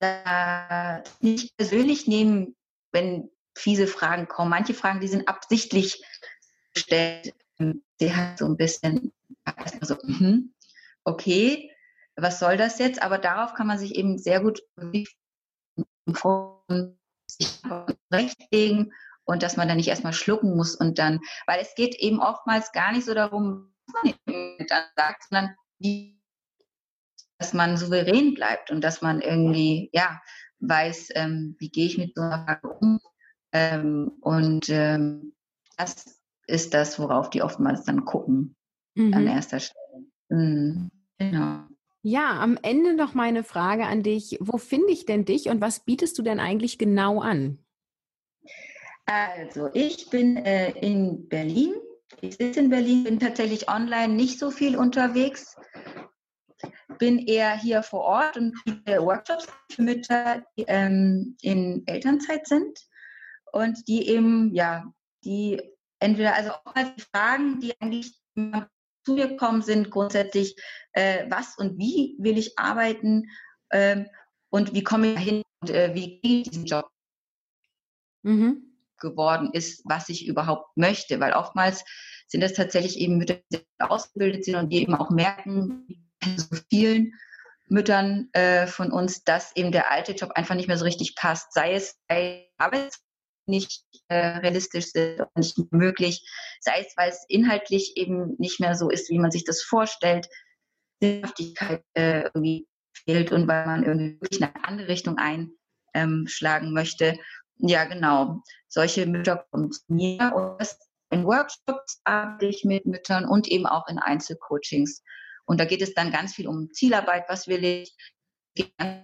da 0.00 1.02
nicht 1.20 1.56
persönlich 1.56 2.06
nehmen, 2.06 2.56
wenn 2.92 3.30
fiese 3.56 3.86
Fragen 3.86 4.28
kommen. 4.28 4.50
Manche 4.50 4.74
Fragen, 4.74 5.00
die 5.00 5.08
sind 5.08 5.28
absichtlich 5.28 6.02
gestellt. 6.74 7.34
Sie 7.98 8.14
hat 8.14 8.38
so 8.38 8.46
ein 8.46 8.56
bisschen, 8.56 9.12
also, 9.44 9.96
okay, 11.04 11.70
was 12.16 12.40
soll 12.40 12.56
das 12.56 12.78
jetzt? 12.78 13.02
Aber 13.02 13.18
darauf 13.18 13.54
kann 13.54 13.66
man 13.66 13.78
sich 13.78 13.94
eben 13.94 14.18
sehr 14.18 14.40
gut 14.40 14.62
sich 17.28 17.62
rechtlegen 18.12 18.92
und 19.24 19.42
dass 19.42 19.56
man 19.56 19.68
dann 19.68 19.76
nicht 19.76 19.88
erstmal 19.88 20.12
schlucken 20.12 20.56
muss 20.56 20.74
und 20.74 20.98
dann, 20.98 21.20
weil 21.46 21.60
es 21.60 21.74
geht 21.74 21.94
eben 21.96 22.20
oftmals 22.20 22.72
gar 22.72 22.92
nicht 22.92 23.04
so 23.04 23.14
darum, 23.14 23.72
was 23.92 24.14
man 24.26 24.66
dann 24.68 24.84
sagt, 24.96 25.24
sondern 25.28 25.54
wie, 25.78 26.20
dass 27.38 27.52
man 27.52 27.76
souverän 27.76 28.34
bleibt 28.34 28.70
und 28.70 28.82
dass 28.82 29.02
man 29.02 29.20
irgendwie, 29.20 29.90
ja, 29.92 30.20
weiß, 30.60 31.10
ähm, 31.14 31.56
wie 31.58 31.70
gehe 31.70 31.86
ich 31.86 31.98
mit 31.98 32.14
so 32.14 32.22
einer 32.22 32.44
Frage 32.44 32.68
um. 32.68 33.00
Ähm, 33.52 34.12
und 34.20 34.68
ähm, 34.68 35.34
das 35.76 36.20
ist 36.46 36.74
das, 36.74 36.98
worauf 36.98 37.30
die 37.30 37.42
oftmals 37.42 37.84
dann 37.84 38.04
gucken 38.04 38.56
mhm. 38.94 39.14
an 39.14 39.26
erster 39.26 39.60
Stelle. 39.60 40.06
Mhm. 40.28 40.90
Genau. 41.18 41.64
Ja, 42.04 42.40
am 42.40 42.58
Ende 42.62 42.94
noch 42.94 43.14
meine 43.14 43.44
Frage 43.44 43.86
an 43.86 44.02
dich. 44.02 44.36
Wo 44.40 44.58
finde 44.58 44.90
ich 44.90 45.06
denn 45.06 45.24
dich 45.24 45.48
und 45.48 45.60
was 45.60 45.84
bietest 45.84 46.18
du 46.18 46.22
denn 46.22 46.40
eigentlich 46.40 46.76
genau 46.76 47.20
an? 47.20 47.64
Also, 49.06 49.70
ich 49.72 50.10
bin 50.10 50.36
äh, 50.36 50.72
in 50.72 51.28
Berlin. 51.28 51.74
Ich 52.20 52.36
sitze 52.36 52.60
in 52.60 52.70
Berlin, 52.70 53.04
bin 53.04 53.20
tatsächlich 53.20 53.68
online 53.68 54.14
nicht 54.14 54.38
so 54.38 54.50
viel 54.50 54.76
unterwegs. 54.76 55.56
Bin 56.98 57.18
eher 57.18 57.56
hier 57.56 57.82
vor 57.82 58.00
Ort 58.00 58.36
und 58.36 58.56
biete 58.64 59.00
Workshops 59.00 59.46
für 59.70 59.82
Mütter, 59.82 60.44
die 60.56 60.64
ähm, 60.66 61.36
in 61.40 61.84
Elternzeit 61.86 62.46
sind 62.46 62.78
und 63.52 63.86
die 63.86 64.08
eben, 64.08 64.52
ja, 64.54 64.84
die 65.24 65.60
entweder, 66.00 66.34
also 66.34 66.50
auch 66.50 66.74
die 66.74 67.02
Fragen, 67.12 67.60
die 67.60 67.80
eigentlich 67.80 68.20
zu 69.04 69.14
mir 69.14 69.36
kommen, 69.36 69.62
sind 69.62 69.90
grundsätzlich, 69.90 70.56
äh, 70.92 71.26
was 71.28 71.56
und 71.56 71.78
wie 71.78 72.16
will 72.18 72.38
ich 72.38 72.58
arbeiten 72.58 73.28
ähm, 73.72 74.06
und 74.50 74.74
wie 74.74 74.84
komme 74.84 75.08
ich 75.08 75.14
dahin 75.14 75.42
und 75.62 75.70
äh, 75.70 75.94
wie 75.94 76.20
gehe 76.20 76.40
ich 76.40 76.50
diesen 76.50 76.66
Job 76.66 76.90
mhm. 78.22 78.76
geworden 78.98 79.50
ist, 79.52 79.82
was 79.84 80.08
ich 80.08 80.26
überhaupt 80.26 80.76
möchte. 80.76 81.20
Weil 81.20 81.32
oftmals 81.32 81.84
sind 82.28 82.40
das 82.40 82.52
tatsächlich 82.52 82.98
eben 82.98 83.18
Mütter, 83.18 83.40
die 83.52 83.60
ausgebildet 83.78 84.44
sind 84.44 84.56
und 84.56 84.70
die 84.70 84.82
eben 84.82 84.94
auch 84.94 85.10
merken, 85.10 85.86
wie 85.88 86.38
so 86.38 86.56
vielen 86.70 87.14
Müttern 87.68 88.28
äh, 88.32 88.66
von 88.66 88.92
uns, 88.92 89.24
dass 89.24 89.56
eben 89.56 89.72
der 89.72 89.90
alte 89.90 90.12
Job 90.12 90.32
einfach 90.32 90.54
nicht 90.54 90.68
mehr 90.68 90.78
so 90.78 90.84
richtig 90.84 91.16
passt. 91.16 91.52
Sei 91.52 91.74
es 91.74 91.96
bei 92.06 92.48
Arbeits 92.58 93.02
nicht 93.46 93.84
äh, 94.08 94.38
realistisch 94.38 94.86
sind 94.86 95.20
und 95.20 95.36
nicht 95.36 95.72
möglich, 95.72 96.28
sei 96.60 96.80
es, 96.80 96.92
weil 96.96 97.10
es 97.10 97.24
inhaltlich 97.28 97.96
eben 97.96 98.36
nicht 98.38 98.60
mehr 98.60 98.74
so 98.74 98.90
ist, 98.90 99.10
wie 99.10 99.18
man 99.18 99.30
sich 99.30 99.44
das 99.44 99.62
vorstellt, 99.62 100.28
Sinnhaftigkeit 101.00 101.82
äh, 101.94 102.22
irgendwie 102.22 102.66
fehlt 103.04 103.32
und 103.32 103.48
weil 103.48 103.66
man 103.66 103.84
irgendwie 103.84 104.36
in 104.36 104.44
eine 104.44 104.64
andere 104.64 104.88
Richtung 104.88 105.16
einschlagen 105.18 106.72
möchte. 106.72 107.18
Ja, 107.58 107.84
genau. 107.84 108.42
Solche 108.68 109.06
Mütter 109.06 109.46
kommen 109.50 109.72
zu 109.72 109.82
mir 109.88 110.32
und 110.34 110.60
das 110.60 110.78
in 111.10 111.24
Workshops 111.24 112.00
arbeite 112.04 112.46
ich 112.46 112.64
mit 112.64 112.86
Müttern 112.86 113.26
und 113.26 113.46
eben 113.46 113.66
auch 113.66 113.86
in 113.88 113.98
Einzelcoachings. 113.98 115.02
Und 115.44 115.60
da 115.60 115.66
geht 115.66 115.82
es 115.82 115.92
dann 115.92 116.10
ganz 116.10 116.34
viel 116.34 116.48
um 116.48 116.72
Zielarbeit, 116.72 117.24
was 117.28 117.46
will 117.48 117.64
ich, 117.64 117.94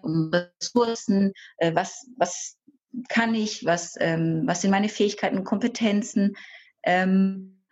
um 0.02 0.30
Ressourcen, 0.32 1.32
äh, 1.58 1.74
was, 1.74 2.06
was 2.16 2.57
kann 3.08 3.34
ich, 3.34 3.64
was, 3.64 3.94
ähm, 4.00 4.42
was 4.46 4.62
sind 4.62 4.70
meine 4.70 4.88
Fähigkeiten, 4.88 5.44
Kompetenzen. 5.44 6.36
Ähm, 6.84 7.64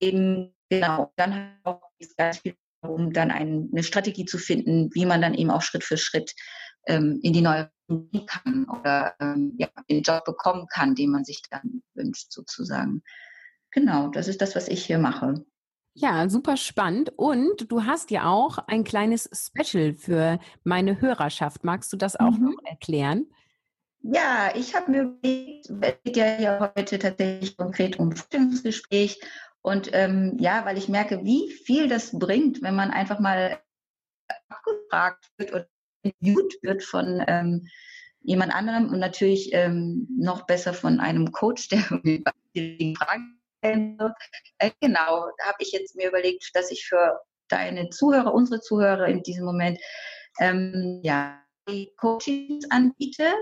eben 0.00 0.54
genau, 0.68 1.12
dann 1.16 1.58
auch 1.64 1.80
ganz 2.16 2.38
viel 2.38 2.54
darum, 2.82 3.12
dann 3.12 3.30
ein, 3.30 3.68
eine 3.72 3.82
Strategie 3.82 4.24
zu 4.24 4.38
finden, 4.38 4.90
wie 4.94 5.06
man 5.06 5.22
dann 5.22 5.34
eben 5.34 5.50
auch 5.50 5.62
Schritt 5.62 5.84
für 5.84 5.96
Schritt 5.96 6.34
ähm, 6.86 7.20
in 7.22 7.32
die 7.32 7.42
neue 7.42 7.70
kann 8.26 8.66
oder 8.68 9.14
ähm, 9.20 9.54
ja, 9.58 9.68
den 9.90 10.02
Job 10.02 10.24
bekommen 10.24 10.66
kann, 10.68 10.94
den 10.94 11.10
man 11.10 11.24
sich 11.24 11.42
dann 11.50 11.82
wünscht, 11.94 12.32
sozusagen. 12.32 13.02
Genau, 13.72 14.08
das 14.08 14.28
ist 14.28 14.40
das, 14.40 14.56
was 14.56 14.68
ich 14.68 14.86
hier 14.86 14.98
mache. 14.98 15.44
Ja, 15.94 16.28
super 16.28 16.56
spannend. 16.56 17.12
Und 17.16 17.70
du 17.70 17.84
hast 17.84 18.10
ja 18.10 18.26
auch 18.26 18.58
ein 18.58 18.84
kleines 18.84 19.28
Special 19.32 19.94
für 19.94 20.38
meine 20.64 21.00
Hörerschaft. 21.00 21.62
Magst 21.62 21.92
du 21.92 21.96
das 21.96 22.16
auch 22.16 22.32
mhm. 22.32 22.44
noch 22.44 22.64
erklären? 22.64 23.26
Ja, 24.06 24.52
ich 24.54 24.74
habe 24.74 24.90
mir 24.90 25.02
überlegt, 25.02 25.70
es 25.70 25.94
geht 26.04 26.16
ja 26.18 26.36
hier 26.36 26.72
heute 26.76 26.98
tatsächlich 26.98 27.56
konkret 27.56 27.98
um 27.98 28.12
Vorstellungsgespräch. 28.12 29.18
Und 29.62 29.88
ähm, 29.94 30.36
ja, 30.38 30.66
weil 30.66 30.76
ich 30.76 30.90
merke, 30.90 31.24
wie 31.24 31.50
viel 31.50 31.88
das 31.88 32.10
bringt, 32.18 32.60
wenn 32.60 32.74
man 32.74 32.90
einfach 32.90 33.18
mal 33.18 33.62
abgefragt 34.50 35.30
wird 35.38 35.54
oder 35.54 35.66
interviewt 36.02 36.54
wird 36.60 36.82
von 36.82 37.24
ähm, 37.26 37.66
jemand 38.20 38.54
anderem 38.54 38.90
und 38.90 38.98
natürlich 38.98 39.54
ähm, 39.54 40.06
noch 40.18 40.44
besser 40.44 40.74
von 40.74 41.00
einem 41.00 41.32
Coach, 41.32 41.68
der 41.68 41.78
die 42.54 42.94
Fragen 42.98 43.40
stellen 43.58 43.98
wird. 43.98 44.12
Äh, 44.58 44.72
genau, 44.82 45.30
da 45.38 45.46
habe 45.46 45.58
ich 45.60 45.72
jetzt 45.72 45.96
mir 45.96 46.08
überlegt, 46.08 46.50
dass 46.52 46.70
ich 46.70 46.84
für 46.84 47.20
deine 47.48 47.88
Zuhörer, 47.88 48.34
unsere 48.34 48.60
Zuhörer 48.60 49.06
in 49.06 49.22
diesem 49.22 49.46
Moment, 49.46 49.78
ähm, 50.40 51.00
ja, 51.02 51.40
Coachings 51.96 52.70
anbiete, 52.70 53.32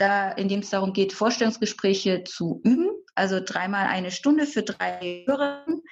da, 0.00 0.32
in 0.32 0.48
dem 0.48 0.60
es 0.60 0.70
darum 0.70 0.92
geht, 0.92 1.12
Vorstellungsgespräche 1.12 2.24
zu 2.24 2.60
üben. 2.64 2.90
Also 3.14 3.40
dreimal 3.44 3.86
eine 3.86 4.10
Stunde 4.10 4.46
für 4.46 4.62
drei 4.62 5.24
Hörerinnen 5.26 5.82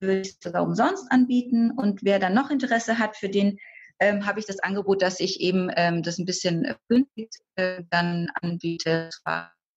würde 0.00 0.20
ich 0.20 0.36
sogar 0.40 0.62
umsonst 0.62 1.10
anbieten. 1.10 1.70
Und 1.70 2.04
wer 2.04 2.18
dann 2.18 2.34
noch 2.34 2.50
Interesse 2.50 2.98
hat, 2.98 3.16
für 3.16 3.28
den 3.28 3.58
ähm, 4.00 4.26
habe 4.26 4.40
ich 4.40 4.46
das 4.46 4.60
Angebot, 4.60 5.02
dass 5.02 5.20
ich 5.20 5.40
eben 5.40 5.70
ähm, 5.76 6.02
das 6.02 6.18
ein 6.18 6.26
bisschen 6.26 6.74
günstig 6.88 7.30
äh, 7.56 7.82
dann 7.90 8.28
anbiete. 8.42 9.10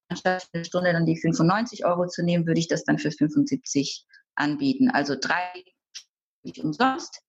Anstatt 0.10 0.48
eine 0.54 0.66
Stunde 0.66 0.94
dann 0.94 1.06
die 1.06 1.20
95 1.20 1.86
Euro 1.86 2.08
zu 2.08 2.24
nehmen, 2.24 2.46
würde 2.46 2.60
ich 2.60 2.68
das 2.68 2.84
dann 2.84 3.00
für 3.00 3.12
75 3.12 4.06
anbieten. 4.36 4.90
Also 4.90 5.16
drei 5.20 5.52
umsonst 6.62 7.22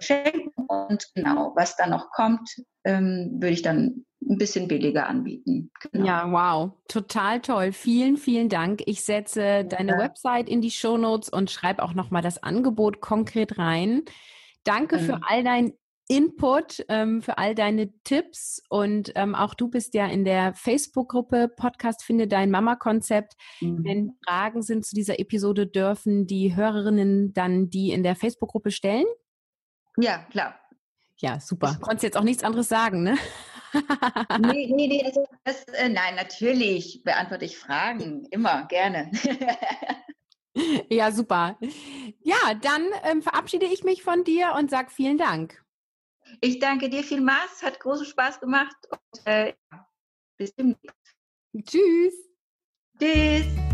schenken 0.00 0.52
und 0.68 1.06
genau, 1.14 1.52
was 1.56 1.76
dann 1.76 1.90
noch 1.90 2.10
kommt, 2.10 2.48
ähm, 2.84 3.32
würde 3.34 3.54
ich 3.54 3.62
dann 3.62 4.04
ein 4.28 4.38
bisschen 4.38 4.68
billiger 4.68 5.08
anbieten. 5.08 5.70
Genau. 5.92 6.06
Ja, 6.06 6.32
wow, 6.32 6.72
total 6.88 7.40
toll. 7.40 7.72
Vielen, 7.72 8.16
vielen 8.16 8.48
Dank. 8.48 8.82
Ich 8.86 9.04
setze 9.04 9.64
deine 9.64 9.92
ja. 9.92 9.98
Website 9.98 10.48
in 10.48 10.60
die 10.60 10.70
Show 10.70 10.96
Notes 10.96 11.28
und 11.28 11.50
schreibe 11.50 11.82
auch 11.82 11.94
nochmal 11.94 12.22
das 12.22 12.42
Angebot 12.42 13.00
konkret 13.00 13.58
rein. 13.58 14.02
Danke 14.64 14.96
ähm. 14.96 15.04
für 15.04 15.20
all 15.28 15.44
dein 15.44 15.72
Input, 16.08 16.84
ähm, 16.88 17.20
für 17.20 17.36
all 17.36 17.56
deine 17.56 17.90
Tipps 18.04 18.62
und 18.68 19.10
ähm, 19.16 19.34
auch 19.34 19.54
du 19.54 19.68
bist 19.68 19.94
ja 19.94 20.06
in 20.06 20.24
der 20.24 20.54
Facebook-Gruppe 20.54 21.48
Podcast 21.48 22.04
Finde 22.04 22.28
dein 22.28 22.50
Mama-Konzept. 22.50 23.34
Mhm. 23.60 23.84
Wenn 23.84 24.12
Fragen 24.24 24.62
sind 24.62 24.86
zu 24.86 24.94
dieser 24.94 25.18
Episode, 25.18 25.66
dürfen 25.66 26.28
die 26.28 26.54
Hörerinnen 26.54 27.32
dann 27.32 27.70
die 27.70 27.90
in 27.90 28.04
der 28.04 28.14
Facebook-Gruppe 28.14 28.70
stellen? 28.70 29.06
Ja, 29.96 30.18
klar. 30.30 30.58
Ja, 31.18 31.40
super. 31.40 31.78
Konntest 31.80 32.02
jetzt 32.02 32.16
auch 32.16 32.22
nichts 32.22 32.44
anderes 32.44 32.68
sagen, 32.68 33.02
ne? 33.02 33.16
nee, 34.40 34.66
nee, 34.74 34.86
nee, 34.86 35.02
das, 35.02 35.24
das, 35.44 35.74
äh, 35.74 35.88
nein, 35.88 36.14
natürlich 36.14 37.02
beantworte 37.04 37.44
ich 37.44 37.58
Fragen, 37.58 38.26
immer, 38.30 38.66
gerne. 38.66 39.10
ja, 40.90 41.10
super. 41.10 41.58
Ja, 42.22 42.54
dann 42.60 42.84
ähm, 43.04 43.22
verabschiede 43.22 43.66
ich 43.66 43.84
mich 43.84 44.02
von 44.02 44.24
dir 44.24 44.54
und 44.58 44.70
sage 44.70 44.90
vielen 44.90 45.18
Dank. 45.18 45.62
Ich 46.40 46.58
danke 46.58 46.90
dir 46.90 47.02
vielmals, 47.02 47.62
hat 47.62 47.80
großen 47.80 48.06
Spaß 48.06 48.40
gemacht 48.40 48.76
und 48.90 49.26
äh, 49.26 49.54
bis 50.36 50.54
demnächst. 50.54 51.16
Tschüss. 51.64 52.14
Tschüss. 52.98 53.65